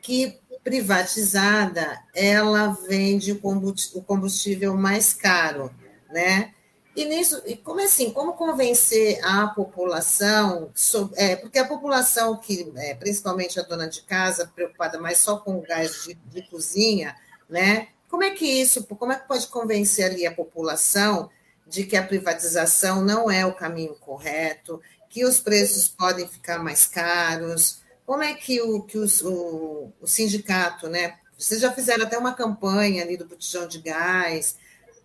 que 0.01 0.39
privatizada 0.63 2.01
ela 2.15 2.69
vende 2.87 3.33
o 3.33 4.01
combustível 4.01 4.75
mais 4.75 5.13
caro, 5.13 5.69
né? 6.09 6.53
E 6.95 7.05
nisso, 7.05 7.41
e 7.45 7.55
como 7.55 7.79
é 7.79 7.85
assim, 7.85 8.11
como 8.11 8.33
convencer 8.33 9.19
a 9.23 9.47
população, 9.47 10.69
sobre, 10.75 11.19
é, 11.19 11.35
porque 11.35 11.57
a 11.57 11.67
população 11.67 12.37
que, 12.37 12.71
é, 12.75 12.93
principalmente 12.93 13.59
a 13.59 13.63
dona 13.63 13.87
de 13.87 14.03
casa, 14.03 14.51
preocupada 14.53 14.99
mais 14.99 15.17
só 15.17 15.37
com 15.37 15.57
o 15.57 15.61
gás 15.61 16.03
de, 16.03 16.13
de, 16.13 16.43
cozinha, 16.49 17.15
né? 17.49 17.87
Como 18.07 18.23
é 18.23 18.29
que 18.29 18.45
isso, 18.45 18.83
como 18.83 19.11
é 19.11 19.15
que 19.15 19.27
pode 19.27 19.47
convencer 19.47 20.05
ali 20.05 20.27
a 20.27 20.31
população 20.31 21.31
de 21.65 21.83
que 21.83 21.97
a 21.97 22.05
privatização 22.05 23.01
não 23.01 23.29
é 23.29 23.43
o 23.43 23.55
caminho 23.55 23.95
correto, 23.95 24.79
que 25.09 25.25
os 25.25 25.39
preços 25.39 25.87
podem 25.87 26.27
ficar 26.27 26.59
mais 26.59 26.85
caros? 26.85 27.81
Como 28.05 28.21
é 28.21 28.35
que 28.35 28.61
o, 28.61 28.83
que 28.83 28.99
os, 28.99 29.19
o, 29.21 29.91
o 29.99 30.05
sindicato, 30.05 30.87
né? 30.87 31.17
Vocês 31.35 31.59
já 31.59 31.71
fizeram 31.71 32.05
até 32.05 32.19
uma 32.19 32.33
campanha 32.33 33.01
ali 33.01 33.17
do 33.17 33.25
botijão 33.25 33.67
de 33.67 33.79
gás, 33.79 34.57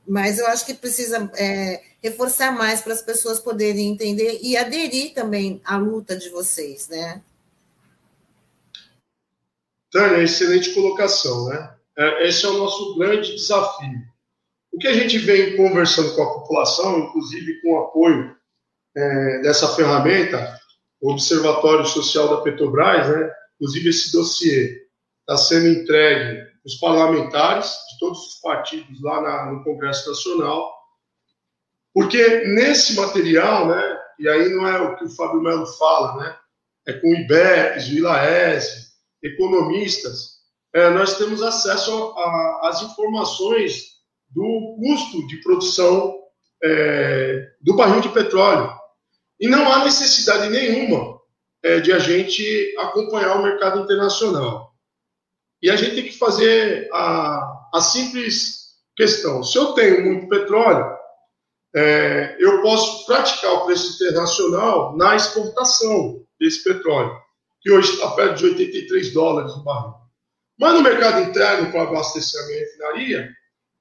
mas 0.08 0.38
eu 0.38 0.46
acho 0.46 0.64
que 0.64 0.74
precisa 0.74 1.30
é, 1.36 1.82
reforçar 2.02 2.50
mais 2.52 2.80
para 2.80 2.92
as 2.94 3.02
pessoas 3.02 3.38
poderem 3.38 3.88
entender 3.88 4.40
e 4.42 4.56
aderir 4.56 5.12
também 5.12 5.60
à 5.64 5.76
luta 5.76 6.16
de 6.16 6.30
vocês, 6.30 6.88
né? 6.88 7.22
Tânia, 9.90 10.22
excelente 10.22 10.72
colocação, 10.74 11.46
né? 11.48 11.74
É, 11.96 12.28
esse 12.28 12.44
é 12.44 12.48
o 12.48 12.58
nosso 12.58 12.96
grande 12.96 13.34
desafio. 13.34 14.00
O 14.72 14.78
que 14.78 14.86
a 14.86 14.94
gente 14.94 15.18
vem 15.18 15.56
conversando 15.56 16.14
com 16.14 16.22
a 16.22 16.34
população, 16.34 16.98
inclusive 17.00 17.60
com 17.60 17.72
o 17.72 17.78
apoio 17.78 18.36
é, 18.96 19.40
dessa 19.42 19.74
ferramenta, 19.74 20.58
o 21.00 21.12
Observatório 21.12 21.84
Social 21.86 22.28
da 22.28 22.42
Petrobras, 22.42 23.08
né? 23.08 23.30
Inclusive 23.56 23.90
esse 23.90 24.12
dossiê 24.12 24.86
está 25.20 25.36
sendo 25.36 25.68
entregue 25.68 26.46
os 26.64 26.76
parlamentares 26.76 27.76
todos 27.98 28.18
os 28.26 28.40
partidos 28.40 29.00
lá 29.02 29.20
na, 29.20 29.52
no 29.52 29.64
Congresso 29.64 30.08
Nacional, 30.08 30.72
porque 31.94 32.44
nesse 32.46 32.94
material, 32.94 33.66
né, 33.66 33.98
e 34.18 34.28
aí 34.28 34.48
não 34.50 34.66
é 34.66 34.80
o 34.80 34.96
que 34.96 35.04
o 35.04 35.10
Fábio 35.10 35.42
Melo 35.42 35.66
fala, 35.66 36.16
né, 36.16 36.36
é 36.86 36.92
com 36.94 37.08
o 37.08 37.14
ILAES, 37.14 38.88
economistas, 39.22 40.38
é, 40.72 40.90
nós 40.90 41.16
temos 41.16 41.42
acesso 41.42 42.14
às 42.62 42.82
informações 42.82 43.98
do 44.30 44.76
custo 44.78 45.26
de 45.26 45.38
produção 45.38 46.14
é, 46.62 47.50
do 47.60 47.74
barril 47.74 48.00
de 48.00 48.10
petróleo. 48.10 48.70
E 49.40 49.48
não 49.48 49.70
há 49.70 49.84
necessidade 49.84 50.50
nenhuma 50.50 51.18
é, 51.62 51.80
de 51.80 51.92
a 51.92 51.98
gente 51.98 52.74
acompanhar 52.78 53.36
o 53.36 53.42
mercado 53.42 53.80
internacional. 53.80 54.72
E 55.62 55.70
a 55.70 55.76
gente 55.76 55.94
tem 55.94 56.04
que 56.04 56.18
fazer 56.18 56.88
a, 56.92 57.57
a 57.74 57.80
simples 57.80 58.58
questão: 58.96 59.42
se 59.42 59.56
eu 59.56 59.72
tenho 59.72 60.04
muito 60.04 60.28
petróleo, 60.28 60.96
é, 61.74 62.36
eu 62.38 62.62
posso 62.62 63.06
praticar 63.06 63.52
o 63.52 63.66
preço 63.66 63.94
internacional 63.94 64.96
na 64.96 65.16
exportação 65.16 66.24
desse 66.40 66.64
petróleo, 66.64 67.16
que 67.60 67.70
hoje 67.70 67.92
está 67.92 68.10
perto 68.12 68.38
de 68.38 68.46
83 68.46 69.12
dólares 69.12 69.52
o 69.52 69.62
barril. 69.62 69.94
Mas 70.58 70.74
no 70.74 70.82
mercado 70.82 71.20
interno, 71.20 71.70
para 71.70 71.82
abastecer 71.82 72.42
a 72.42 72.46
minha 72.46 72.58
refinaria, 72.58 73.30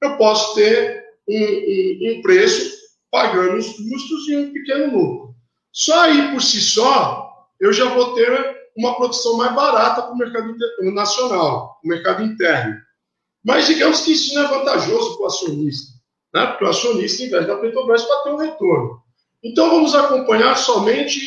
eu 0.02 0.16
posso 0.16 0.54
ter 0.54 1.04
um, 1.28 1.34
um, 1.34 2.18
um 2.18 2.22
preço 2.22 2.78
pagando 3.10 3.56
os 3.56 3.66
custos 3.66 4.28
e 4.28 4.36
um 4.36 4.52
pequeno 4.52 4.96
lucro. 4.96 5.34
Só 5.72 6.02
aí 6.02 6.30
por 6.30 6.42
si 6.42 6.60
só, 6.60 7.46
eu 7.60 7.72
já 7.72 7.86
vou 7.86 8.14
ter 8.14 8.56
uma 8.76 8.96
produção 8.96 9.36
mais 9.36 9.52
barata 9.54 10.02
para 10.02 10.12
o 10.12 10.16
mercado 10.16 10.54
nacional, 10.92 11.80
o 11.82 11.88
mercado 11.88 12.22
interno. 12.22 12.76
Mas 13.44 13.66
digamos 13.66 14.00
que 14.00 14.12
isso 14.12 14.34
não 14.34 14.44
é 14.44 14.48
vantajoso 14.48 15.16
para 15.16 15.24
o 15.24 15.26
acionista, 15.26 15.92
né? 16.34 16.46
porque 16.46 16.64
o 16.64 16.68
acionista 16.68 17.22
investe 17.22 17.48
na 17.48 17.56
Petrobras 17.56 18.02
para 18.02 18.22
ter 18.22 18.30
um 18.30 18.36
retorno. 18.36 19.02
Então 19.42 19.70
vamos 19.70 19.94
acompanhar 19.94 20.56
somente 20.56 21.20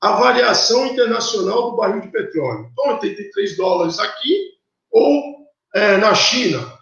a 0.00 0.12
variação 0.12 0.86
internacional 0.86 1.70
do 1.70 1.76
barril 1.76 2.02
de 2.02 2.08
petróleo. 2.08 2.68
Então, 2.72 2.94
83 2.94 3.56
dólares 3.56 3.98
aqui 3.98 4.52
ou 4.90 5.46
é, 5.74 5.96
na 5.96 6.14
China. 6.14 6.76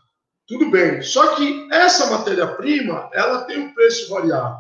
Tudo 0.47 0.71
bem. 0.71 1.01
Só 1.01 1.35
que 1.35 1.69
essa 1.73 2.11
matéria-prima 2.11 3.09
ela 3.13 3.45
tem 3.45 3.59
um 3.59 3.75
preço 3.75 4.11
variável. 4.11 4.59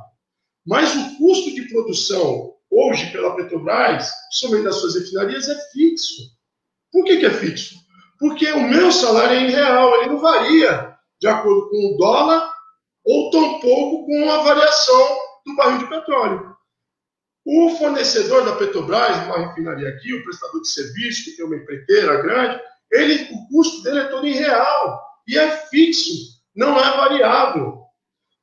Mas 0.66 0.94
o 0.94 1.18
custo 1.18 1.54
de 1.54 1.68
produção 1.68 2.54
hoje 2.70 3.10
pela 3.12 3.36
Petrobras, 3.36 4.10
somente 4.30 4.64
das 4.64 4.76
suas 4.76 4.94
refinarias, 4.94 5.48
é 5.48 5.54
fixo. 5.72 6.22
Por 6.90 7.04
que, 7.04 7.18
que 7.18 7.26
é 7.26 7.30
fixo? 7.30 7.83
Porque 8.24 8.50
o 8.52 8.62
meu 8.62 8.90
salário 8.90 9.36
é 9.36 9.40
em 9.42 9.50
real, 9.50 9.96
ele 9.96 10.12
não 10.12 10.18
varia 10.18 10.96
de 11.20 11.28
acordo 11.28 11.68
com 11.68 11.76
o 11.76 11.96
dólar 11.98 12.54
ou 13.04 13.30
tampouco 13.30 14.06
com 14.06 14.30
a 14.30 14.42
variação 14.42 15.18
do 15.44 15.54
barril 15.54 15.80
de 15.80 15.88
petróleo. 15.90 16.56
O 17.44 17.76
fornecedor 17.76 18.46
da 18.46 18.56
Petrobras, 18.56 19.26
uma 19.26 19.46
refinaria 19.46 19.90
aqui, 19.90 20.14
o 20.14 20.24
prestador 20.24 20.62
de 20.62 20.68
serviço, 20.70 21.24
que 21.24 21.36
tem 21.36 21.44
uma 21.44 21.56
empreiteira 21.56 22.22
grande, 22.22 22.62
ele, 22.90 23.28
o 23.30 23.48
custo 23.48 23.82
dele 23.82 23.98
é 23.98 24.04
todo 24.04 24.26
em 24.26 24.32
real 24.32 25.02
e 25.28 25.38
é 25.38 25.50
fixo, 25.66 26.14
não 26.56 26.78
é 26.78 26.96
variável. 26.96 27.82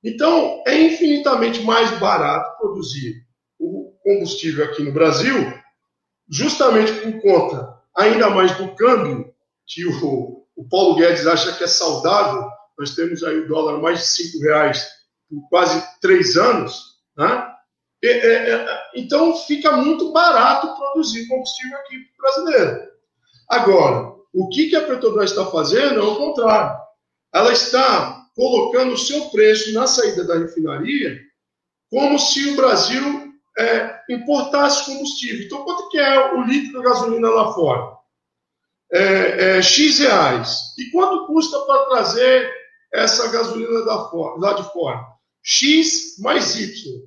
Então, 0.03 0.61
é 0.67 0.79
infinitamente 0.79 1.63
mais 1.63 1.89
barato 1.97 2.55
produzir 2.59 3.15
combustível 4.03 4.63
aqui 4.63 4.84
no 4.84 4.91
Brasil, 4.91 5.51
justamente 6.29 6.93
por 6.93 7.19
conta 7.19 7.82
ainda 7.97 8.29
mais 8.29 8.55
do 8.57 8.75
câmbio, 8.75 9.30
que 9.74 9.86
o, 9.86 10.45
o 10.55 10.67
Paulo 10.69 10.95
Guedes 10.95 11.26
acha 11.26 11.53
que 11.53 11.63
é 11.63 11.67
saudável, 11.67 12.45
nós 12.78 12.93
temos 12.93 13.24
aí 13.24 13.39
o 13.39 13.47
dólar 13.47 13.82
mais 13.82 13.99
de 13.99 14.07
cinco 14.07 14.43
reais 14.43 14.86
por 15.30 15.47
quase 15.49 15.84
três 16.01 16.36
anos, 16.36 16.97
né? 17.17 17.47
E, 18.03 18.07
é, 18.07 18.49
é, 18.49 18.84
então 18.95 19.36
fica 19.36 19.72
muito 19.74 20.11
barato 20.11 20.76
produzir 20.76 21.28
combustível 21.28 21.78
aqui 21.78 21.95
brasileiro. 22.17 22.91
Agora, 23.49 24.13
o 24.34 24.49
que, 24.49 24.69
que 24.69 24.76
a 24.76 24.86
Petrobras 24.86 25.30
está 25.30 25.45
fazendo 25.45 25.99
é 25.99 26.03
o 26.03 26.15
contrário. 26.15 26.80
Ela 27.34 27.53
está 27.53 28.26
colocando 28.36 28.93
o 28.93 28.97
seu 28.97 29.30
preço 29.30 29.74
na 29.74 29.88
saída 29.88 30.24
da 30.26 30.38
refinaria 30.38 31.19
como 31.89 32.17
se 32.17 32.49
o 32.49 32.55
Brasil 32.55 33.34
é, 33.57 33.99
importasse 34.09 34.86
combustível. 34.86 35.45
Então, 35.45 35.63
quanto 35.63 35.89
que 35.89 35.99
é 35.99 36.34
o 36.34 36.41
litro 36.43 36.80
de 36.80 36.84
gasolina 36.84 37.30
lá 37.30 37.53
fora? 37.53 38.01
É, 38.93 39.57
é, 39.57 39.61
X 39.61 39.99
reais. 39.99 40.75
E 40.77 40.91
quanto 40.91 41.27
custa 41.27 41.59
para 41.61 41.85
trazer 41.85 42.51
essa 42.93 43.31
gasolina 43.31 43.85
da 43.85 44.11
lá 44.37 44.53
de 44.53 44.63
fora? 44.71 44.99
X 45.43 46.17
mais 46.19 46.55
Y. 46.59 47.01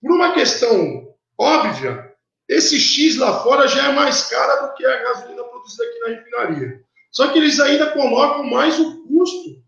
Por 0.00 0.12
uma 0.12 0.32
questão 0.32 1.08
óbvia, 1.38 2.10
esse 2.48 2.78
X 2.78 3.16
lá 3.16 3.42
fora 3.42 3.66
já 3.68 3.88
é 3.88 3.92
mais 3.92 4.28
cara 4.28 4.66
do 4.66 4.74
que 4.74 4.84
a 4.84 5.02
gasolina 5.02 5.44
produzida 5.44 5.84
aqui 5.84 5.98
na 6.00 6.08
refinaria. 6.08 6.80
Só 7.12 7.28
que 7.28 7.38
eles 7.38 7.58
ainda 7.58 7.90
colocam 7.90 8.44
mais 8.44 8.78
o 8.78 9.06
custo 9.06 9.60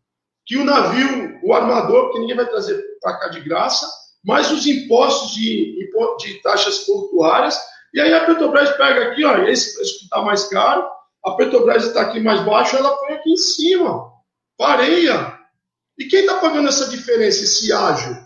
que 0.45 0.57
o 0.57 0.65
navio, 0.65 1.39
o 1.45 1.55
armador, 1.55 2.05
porque 2.05 2.21
ninguém 2.21 2.37
vai 2.37 2.49
trazer 2.49 2.83
para 3.01 3.19
cá 3.19 3.29
de 3.29 3.41
graça, 3.41 3.87
mais 4.25 4.51
os 4.51 4.67
impostos 4.67 5.35
de, 5.35 5.89
de 6.19 6.35
taxas 6.43 6.79
portuárias. 6.79 7.59
E 7.95 8.01
aí 8.01 8.13
a 8.13 8.25
Petrobras 8.25 8.71
pega 8.77 9.11
aqui, 9.11 9.25
ó, 9.25 9.39
esse 9.45 9.75
preço 9.75 9.99
que 9.99 10.05
está 10.05 10.23
mais 10.23 10.45
caro, 10.49 10.87
a 11.25 11.33
Petrobras 11.33 11.85
está 11.85 12.03
aqui 12.03 12.21
mais 12.21 12.45
baixo, 12.45 12.77
ela 12.77 12.97
põe 12.97 13.15
aqui 13.15 13.31
em 13.31 13.37
cima, 13.37 14.11
pareia. 14.59 15.39
E 15.99 16.07
quem 16.07 16.21
está 16.21 16.39
pagando 16.39 16.69
essa 16.69 16.89
diferença, 16.89 17.45
esse 17.45 17.73
ágio? 17.73 18.17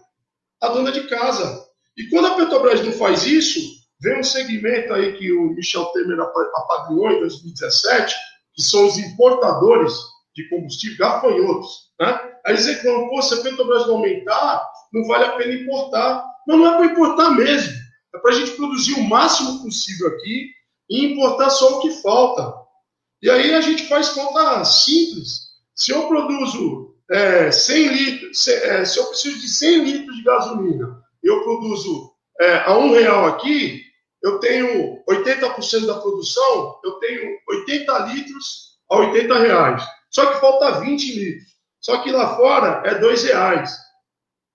A 0.62 0.68
dona 0.68 0.90
de 0.90 1.06
casa. 1.08 1.66
E 1.96 2.08
quando 2.08 2.28
a 2.28 2.34
Petrobras 2.34 2.84
não 2.84 2.92
faz 2.92 3.24
isso, 3.26 3.60
vem 4.00 4.20
um 4.20 4.24
segmento 4.24 4.92
aí 4.94 5.16
que 5.16 5.32
o 5.32 5.50
Michel 5.54 5.86
Temer 5.86 6.20
apadrinhou 6.20 7.10
em 7.10 7.20
2017, 7.20 8.14
que 8.54 8.62
são 8.62 8.86
os 8.86 8.98
importadores 8.98 9.92
de 10.34 10.48
combustível, 10.48 10.98
gafanhotos. 10.98 11.68
Né? 12.00 12.20
Aí 12.46 12.52
eles 12.52 12.66
reclamam, 12.66 13.08
pô, 13.08 13.20
se 13.22 13.34
a 13.34 13.42
Petrobras 13.42 13.86
não 13.86 13.96
aumentar, 13.96 14.70
não 14.92 15.06
vale 15.06 15.24
a 15.24 15.32
pena 15.32 15.54
importar. 15.54 16.24
Não, 16.46 16.58
não 16.58 16.74
é 16.74 16.76
para 16.76 16.86
importar 16.86 17.30
mesmo. 17.30 17.72
É 18.14 18.18
para 18.18 18.30
a 18.30 18.34
gente 18.34 18.52
produzir 18.52 18.94
o 18.94 19.04
máximo 19.04 19.62
possível 19.62 20.08
aqui 20.08 20.50
e 20.88 21.12
importar 21.12 21.50
só 21.50 21.78
o 21.78 21.80
que 21.80 21.90
falta. 22.02 22.65
E 23.22 23.30
aí 23.30 23.54
a 23.54 23.60
gente 23.60 23.88
faz 23.88 24.10
conta 24.10 24.64
simples. 24.64 25.46
Se 25.74 25.92
eu 25.92 26.06
produzo 26.06 26.94
é, 27.10 27.50
100 27.50 27.88
litros, 27.88 28.42
se, 28.42 28.52
é, 28.52 28.84
se, 28.84 28.98
eu 28.98 29.06
preciso 29.06 29.38
de 29.38 29.48
100 29.48 29.84
litros 29.84 30.16
de 30.16 30.22
gasolina, 30.22 31.02
eu 31.22 31.42
produzo 31.42 32.12
é, 32.40 32.58
a 32.58 32.76
um 32.76 32.92
real 32.92 33.26
aqui, 33.26 33.82
eu 34.22 34.38
tenho 34.38 35.02
80% 35.08 35.86
da 35.86 36.00
produção, 36.00 36.80
eu 36.84 36.92
tenho 36.94 37.38
80 37.48 37.98
litros 38.06 38.78
a 38.90 38.96
80 38.96 39.38
reais. 39.38 39.82
Só 40.10 40.26
que 40.26 40.40
falta 40.40 40.80
20 40.80 41.14
litros. 41.14 41.56
Só 41.80 41.98
que 42.02 42.10
lá 42.10 42.36
fora 42.36 42.82
é 42.84 42.94
2 42.96 43.24
reais. 43.24 43.76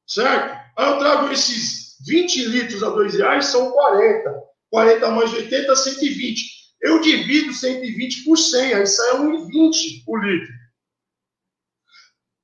Certo? 0.08 0.58
Aí 0.78 0.90
eu 0.92 1.00
trago 1.00 1.32
esses 1.32 1.96
20 2.06 2.46
litros 2.46 2.84
a 2.84 2.90
2 2.90 3.16
reais, 3.16 3.46
são 3.46 3.72
40. 3.72 4.34
40 4.70 5.12
mais 5.12 5.34
80, 5.34 5.76
120. 5.76 6.61
Eu 6.82 7.00
divido 7.00 7.54
120 7.54 8.24
por 8.24 8.38
100, 8.38 8.74
aí 8.74 8.88
sai 8.88 9.18
1,20 9.18 10.04
o 10.08 10.18
litro. 10.18 10.54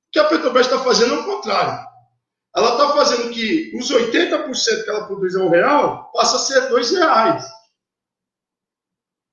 O 0.08 0.10
que 0.12 0.18
a 0.18 0.28
Petrobras 0.28 0.66
está 0.66 0.82
fazendo 0.82 1.14
é 1.14 1.18
o 1.18 1.24
contrário. 1.24 1.86
Ela 2.56 2.72
está 2.72 2.92
fazendo 2.92 3.30
que 3.30 3.76
os 3.76 3.90
80% 3.90 4.84
que 4.84 4.90
ela 4.90 5.06
produz 5.06 5.36
a 5.36 5.48
real 5.48 6.10
passa 6.12 6.36
a 6.36 6.40
ser 6.40 6.68
dois 6.68 6.90
reais. 6.90 7.44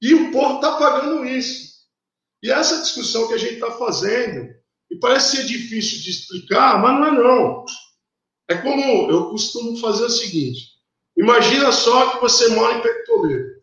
E 0.01 0.13
o 0.13 0.31
povo 0.31 0.55
está 0.55 0.77
pagando 0.77 1.25
isso. 1.25 1.75
E 2.43 2.51
essa 2.51 2.81
discussão 2.81 3.27
que 3.27 3.33
a 3.33 3.37
gente 3.37 3.55
está 3.55 3.71
fazendo, 3.71 4.53
e 4.91 4.99
parece 4.99 5.37
ser 5.37 5.45
difícil 5.45 6.01
de 6.01 6.11
explicar, 6.11 6.79
mas 6.79 6.99
não 6.99 7.07
é 7.07 7.11
não. 7.11 7.65
É 8.47 8.55
como 8.55 9.09
eu 9.09 9.29
costumo 9.29 9.77
fazer 9.77 10.05
o 10.05 10.09
seguinte: 10.09 10.73
imagina 11.17 11.71
só 11.71 12.11
que 12.11 12.21
você 12.21 12.49
mora 12.49 12.77
em 12.77 12.81
Petroleiro. 12.81 13.55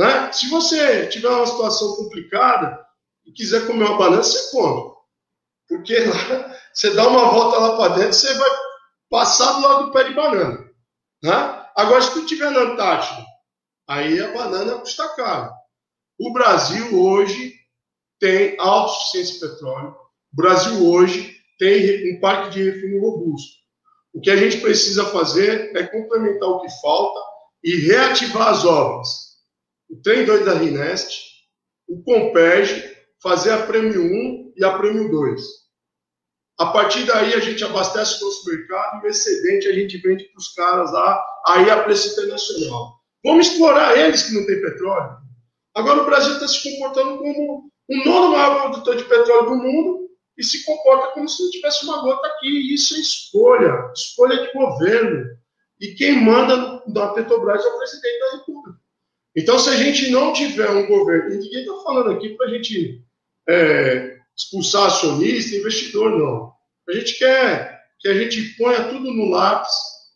Né? 0.00 0.32
Se 0.32 0.48
você 0.48 1.08
tiver 1.08 1.28
uma 1.28 1.46
situação 1.46 1.94
complicada 1.96 2.82
e 3.26 3.32
quiser 3.32 3.66
comer 3.66 3.84
uma 3.84 3.98
banana, 3.98 4.22
você 4.22 4.50
come. 4.50 4.94
Porque 5.68 5.94
lá, 5.98 6.56
você 6.72 6.94
dá 6.94 7.06
uma 7.06 7.30
volta 7.30 7.58
lá 7.58 7.76
para 7.76 7.96
dentro, 7.96 8.14
você 8.14 8.32
vai 8.32 8.50
passar 9.10 9.52
do 9.52 9.60
lado 9.60 9.84
do 9.84 9.92
pé 9.92 10.04
de 10.04 10.14
banana. 10.14 10.58
Né? 11.22 11.66
Agora, 11.76 12.00
se 12.00 12.14
tu 12.14 12.20
estiver 12.20 12.50
na 12.50 12.60
Antártida, 12.60 13.26
aí 13.86 14.18
a 14.18 14.32
banana 14.32 14.78
custa 14.78 15.06
caro. 15.10 15.52
O 16.18 16.32
Brasil 16.32 16.98
hoje 16.98 17.52
tem 18.18 18.58
autossuficiência 18.58 19.34
de 19.34 19.52
petróleo. 19.52 19.94
O 20.32 20.36
Brasil 20.36 20.82
hoje 20.82 21.36
tem 21.58 22.16
um 22.16 22.20
parque 22.20 22.48
de 22.48 22.70
refino 22.70 23.02
robusto. 23.02 23.52
O 24.14 24.20
que 24.22 24.30
a 24.30 24.36
gente 24.36 24.62
precisa 24.62 25.04
fazer 25.04 25.76
é 25.76 25.86
complementar 25.86 26.48
o 26.48 26.60
que 26.62 26.80
falta 26.80 27.20
e 27.62 27.76
reativar 27.76 28.48
as 28.48 28.64
obras. 28.64 29.29
O 29.90 30.00
trem 30.02 30.24
2 30.24 30.44
da 30.44 30.54
Rinest, 30.54 31.20
o 31.88 32.00
Compege, 32.04 32.96
fazer 33.20 33.50
a 33.50 33.66
Prêmio 33.66 34.00
1 34.00 34.52
e 34.56 34.64
a 34.64 34.78
Prêmio 34.78 35.10
2. 35.10 35.42
A 36.60 36.66
partir 36.66 37.04
daí 37.04 37.34
a 37.34 37.40
gente 37.40 37.64
abastece 37.64 38.22
o 38.22 38.26
nosso 38.26 38.48
mercado 38.48 39.02
e 39.02 39.06
o 39.06 39.10
excedente 39.10 39.66
a 39.66 39.72
gente 39.72 39.98
vende 39.98 40.24
para 40.24 40.38
os 40.38 40.54
caras 40.54 40.92
lá, 40.92 41.24
aí 41.48 41.68
a 41.68 41.82
preço 41.82 42.12
internacional. 42.12 43.00
Vamos 43.24 43.48
explorar 43.48 43.98
eles 43.98 44.22
que 44.22 44.34
não 44.34 44.46
têm 44.46 44.60
petróleo. 44.60 45.16
Agora 45.74 46.02
o 46.02 46.06
Brasil 46.06 46.34
está 46.34 46.46
se 46.46 46.70
comportando 46.70 47.18
como 47.18 47.70
o 47.88 48.04
nono 48.04 48.32
maior 48.32 48.70
produtor 48.70 48.96
de 48.96 49.04
petróleo 49.04 49.50
do 49.50 49.56
mundo 49.56 50.10
e 50.38 50.44
se 50.44 50.64
comporta 50.64 51.12
como 51.14 51.28
se 51.28 51.42
não 51.42 51.50
tivesse 51.50 51.84
uma 51.84 52.00
gota 52.00 52.28
aqui. 52.28 52.72
Isso 52.72 52.94
é 52.94 53.00
escolha, 53.00 53.90
escolha 53.92 54.40
de 54.40 54.52
governo. 54.52 55.26
E 55.80 55.94
quem 55.94 56.24
manda 56.24 56.82
na 56.86 57.08
Petrobras 57.08 57.64
é 57.64 57.68
o 57.68 57.78
presidente 57.78 58.18
da 58.20 58.30
República. 58.36 58.79
Então, 59.36 59.58
se 59.58 59.68
a 59.68 59.76
gente 59.76 60.10
não 60.10 60.32
tiver 60.32 60.68
um 60.70 60.86
governo, 60.86 61.34
e 61.34 61.38
ninguém 61.38 61.60
está 61.60 61.74
falando 61.84 62.10
aqui 62.10 62.30
para 62.30 62.46
a 62.46 62.50
gente 62.50 63.02
é, 63.48 64.18
expulsar 64.36 64.86
acionista, 64.86 65.56
investidor, 65.56 66.18
não. 66.18 66.52
A 66.88 66.92
gente 66.92 67.18
quer 67.18 67.80
que 68.00 68.08
a 68.08 68.14
gente 68.14 68.42
ponha 68.56 68.88
tudo 68.88 69.12
no 69.12 69.30
lápis, 69.30 69.70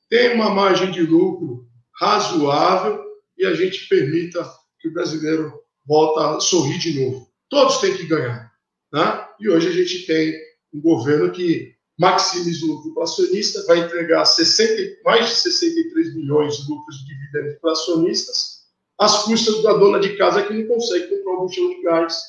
tenha 0.09 0.35
uma 0.35 0.51
margem 0.51 0.91
de 0.91 1.03
lucro 1.03 1.67
razoável 2.01 3.03
e 3.39 3.47
a 3.47 3.55
gente 3.55 3.89
permita 3.89 4.45
que 4.81 4.89
o 4.89 4.93
brasileiro 4.93 5.53
volte 5.87 6.21
a 6.21 6.41
sorrir 6.41 6.79
de 6.79 7.01
novo. 7.01 7.29
Todos 7.49 7.79
têm 7.79 7.97
que 7.97 8.07
ganhar. 8.07 8.51
Né? 8.93 9.27
E 9.41 9.49
hoje 9.49 9.69
a 9.69 9.73
gente 9.73 10.07
tem 10.07 10.35
um 10.73 10.81
governo 10.81 11.31
que 11.31 11.75
maximiza 11.99 12.65
o 12.65 12.69
lucro 12.69 12.95
para 12.95 13.05
acionista, 13.05 13.65
vai 13.67 13.79
entregar 13.81 14.25
60, 14.25 15.03
mais 15.05 15.29
de 15.29 15.35
63 15.37 16.15
milhões 16.17 16.57
de 16.57 16.69
lucros 16.69 16.97
de 16.99 17.07
dividendos 17.07 17.61
para 17.61 17.73
acionistas, 17.73 18.64
às 19.05 19.25
custas 19.25 19.63
da 19.63 19.75
dona 19.75 20.01
de 20.01 20.17
casa 20.17 20.43
que 20.43 20.53
não 20.53 20.67
consegue 20.67 21.09
comprar 21.09 21.35
um 21.35 21.47
buchão 21.47 21.69
de 21.69 21.83
gás 21.83 22.23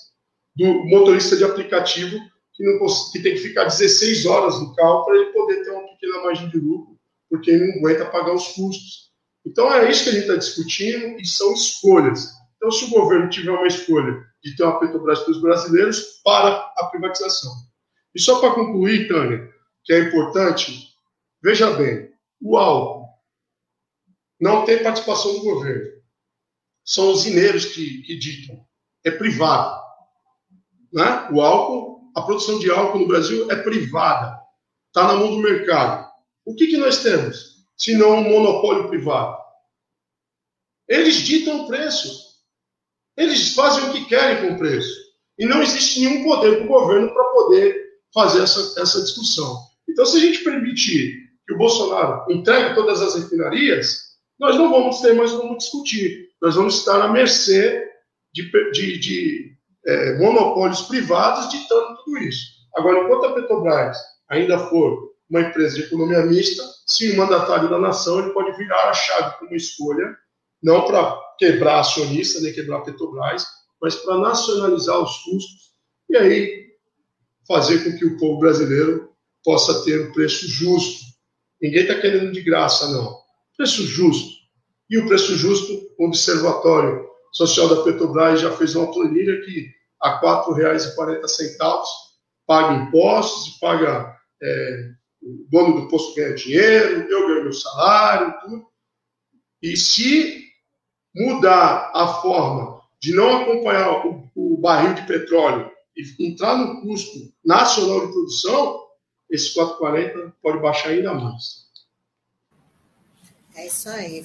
do 0.55 0.65
motorista 0.85 1.35
de 1.35 1.43
aplicativo 1.43 2.17
que, 2.53 2.63
não, 2.63 2.85
que 3.11 3.21
tem 3.21 3.33
que 3.33 3.41
ficar 3.41 3.65
16 3.65 4.25
horas 4.25 4.59
no 4.59 4.73
carro 4.75 5.05
para 5.05 5.15
ele 5.15 5.31
poder 5.31 5.63
ter 5.63 5.71
uma 5.71 5.87
pequena 5.89 6.23
margem 6.23 6.49
de 6.49 6.57
lucro, 6.57 6.97
porque 7.29 7.51
ele 7.51 7.67
não 7.67 7.79
aguenta 7.79 8.05
pagar 8.05 8.33
os 8.33 8.47
custos. 8.49 9.11
Então 9.45 9.71
é 9.73 9.89
isso 9.89 10.03
que 10.03 10.09
a 10.09 10.13
gente 10.13 10.21
está 10.23 10.35
discutindo 10.35 11.19
e 11.19 11.25
são 11.25 11.53
escolhas. 11.53 12.29
Então, 12.55 12.71
se 12.71 12.85
o 12.85 12.89
governo 12.89 13.29
tiver 13.29 13.51
uma 13.51 13.67
escolha 13.67 14.25
de 14.43 14.55
ter 14.55 14.63
uma 14.63 14.79
Petrobras 14.79 15.19
para 15.19 15.31
os 15.31 15.41
brasileiros, 15.41 16.21
para 16.23 16.73
a 16.77 16.85
privatização. 16.85 17.51
E 18.13 18.19
só 18.19 18.39
para 18.39 18.55
concluir, 18.55 19.07
Tânia, 19.07 19.49
que 19.83 19.93
é 19.93 19.99
importante, 19.99 20.89
veja 21.43 21.71
bem, 21.71 22.09
o 22.41 22.57
álcool 22.57 23.05
não 24.39 24.65
tem 24.65 24.81
participação 24.81 25.33
do 25.33 25.41
governo. 25.41 25.94
São 26.85 27.11
os 27.11 27.25
mineiros 27.25 27.65
que, 27.65 28.03
que 28.03 28.17
ditam. 28.17 28.63
É 29.03 29.11
privado. 29.11 29.81
Né? 30.93 31.29
O 31.31 31.41
álcool, 31.41 32.11
a 32.15 32.21
produção 32.21 32.59
de 32.59 32.69
álcool 32.69 32.99
no 32.99 33.07
Brasil 33.07 33.51
é 33.51 33.55
privada, 33.55 34.39
está 34.87 35.07
na 35.07 35.15
mão 35.15 35.31
do 35.31 35.41
mercado. 35.41 36.07
O 36.45 36.55
que, 36.55 36.67
que 36.67 36.77
nós 36.77 37.01
temos, 37.01 37.65
se 37.75 37.95
não 37.95 38.19
um 38.19 38.29
monopólio 38.29 38.87
privado? 38.87 39.35
Eles 40.87 41.15
ditam 41.15 41.63
o 41.63 41.67
preço. 41.67 42.25
Eles 43.17 43.55
fazem 43.55 43.89
o 43.89 43.93
que 43.93 44.05
querem 44.05 44.47
com 44.47 44.55
o 44.55 44.57
preço. 44.57 45.05
E 45.37 45.45
não 45.45 45.61
existe 45.61 45.99
nenhum 45.99 46.23
poder 46.23 46.61
do 46.61 46.67
governo 46.67 47.13
para 47.13 47.23
poder 47.25 47.85
fazer 48.13 48.43
essa, 48.43 48.79
essa 48.79 49.01
discussão. 49.01 49.59
Então, 49.89 50.05
se 50.05 50.17
a 50.17 50.19
gente 50.19 50.43
permitir 50.43 51.17
que 51.45 51.53
o 51.53 51.57
Bolsonaro 51.57 52.31
entregue 52.31 52.75
todas 52.75 53.01
as 53.01 53.15
refinarias, 53.15 54.15
nós 54.39 54.55
não 54.55 54.69
vamos 54.69 55.01
ter 55.01 55.13
mais 55.13 55.31
como 55.31 55.57
discutir. 55.57 56.24
Nós 56.45 56.53
vamos 56.53 56.77
estar 56.77 57.01
à 57.01 57.07
mercê 57.07 57.83
de, 58.31 58.51
de, 58.71 58.99
de 58.99 59.57
é, 59.83 60.19
monopólios 60.19 60.83
privados 60.83 61.49
ditando 61.49 61.97
tudo 62.03 62.19
isso. 62.19 62.45
Agora, 62.75 62.99
enquanto 62.99 63.25
a 63.25 63.33
Petrobras 63.33 63.97
ainda 64.29 64.59
for 64.69 65.09
uma 65.27 65.41
empresa 65.41 65.77
de 65.77 65.81
economia 65.85 66.21
mista, 66.21 66.61
se 66.85 67.09
o 67.09 67.17
mandatário 67.17 67.67
da 67.67 67.79
nação 67.79 68.19
ele 68.19 68.29
pode 68.29 68.55
virar 68.57 68.89
a 68.89 68.93
chave 68.93 69.39
como 69.39 69.55
escolha, 69.55 70.15
não 70.61 70.85
para 70.85 71.19
quebrar 71.39 71.79
acionista, 71.79 72.39
nem 72.39 72.53
quebrar 72.53 72.77
a 72.77 72.81
Petrobras, 72.81 73.43
mas 73.81 73.95
para 73.95 74.19
nacionalizar 74.19 74.99
os 74.99 75.17
custos 75.23 75.73
e 76.11 76.15
aí 76.15 76.65
fazer 77.47 77.83
com 77.83 77.97
que 77.97 78.05
o 78.05 78.19
povo 78.19 78.37
brasileiro 78.37 79.09
possa 79.43 79.83
ter 79.83 79.99
um 79.99 80.11
preço 80.11 80.47
justo. 80.47 81.05
Ninguém 81.59 81.81
está 81.81 81.99
querendo 81.99 82.31
de 82.31 82.43
graça, 82.43 82.87
não. 82.91 83.17
Preço 83.57 83.81
justo. 83.87 84.34
E 84.89 84.97
o 84.97 85.07
preço 85.07 85.35
justo, 85.35 85.73
o 85.97 86.05
Observatório 86.07 87.05
Social 87.31 87.67
da 87.69 87.83
Petrobras 87.83 88.41
já 88.41 88.51
fez 88.51 88.75
uma 88.75 88.91
planilha 88.91 89.41
que 89.41 89.69
a 90.01 90.19
R$ 90.19 90.25
4,40 90.25 91.83
paga 92.45 92.75
impostos, 92.75 93.57
paga 93.59 94.15
é, 94.41 94.91
o 95.21 95.47
dono 95.49 95.81
do 95.81 95.87
posto 95.87 96.15
ganha 96.15 96.35
dinheiro, 96.35 97.07
eu 97.09 97.27
ganho 97.27 97.43
meu 97.43 97.53
salário, 97.53 98.33
tudo. 98.41 98.65
E 99.61 99.75
se 99.75 100.45
mudar 101.15 101.91
a 101.93 102.07
forma 102.21 102.81
de 103.01 103.13
não 103.13 103.41
acompanhar 103.41 104.05
o, 104.05 104.31
o 104.35 104.57
barril 104.57 104.93
de 104.93 105.07
petróleo 105.07 105.71
e 105.97 106.27
entrar 106.27 106.57
no 106.57 106.81
custo 106.81 107.33
nacional 107.43 108.05
de 108.05 108.13
produção, 108.13 108.85
esse 109.29 109.55
4,40 109.55 110.33
pode 110.41 110.59
baixar 110.59 110.89
ainda 110.89 111.13
mais. 111.13 111.64
É 113.55 113.67
isso 113.67 113.89
aí, 113.89 114.21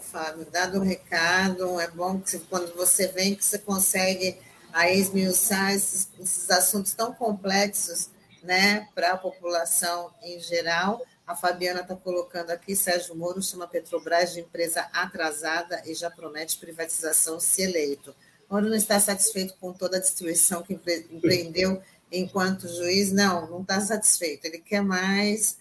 Fábio. 0.00 0.46
Dado 0.50 0.78
o 0.78 0.82
recado, 0.82 1.78
é 1.78 1.86
bom 1.86 2.18
que 2.18 2.38
quando 2.38 2.74
você 2.74 3.08
vem 3.08 3.34
que 3.34 3.44
você 3.44 3.58
consegue 3.58 4.38
a 4.72 4.90
esmiuçar 4.90 5.74
esses, 5.74 6.08
esses 6.18 6.50
assuntos 6.50 6.94
tão 6.94 7.12
complexos 7.12 8.08
né, 8.42 8.88
para 8.94 9.12
a 9.12 9.18
população 9.18 10.10
em 10.22 10.40
geral. 10.40 11.04
A 11.26 11.36
Fabiana 11.36 11.82
está 11.82 11.94
colocando 11.94 12.50
aqui, 12.50 12.74
Sérgio 12.74 13.14
Moro 13.14 13.42
chama 13.42 13.68
Petrobras 13.68 14.32
de 14.32 14.40
empresa 14.40 14.80
atrasada 14.92 15.82
e 15.84 15.94
já 15.94 16.10
promete 16.10 16.56
privatização 16.56 17.38
se 17.38 17.62
eleito. 17.62 18.16
Moro 18.50 18.68
não 18.68 18.76
está 18.76 18.98
satisfeito 18.98 19.54
com 19.60 19.74
toda 19.74 19.98
a 19.98 20.00
destruição 20.00 20.62
que 20.62 20.74
empreendeu 20.74 21.82
enquanto 22.10 22.66
juiz, 22.68 23.12
não, 23.12 23.48
não 23.48 23.60
está 23.60 23.80
satisfeito, 23.80 24.46
ele 24.46 24.58
quer 24.58 24.82
mais, 24.82 25.58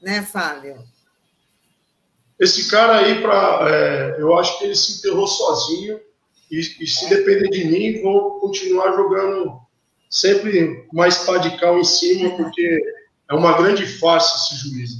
né, 0.00 0.22
Fábio? 0.22 0.84
Esse 2.42 2.68
cara 2.68 2.96
aí, 2.96 3.22
pra, 3.22 3.68
é, 3.70 4.16
eu 4.20 4.36
acho 4.36 4.58
que 4.58 4.64
ele 4.64 4.74
se 4.74 4.98
enterrou 4.98 5.28
sozinho 5.28 6.00
e, 6.50 6.58
e, 6.58 6.86
se 6.88 7.08
depender 7.08 7.48
de 7.50 7.64
mim, 7.66 8.02
vou 8.02 8.40
continuar 8.40 8.96
jogando 8.96 9.60
sempre 10.10 10.84
mais 10.92 11.18
padical 11.18 11.78
em 11.78 11.84
cima, 11.84 12.36
porque 12.36 12.82
é 13.30 13.34
uma 13.34 13.56
grande 13.56 13.86
farsa 13.86 14.36
esse 14.38 14.56
juiz. 14.56 14.90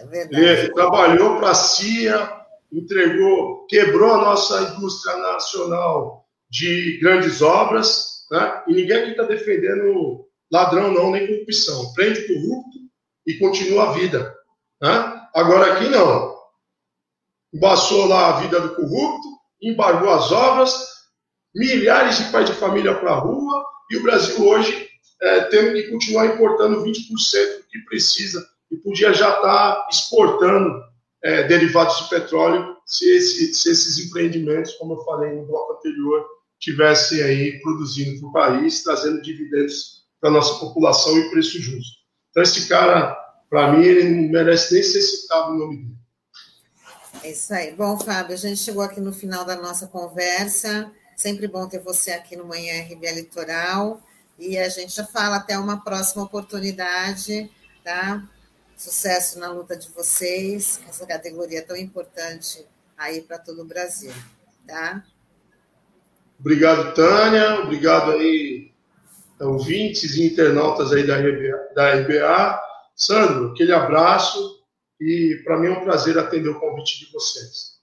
É 0.00 0.06
verdade. 0.06 0.42
Ele 0.42 0.72
trabalhou 0.72 1.36
para 1.36 1.50
a 1.50 1.54
CIA, 1.54 2.40
entregou, 2.72 3.66
quebrou 3.66 4.14
a 4.14 4.24
nossa 4.24 4.74
indústria 4.74 5.18
nacional 5.18 6.26
de 6.48 6.98
grandes 7.02 7.42
obras, 7.42 8.24
né? 8.30 8.62
e 8.68 8.72
ninguém 8.72 8.96
aqui 8.96 9.10
está 9.10 9.24
defendendo 9.24 10.26
ladrão 10.50 10.90
não, 10.94 11.10
nem 11.10 11.26
corrupção. 11.26 11.92
Prende 11.92 12.26
corrupto 12.26 12.78
e 13.26 13.34
continua 13.34 13.90
a 13.90 13.92
vida. 13.92 14.34
Né? 14.80 15.20
Agora 15.34 15.74
aqui 15.74 15.90
não. 15.90 16.35
Embaçou 17.56 18.04
lá 18.06 18.28
a 18.36 18.40
vida 18.40 18.60
do 18.60 18.74
corrupto, 18.74 19.28
embargou 19.62 20.10
as 20.10 20.30
obras, 20.30 20.74
milhares 21.54 22.18
de 22.18 22.30
pais 22.30 22.50
de 22.50 22.54
família 22.54 22.94
para 22.94 23.12
a 23.12 23.18
rua, 23.18 23.64
e 23.90 23.96
o 23.96 24.02
Brasil 24.02 24.46
hoje 24.46 24.86
é, 25.22 25.40
que 25.44 25.84
continuar 25.84 26.26
importando 26.26 26.84
20% 26.84 26.92
do 26.92 27.66
que 27.70 27.78
precisa 27.88 28.46
e 28.70 28.76
podia 28.76 29.10
já 29.14 29.30
estar 29.30 29.40
tá 29.40 29.88
exportando 29.90 30.82
é, 31.24 31.44
derivados 31.44 31.96
de 31.96 32.10
petróleo 32.10 32.76
se, 32.84 33.08
esse, 33.08 33.54
se, 33.54 33.70
esses 33.70 34.06
empreendimentos, 34.06 34.74
como 34.74 34.92
eu 34.92 35.04
falei 35.04 35.32
no 35.32 35.46
bloco 35.46 35.78
anterior, 35.78 36.26
tivessem 36.60 37.22
aí 37.22 37.58
produzindo 37.62 38.20
para 38.20 38.28
o 38.28 38.32
país, 38.32 38.82
trazendo 38.82 39.22
dividendos 39.22 40.04
para 40.20 40.28
a 40.28 40.32
nossa 40.32 40.60
população 40.60 41.18
e 41.18 41.30
preço 41.30 41.58
justo. 41.58 41.96
Então, 42.28 42.42
esse 42.42 42.68
cara, 42.68 43.16
para 43.48 43.72
mim, 43.72 43.82
ele 43.82 44.10
não 44.10 44.30
merece 44.30 44.74
nem 44.74 44.82
ser 44.82 45.00
citado 45.00 45.52
o 45.52 45.58
nome 45.58 45.76
dele. 45.78 46.05
É 47.26 47.30
isso 47.32 47.52
aí. 47.52 47.74
Bom, 47.74 47.98
Fábio, 47.98 48.34
a 48.34 48.38
gente 48.38 48.58
chegou 48.58 48.84
aqui 48.84 49.00
no 49.00 49.12
final 49.12 49.44
da 49.44 49.56
nossa 49.56 49.88
conversa. 49.88 50.92
Sempre 51.16 51.48
bom 51.48 51.66
ter 51.66 51.80
você 51.80 52.12
aqui 52.12 52.36
no 52.36 52.46
Manhã 52.46 52.84
RBA 52.84 53.10
Litoral. 53.10 54.00
E 54.38 54.56
a 54.56 54.68
gente 54.68 54.94
já 54.94 55.04
fala 55.04 55.34
até 55.34 55.58
uma 55.58 55.82
próxima 55.82 56.22
oportunidade, 56.22 57.50
tá? 57.82 58.22
Sucesso 58.76 59.40
na 59.40 59.50
luta 59.50 59.76
de 59.76 59.88
vocês, 59.90 60.80
essa 60.88 61.04
categoria 61.04 61.66
tão 61.66 61.76
importante 61.76 62.64
aí 62.96 63.22
para 63.22 63.40
todo 63.40 63.62
o 63.62 63.66
Brasil, 63.66 64.12
tá? 64.64 65.02
Obrigado, 66.38 66.94
Tânia. 66.94 67.62
Obrigado 67.62 68.12
aí, 68.12 68.70
ouvintes 69.40 70.14
e 70.14 70.28
internautas 70.28 70.92
aí 70.92 71.04
da 71.04 71.16
RBA. 71.16 71.74
Da 71.74 71.92
RBA. 71.92 72.60
Sandro, 72.94 73.50
aquele 73.50 73.72
abraço 73.72 74.55
e 75.00 75.42
para 75.44 75.58
mim 75.58 75.68
é 75.68 75.70
um 75.70 75.84
prazer 75.84 76.18
atender 76.18 76.48
o 76.48 76.58
convite 76.58 77.04
de 77.04 77.12
vocês. 77.12 77.76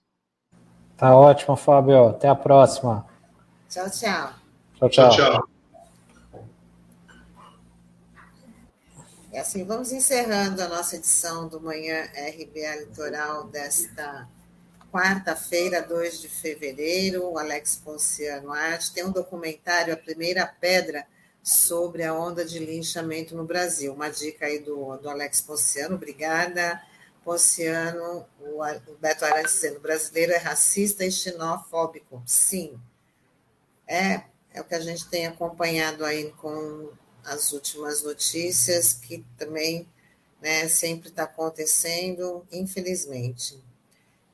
Tá 0.97 1.15
ótimo, 1.15 1.55
Fábio. 1.55 2.09
Até 2.09 2.27
a 2.27 2.35
próxima. 2.35 3.05
Tchau, 3.69 3.89
tchau. 3.89 4.33
Tchau, 4.77 4.89
tchau. 4.89 5.09
tchau, 5.09 5.31
tchau. 5.31 5.53
É 9.33 9.39
assim, 9.39 9.63
vamos 9.63 9.91
encerrando 9.91 10.61
a 10.61 10.67
nossa 10.67 10.95
edição 10.95 11.47
do 11.47 11.59
Manhã 11.59 12.03
RBA 12.03 12.75
Litoral 12.81 13.45
desta 13.45 14.27
quarta-feira, 14.91 15.81
2 15.81 16.21
de 16.21 16.29
fevereiro. 16.29 17.31
O 17.31 17.39
Alex 17.39 17.81
Ponciano 17.83 18.51
Arte 18.51 18.93
tem 18.93 19.03
um 19.03 19.11
documentário, 19.11 19.91
A 19.91 19.97
Primeira 19.97 20.45
Pedra, 20.45 21.03
sobre 21.41 22.03
a 22.03 22.13
onda 22.13 22.45
de 22.45 22.59
linchamento 22.59 23.35
no 23.35 23.43
Brasil. 23.43 23.91
Uma 23.91 24.09
dica 24.09 24.45
aí 24.45 24.59
do, 24.59 24.97
do 24.97 25.09
Alex 25.09 25.41
Ponciano, 25.41 25.95
obrigada. 25.95 26.79
Ponciano, 27.23 28.25
o, 28.39 28.61
Beto 28.99 29.25
Arantes 29.25 29.53
dizendo, 29.53 29.79
brasileiro 29.79 30.33
é 30.33 30.37
racista 30.37 31.05
e 31.05 31.11
xenofóbico. 31.11 32.21
Sim, 32.25 32.79
é, 33.87 34.23
é 34.53 34.61
o 34.61 34.63
que 34.63 34.75
a 34.75 34.79
gente 34.79 35.07
tem 35.07 35.27
acompanhado 35.27 36.05
aí 36.05 36.31
com 36.33 36.91
as 37.23 37.51
últimas 37.53 38.03
notícias, 38.03 38.93
que 38.93 39.25
também 39.37 39.87
né, 40.41 40.67
sempre 40.67 41.09
está 41.09 41.23
acontecendo, 41.23 42.45
infelizmente. 42.51 43.57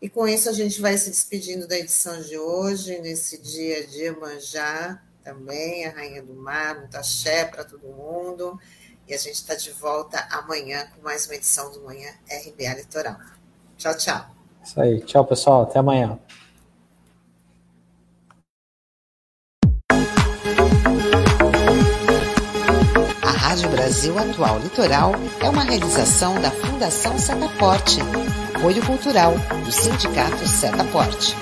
E 0.01 0.09
com 0.09 0.27
isso 0.27 0.49
a 0.49 0.53
gente 0.53 0.81
vai 0.81 0.97
se 0.97 1.09
despedindo 1.09 1.67
da 1.67 1.77
edição 1.77 2.21
de 2.21 2.37
hoje, 2.37 2.99
nesse 2.99 3.37
dia 3.37 3.85
de 3.85 4.03
Iemanjá, 4.03 5.03
também, 5.23 5.85
a 5.85 5.91
Rainha 5.91 6.23
do 6.23 6.33
Mar, 6.33 6.79
muito 6.79 6.95
axé 6.95 7.45
para 7.45 7.63
todo 7.63 7.87
mundo. 7.87 8.59
E 9.10 9.14
a 9.16 9.18
gente 9.18 9.34
está 9.34 9.55
de 9.55 9.72
volta 9.72 10.24
amanhã 10.30 10.88
com 10.95 11.01
mais 11.01 11.26
uma 11.26 11.34
edição 11.34 11.72
do 11.72 11.82
Manhã 11.82 12.12
RBA 12.30 12.76
Litoral. 12.76 13.18
Tchau, 13.76 13.97
tchau. 13.97 14.26
Isso 14.64 14.80
aí. 14.80 15.01
Tchau, 15.01 15.26
pessoal. 15.26 15.64
Até 15.64 15.80
amanhã. 15.80 16.20
Rádio 23.24 23.70
Brasil 23.72 24.16
Atual 24.20 24.60
Litoral 24.60 25.14
é 25.41 25.49
uma 25.49 25.64
realização 25.64 26.39
da 26.39 26.51
Fundação 26.51 27.18
Setaporte, 27.18 27.97
apoio 28.53 28.86
cultural 28.86 29.34
do 29.66 29.72
Sindicato 29.72 30.47
Setaporte. 30.47 31.36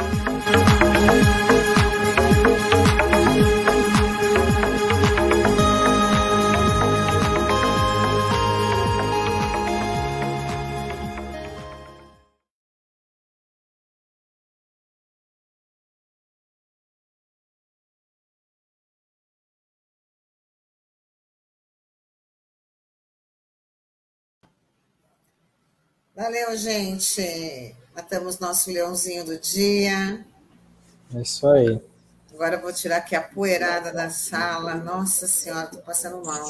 Valeu, 26.17 26.57
gente. 26.57 27.75
Matamos 27.95 28.39
nosso 28.39 28.71
leãozinho 28.71 29.23
do 29.23 29.37
dia. 29.37 30.25
É 31.13 31.21
isso 31.21 31.47
aí. 31.47 31.79
Agora 32.33 32.55
eu 32.55 32.61
vou 32.63 32.73
tirar 32.73 32.97
aqui 32.97 33.15
a 33.15 33.21
poeirada 33.21 33.93
da 33.93 34.09
sala. 34.09 34.73
Nossa 34.73 35.27
Senhora, 35.27 35.67
tô 35.67 35.77
passando 35.77 36.25
mal. 36.25 36.43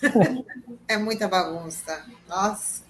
é 0.86 0.96
muita 0.96 1.26
bagunça. 1.26 2.04
Nossa. 2.28 2.84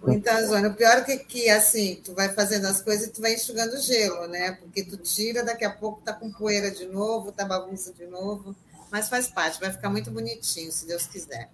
Muita 0.00 0.46
zona. 0.46 0.68
O 0.68 0.74
pior 0.74 0.96
é 0.96 1.02
que, 1.02 1.18
que, 1.18 1.50
assim, 1.50 2.00
tu 2.02 2.14
vai 2.14 2.30
fazendo 2.30 2.66
as 2.66 2.80
coisas 2.80 3.08
e 3.08 3.10
tu 3.10 3.20
vai 3.20 3.34
enxugando 3.34 3.76
gelo, 3.76 4.26
né? 4.28 4.52
Porque 4.52 4.82
tu 4.82 4.96
tira, 4.96 5.44
daqui 5.44 5.66
a 5.66 5.70
pouco 5.70 6.00
tá 6.00 6.14
com 6.14 6.32
poeira 6.32 6.70
de 6.70 6.86
novo, 6.86 7.32
tá 7.32 7.44
bagunça 7.44 7.92
de 7.92 8.06
novo. 8.06 8.56
Mas 8.90 9.10
faz 9.10 9.28
parte, 9.28 9.60
vai 9.60 9.70
ficar 9.70 9.90
muito 9.90 10.10
bonitinho, 10.10 10.72
se 10.72 10.86
Deus 10.86 11.06
quiser. 11.06 11.50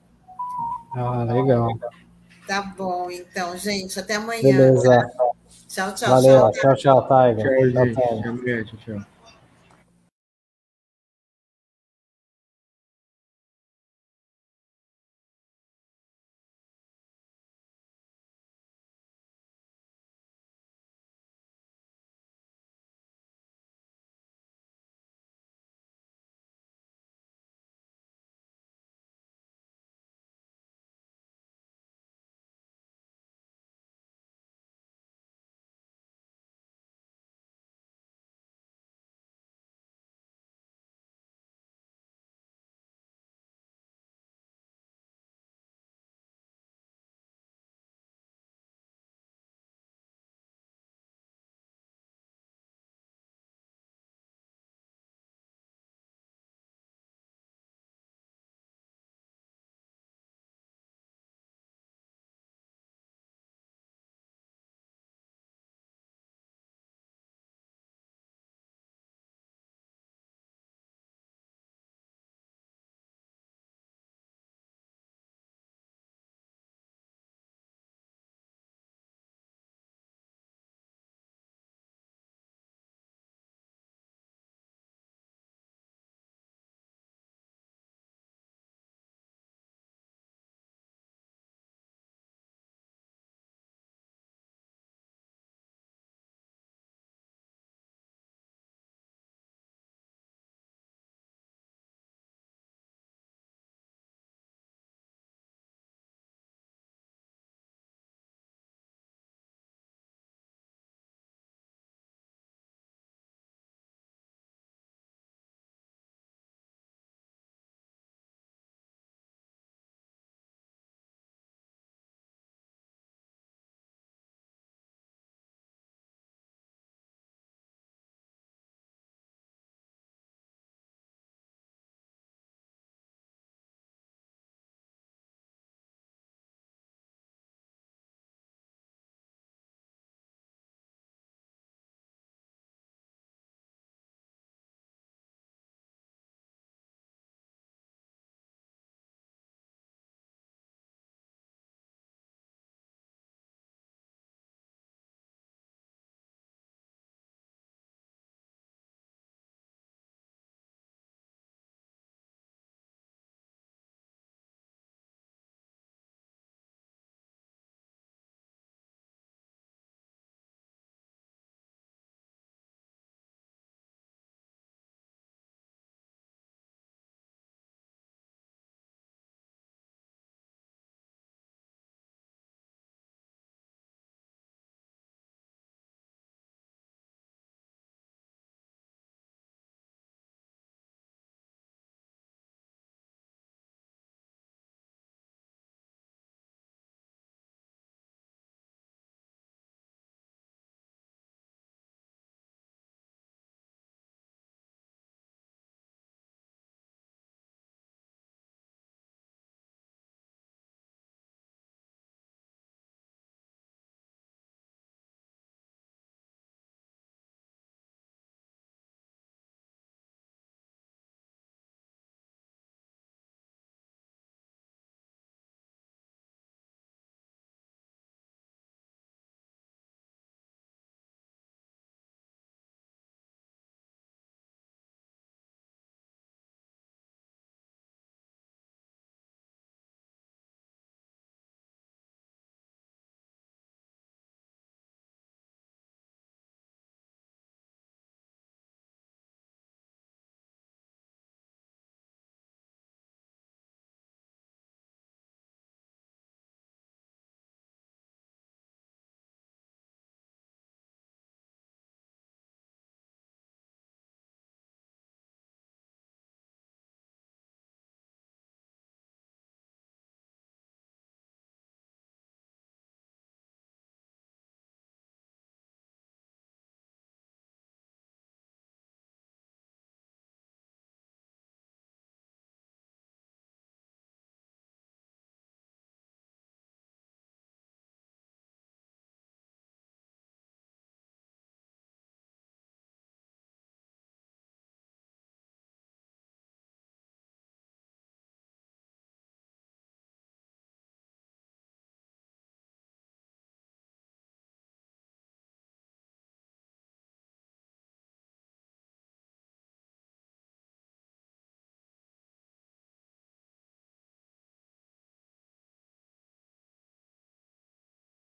Ah, 0.95 1.25
legal. 1.25 1.77
Tá 2.53 2.61
bom, 2.61 3.11
então, 3.11 3.57
gente. 3.57 3.99
Até 3.99 4.17
amanhã. 4.17 4.43
Beleza. 4.43 5.11
Tchau, 5.71 5.95
tchau. 5.95 6.11
Valeu. 6.11 6.51
Tchau, 6.51 6.77
tchau, 6.77 7.09
Tiger. 7.09 7.73
Tchau, 7.73 7.87
gente. 7.87 8.67
Tchau, 8.67 8.79
tchau. 8.85 9.07